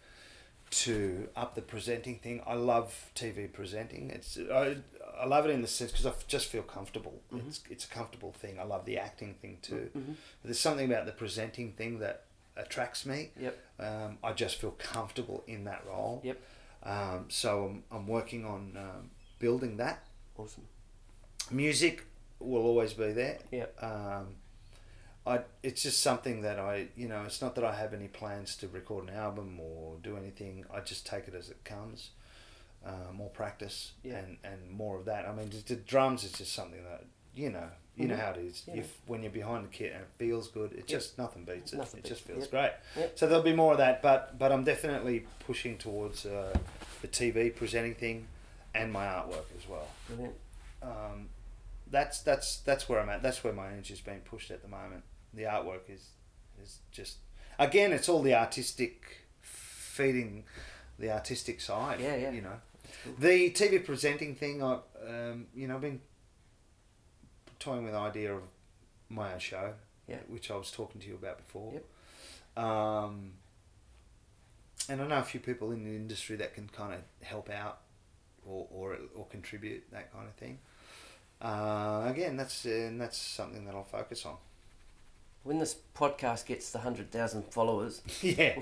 to 0.70 1.28
up 1.36 1.54
the 1.54 1.62
presenting 1.62 2.18
thing. 2.18 2.42
I 2.46 2.54
love 2.54 3.10
TV 3.14 3.52
presenting. 3.52 4.10
It's 4.10 4.38
I, 4.52 4.78
I 5.20 5.26
love 5.26 5.44
it 5.46 5.50
in 5.50 5.62
the 5.62 5.68
sense 5.68 5.92
because 5.92 6.06
I 6.06 6.10
f- 6.10 6.26
just 6.26 6.46
feel 6.48 6.62
comfortable. 6.62 7.20
Mm-hmm. 7.32 7.48
It's 7.48 7.60
it's 7.70 7.84
a 7.84 7.88
comfortable 7.88 8.32
thing. 8.32 8.58
I 8.58 8.64
love 8.64 8.84
the 8.84 8.98
acting 8.98 9.34
thing 9.34 9.58
too. 9.62 9.90
Mhm. 9.96 10.06
But 10.06 10.44
there's 10.44 10.58
something 10.58 10.90
about 10.90 11.06
the 11.06 11.12
presenting 11.12 11.72
thing 11.72 11.98
that 12.00 12.24
attracts 12.56 13.04
me. 13.06 13.30
Yep. 13.40 13.58
Um, 13.78 14.18
I 14.24 14.32
just 14.32 14.56
feel 14.56 14.72
comfortable 14.72 15.44
in 15.46 15.64
that 15.64 15.84
role. 15.86 16.20
Yep. 16.24 16.40
Um, 16.82 17.26
so 17.28 17.66
I'm, 17.66 17.84
I'm 17.96 18.06
working 18.06 18.44
on 18.44 18.76
um, 18.76 19.10
building 19.38 19.76
that. 19.78 20.02
Awesome. 20.36 20.64
Music 21.50 22.04
will 22.40 22.62
always 22.62 22.92
be 22.92 23.12
there. 23.12 23.38
Yep. 23.50 23.82
Um, 23.82 24.26
I, 25.26 25.40
it's 25.62 25.82
just 25.82 26.00
something 26.02 26.42
that 26.42 26.58
I, 26.58 26.88
you 26.96 27.08
know, 27.08 27.22
it's 27.24 27.40
not 27.40 27.54
that 27.54 27.64
I 27.64 27.74
have 27.74 27.94
any 27.94 28.08
plans 28.08 28.56
to 28.56 28.68
record 28.68 29.08
an 29.08 29.14
album 29.14 29.58
or 29.60 29.96
do 30.02 30.16
anything. 30.16 30.64
I 30.72 30.80
just 30.80 31.06
take 31.06 31.28
it 31.28 31.34
as 31.34 31.48
it 31.48 31.64
comes. 31.64 32.10
Uh, 32.84 33.10
more 33.14 33.30
practice 33.30 33.92
Yeah. 34.02 34.18
and, 34.18 34.36
and 34.44 34.70
more 34.70 34.98
of 34.98 35.06
that. 35.06 35.26
I 35.26 35.34
mean, 35.34 35.48
just 35.48 35.68
the 35.68 35.76
drums 35.76 36.22
is 36.24 36.32
just 36.32 36.52
something 36.52 36.84
that 36.84 37.04
you 37.34 37.48
know, 37.50 37.68
you 37.96 38.06
know 38.06 38.14
Mhm. 38.14 38.20
how 38.20 38.30
it 38.32 38.36
is. 38.36 38.62
Yeah. 38.68 38.74
If 38.74 38.98
when 39.06 39.22
you're 39.22 39.32
behind 39.32 39.64
the 39.64 39.68
kit 39.70 39.92
and 39.92 40.02
it 40.02 40.08
feels 40.18 40.48
good, 40.48 40.72
it 40.72 40.86
just 40.86 41.16
nothing 41.16 41.44
beats 41.44 41.72
it. 41.72 41.78
Nothing 41.78 42.00
it 42.00 42.04
just 42.06 42.26
beats 42.26 42.28
it. 42.28 42.32
feels 42.34 42.42
Yep. 42.44 42.50
great. 42.50 43.02
Yep. 43.02 43.18
So 43.18 43.26
there'll 43.26 43.42
be 43.42 43.54
more 43.54 43.72
of 43.72 43.78
that, 43.78 44.02
but 44.02 44.38
but 44.38 44.52
I'm 44.52 44.64
definitely 44.64 45.26
pushing 45.46 45.78
towards 45.78 46.26
uh, 46.26 46.54
the 47.00 47.08
TV 47.08 47.48
presenting 47.56 47.94
thing 47.94 48.26
and 48.74 48.92
my 48.92 49.06
artwork 49.06 49.46
as 49.58 49.66
well 49.68 49.88
Brilliant. 50.08 50.34
Um, 50.84 51.28
that's 51.90 52.20
that's 52.20 52.58
that's 52.58 52.88
where 52.88 53.00
I'm 53.00 53.08
at. 53.08 53.22
That's 53.22 53.42
where 53.42 53.52
my 53.52 53.68
energy 53.68 53.94
is 53.94 54.00
being 54.00 54.20
pushed 54.20 54.50
at 54.50 54.62
the 54.62 54.68
moment. 54.68 55.04
The 55.32 55.42
artwork 55.44 55.88
is 55.88 56.10
is 56.62 56.78
just 56.92 57.16
again, 57.58 57.92
it's 57.92 58.08
all 58.08 58.22
the 58.22 58.34
artistic 58.34 59.26
feeding 59.40 60.44
the 60.98 61.10
artistic 61.10 61.60
side. 61.60 62.00
Yeah, 62.00 62.16
yeah. 62.16 62.30
You 62.30 62.42
know, 62.42 62.60
cool. 63.04 63.14
the 63.18 63.50
TV 63.50 63.84
presenting 63.84 64.34
thing. 64.34 64.62
I, 64.62 64.78
um, 65.08 65.46
you 65.54 65.66
know, 65.68 65.76
I've 65.76 65.80
been 65.80 66.00
toying 67.58 67.84
with 67.84 67.92
the 67.94 67.98
idea 67.98 68.34
of 68.34 68.42
my 69.08 69.32
own 69.32 69.38
show, 69.38 69.74
Yeah. 70.08 70.18
which 70.28 70.50
I 70.50 70.56
was 70.56 70.70
talking 70.70 71.00
to 71.00 71.08
you 71.08 71.14
about 71.14 71.38
before. 71.38 71.72
Yep. 71.72 72.64
Um, 72.64 73.32
and 74.88 75.00
I 75.00 75.06
know 75.06 75.18
a 75.18 75.22
few 75.22 75.40
people 75.40 75.72
in 75.72 75.84
the 75.84 75.90
industry 75.96 76.36
that 76.36 76.54
can 76.54 76.68
kind 76.68 76.92
of 76.92 77.00
help 77.26 77.50
out 77.50 77.80
or, 78.46 78.66
or, 78.70 78.98
or 79.14 79.26
contribute 79.26 79.84
that 79.92 80.12
kind 80.12 80.26
of 80.28 80.34
thing. 80.34 80.58
Uh, 81.44 82.06
again, 82.08 82.36
that's 82.36 82.64
uh, 82.64 82.70
and 82.70 83.00
that's 83.00 83.18
something 83.18 83.66
that 83.66 83.74
I'll 83.74 83.84
focus 83.84 84.24
on. 84.24 84.36
When 85.42 85.58
this 85.58 85.76
podcast 85.94 86.46
gets 86.46 86.70
the 86.70 86.78
100,000 86.78 87.44
followers, 87.52 88.00
yeah. 88.22 88.54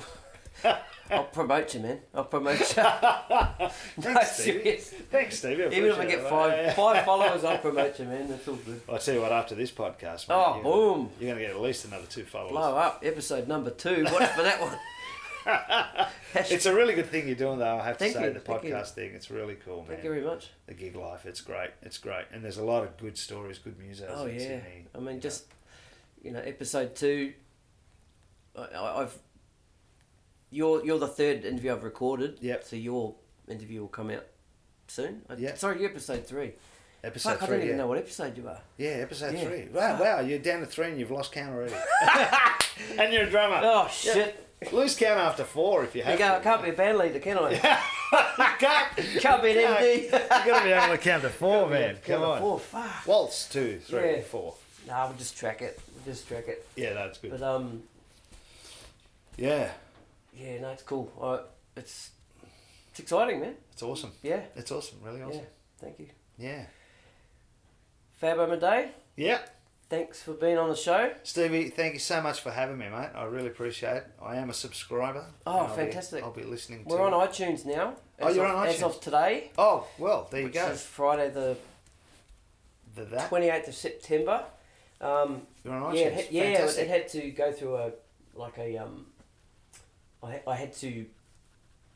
I'll 1.10 1.24
promote 1.24 1.72
you, 1.74 1.80
man. 1.80 2.00
I'll 2.14 2.24
promote 2.24 2.58
you. 2.58 2.82
no, 2.82 3.70
Thanks, 4.00 4.36
Stevie. 4.38 4.72
Thanks, 5.10 5.38
Stevie. 5.38 5.64
Even 5.74 5.90
if 5.90 5.98
I 5.98 6.06
get 6.06 6.28
five 6.28 6.74
five 6.74 7.04
followers, 7.04 7.44
I'll 7.44 7.58
promote 7.58 7.98
you, 7.98 8.04
man. 8.06 8.28
That's 8.28 8.46
all 8.48 8.56
good. 8.56 8.80
I'll 8.88 8.98
tell 8.98 9.14
you 9.14 9.20
what, 9.20 9.32
after 9.32 9.54
this 9.54 9.70
podcast, 9.70 10.28
mate, 10.28 10.34
Oh, 10.34 10.54
you're, 10.56 10.62
boom. 10.64 11.10
you're 11.20 11.28
going 11.30 11.38
to 11.38 11.46
get 11.46 11.50
at 11.56 11.60
least 11.60 11.84
another 11.86 12.06
two 12.06 12.24
followers. 12.24 12.50
Blow 12.52 12.76
up. 12.76 13.00
Episode 13.04 13.48
number 13.48 13.70
two. 13.70 14.04
Watch 14.04 14.30
for 14.30 14.42
that 14.42 14.60
one. 14.60 14.76
It's 16.34 16.66
a 16.66 16.74
really 16.74 16.94
good 16.94 17.06
thing 17.06 17.26
you're 17.26 17.36
doing, 17.36 17.58
though. 17.58 17.76
I 17.78 17.84
have 17.84 17.98
to 17.98 18.10
say, 18.10 18.24
you, 18.26 18.32
the 18.32 18.40
thank 18.40 18.64
you. 18.64 18.70
podcast 18.74 18.90
thing. 18.90 19.12
It's 19.14 19.30
really 19.30 19.54
cool, 19.56 19.78
man. 19.78 19.86
Thank 19.88 20.04
you 20.04 20.10
very 20.10 20.24
much. 20.24 20.50
The 20.66 20.74
gig 20.74 20.96
life, 20.96 21.26
it's 21.26 21.40
great. 21.40 21.70
It's 21.82 21.98
great, 21.98 22.24
and 22.32 22.42
there's 22.44 22.58
a 22.58 22.64
lot 22.64 22.82
of 22.84 22.96
good 22.96 23.18
stories, 23.18 23.58
good 23.58 23.78
music. 23.78 24.08
Oh 24.10 24.26
yeah. 24.26 24.38
Sydney, 24.38 24.86
I 24.94 24.98
mean, 24.98 25.16
you 25.16 25.20
just 25.20 25.46
you 26.22 26.30
know, 26.32 26.40
episode 26.40 26.94
two. 26.94 27.32
I, 28.56 28.62
I- 28.62 29.02
I've. 29.02 29.18
You're 30.50 30.84
you're 30.84 30.98
the 30.98 31.08
third 31.08 31.44
interview 31.44 31.72
I've 31.72 31.84
recorded. 31.84 32.38
Yep. 32.40 32.64
So 32.64 32.76
your 32.76 33.14
interview 33.48 33.80
will 33.80 33.88
come 33.88 34.10
out 34.10 34.24
soon. 34.88 35.22
Uh, 35.28 35.36
yeah. 35.38 35.54
Sorry, 35.54 35.84
episode 35.84 36.26
three. 36.26 36.48
know. 36.48 36.52
episode 37.04 37.30
Fuck, 37.32 37.42
I 37.42 37.46
three. 37.46 37.56
don't 37.56 37.64
even 37.64 37.76
yeah. 37.76 37.82
know 37.82 37.88
what 37.88 37.98
episode 37.98 38.36
you 38.36 38.46
are. 38.48 38.60
Yeah, 38.76 38.88
episode 38.90 39.34
Yeah. 39.34 39.44
three. 39.44 39.68
Wow, 39.72 39.98
wow, 40.00 40.20
you're 40.20 40.38
down 40.38 40.60
to 40.60 40.66
three 40.66 40.88
and 40.88 40.98
you've 41.00 41.10
lost 41.10 41.32
count 41.32 41.54
already. 41.54 41.74
and 42.98 43.12
you're 43.12 43.24
a 43.24 43.30
drummer. 43.30 43.60
Oh 43.62 43.88
shit! 43.90 44.41
Lose 44.70 44.94
count 44.96 45.18
after 45.18 45.44
four 45.44 45.82
if 45.84 45.94
you 45.94 46.02
have. 46.02 46.12
You 46.12 46.18
go, 46.18 46.34
I 46.34 46.38
to. 46.38 46.42
can't 46.44 46.62
be 46.62 46.70
a 46.70 46.72
band 46.74 46.98
leader, 46.98 47.18
can 47.18 47.38
I? 47.38 47.54
can't, 48.58 48.96
can't 49.20 49.42
be 49.42 49.50
an 49.50 49.56
MD. 49.58 50.02
You've 50.02 50.10
got 50.12 50.58
to 50.58 50.64
be 50.64 50.70
able 50.72 50.88
to 50.94 50.98
count 50.98 51.22
to 51.22 51.28
four, 51.42 51.68
man. 51.68 51.94
Come 51.96 52.02
Count 52.20 52.24
on. 52.24 52.40
Four. 52.40 52.58
Fuck. 52.60 53.06
Waltz, 53.06 53.48
two, 53.48 53.78
three, 53.80 54.16
Yeah. 54.16 54.20
four. 54.22 54.54
Nah, 54.86 55.06
we'll 55.08 55.16
just 55.16 55.36
track 55.36 55.62
it. 55.62 55.80
We'll 55.94 56.14
just 56.14 56.28
track 56.28 56.48
it. 56.48 56.66
Yeah, 56.76 56.92
that's 56.92 57.18
good. 57.18 57.30
But 57.30 57.42
um, 57.42 57.82
Yeah, 59.36 59.70
yeah, 60.36 60.60
no, 60.60 60.70
it's 60.70 60.82
cool. 60.82 61.10
I, 61.22 61.40
it's 61.78 62.10
it's 62.90 63.00
exciting, 63.00 63.40
man. 63.40 63.54
it's 63.72 63.82
awesome. 63.82 64.12
Yeah. 64.22 64.40
It's 64.56 64.70
awesome, 64.70 64.98
really 65.02 65.20
Yeah. 65.20 65.26
awesome. 65.26 65.46
Thank 65.80 65.98
you. 66.00 66.06
Yeah. 66.38 66.66
Fab 68.14 68.60
Day. 68.60 68.90
Yeah. 69.16 69.38
Thanks 69.92 70.22
for 70.22 70.32
being 70.32 70.56
on 70.56 70.70
the 70.70 70.74
show. 70.74 71.12
Stevie, 71.22 71.68
thank 71.68 71.92
you 71.92 71.98
so 72.00 72.22
much 72.22 72.40
for 72.40 72.50
having 72.50 72.78
me, 72.78 72.88
mate. 72.88 73.10
I 73.14 73.24
really 73.24 73.48
appreciate 73.48 73.98
it. 73.98 74.06
I 74.22 74.36
am 74.36 74.48
a 74.48 74.54
subscriber. 74.54 75.26
Oh, 75.46 75.50
and 75.50 75.66
I'll 75.68 75.76
be- 75.76 75.82
fantastic. 75.82 76.24
I'll 76.24 76.30
be 76.32 76.44
listening 76.44 76.84
We're 76.86 76.96
to 76.96 77.02
on 77.14 77.28
iTunes 77.28 77.66
now. 77.66 77.96
Oh, 78.18 78.30
you're 78.30 78.46
of, 78.46 78.56
on 78.56 78.66
As 78.68 78.76
iTunes. 78.78 78.82
of 78.84 79.00
today, 79.02 79.50
Oh, 79.58 79.86
well, 79.98 80.28
there 80.30 80.40
you 80.40 80.46
which 80.46 80.54
go. 80.54 80.68
is 80.68 80.80
Friday 80.82 81.28
the 81.28 81.58
The 82.94 83.04
that. 83.04 83.28
28th 83.28 83.68
of 83.68 83.74
September. 83.74 84.44
Um, 85.02 85.42
You're 85.62 85.74
on 85.74 85.92
iTunes. 85.92 85.98
yeah, 85.98 86.06
it 86.06 86.12
had, 86.14 86.26
yeah, 86.32 86.42
Fantastic. 86.54 86.84
it 86.84 86.88
had 86.88 87.08
to 87.08 87.30
go 87.32 87.52
through 87.52 87.76
a 87.76 87.90
like 88.34 88.56
a 88.56 88.78
um. 88.78 89.08
I 90.22 90.40
I 90.46 90.54
had 90.54 90.72
to 90.76 91.04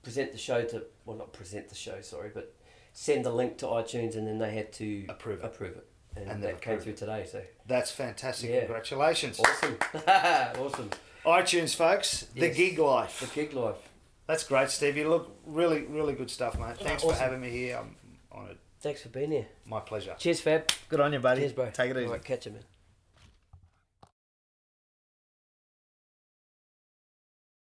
present 0.02 0.32
the 0.32 0.38
show 0.38 0.62
to 0.64 0.82
well 1.06 1.16
not 1.16 1.32
present 1.32 1.70
the 1.70 1.74
show 1.74 2.02
sorry 2.02 2.30
but 2.34 2.54
send 2.92 3.24
the 3.24 3.30
link 3.32 3.56
to 3.58 3.66
iTunes 3.66 4.16
and 4.16 4.26
then 4.26 4.38
they 4.38 4.52
had 4.54 4.70
to 4.74 5.06
Approve 5.08 5.40
it. 5.40 5.46
approve 5.46 5.76
it 5.78 5.86
and, 6.16 6.30
And 6.30 6.42
that 6.42 6.60
came 6.60 6.74
approved 6.78 6.98
through 6.98 7.08
today 7.08 7.26
so 7.30 7.42
That's 7.66 7.90
fantastic. 7.90 8.50
Yeah. 8.50 8.60
Congratulations. 8.60 9.38
awesome 9.40 9.76
awesome 10.58 10.90
iTunes, 11.24 11.74
folks. 11.74 12.26
The 12.34 12.46
Yes. 12.48 12.56
gig 12.56 12.78
life. 12.78 13.20
the 13.20 13.26
gig 13.34 13.52
life 13.52 13.76
That's 14.26 14.44
great, 14.44 14.70
Stevie. 14.70 15.04
Look, 15.04 15.36
really, 15.46 15.82
really 15.82 16.14
good 16.14 16.30
stuff, 16.30 16.58
mate. 16.58 16.76
Thanks 16.78 17.02
for 17.02 17.14
having 17.14 17.40
me 17.40 17.50
here. 17.50 17.78
I'm 17.78 17.96
honoured. 18.32 18.58
thanks 18.80 19.02
for 19.02 19.08
being 19.08 19.30
here 19.30 19.46
My 19.64 19.80
pleasure. 19.80 20.14
cheers 20.18 20.40
Fab 20.40 20.70
Good 20.88 21.00
on 21.00 21.12
you, 21.12 21.18
buddy. 21.20 21.40
cheers 21.42 21.52
bro 21.52 21.70
Take 21.70 21.90
it 21.90 21.96
easy. 21.96 22.06
All 22.06 22.12
right, 22.12 22.24
catch 22.24 22.46
you 22.46 22.52
man. 22.52 22.62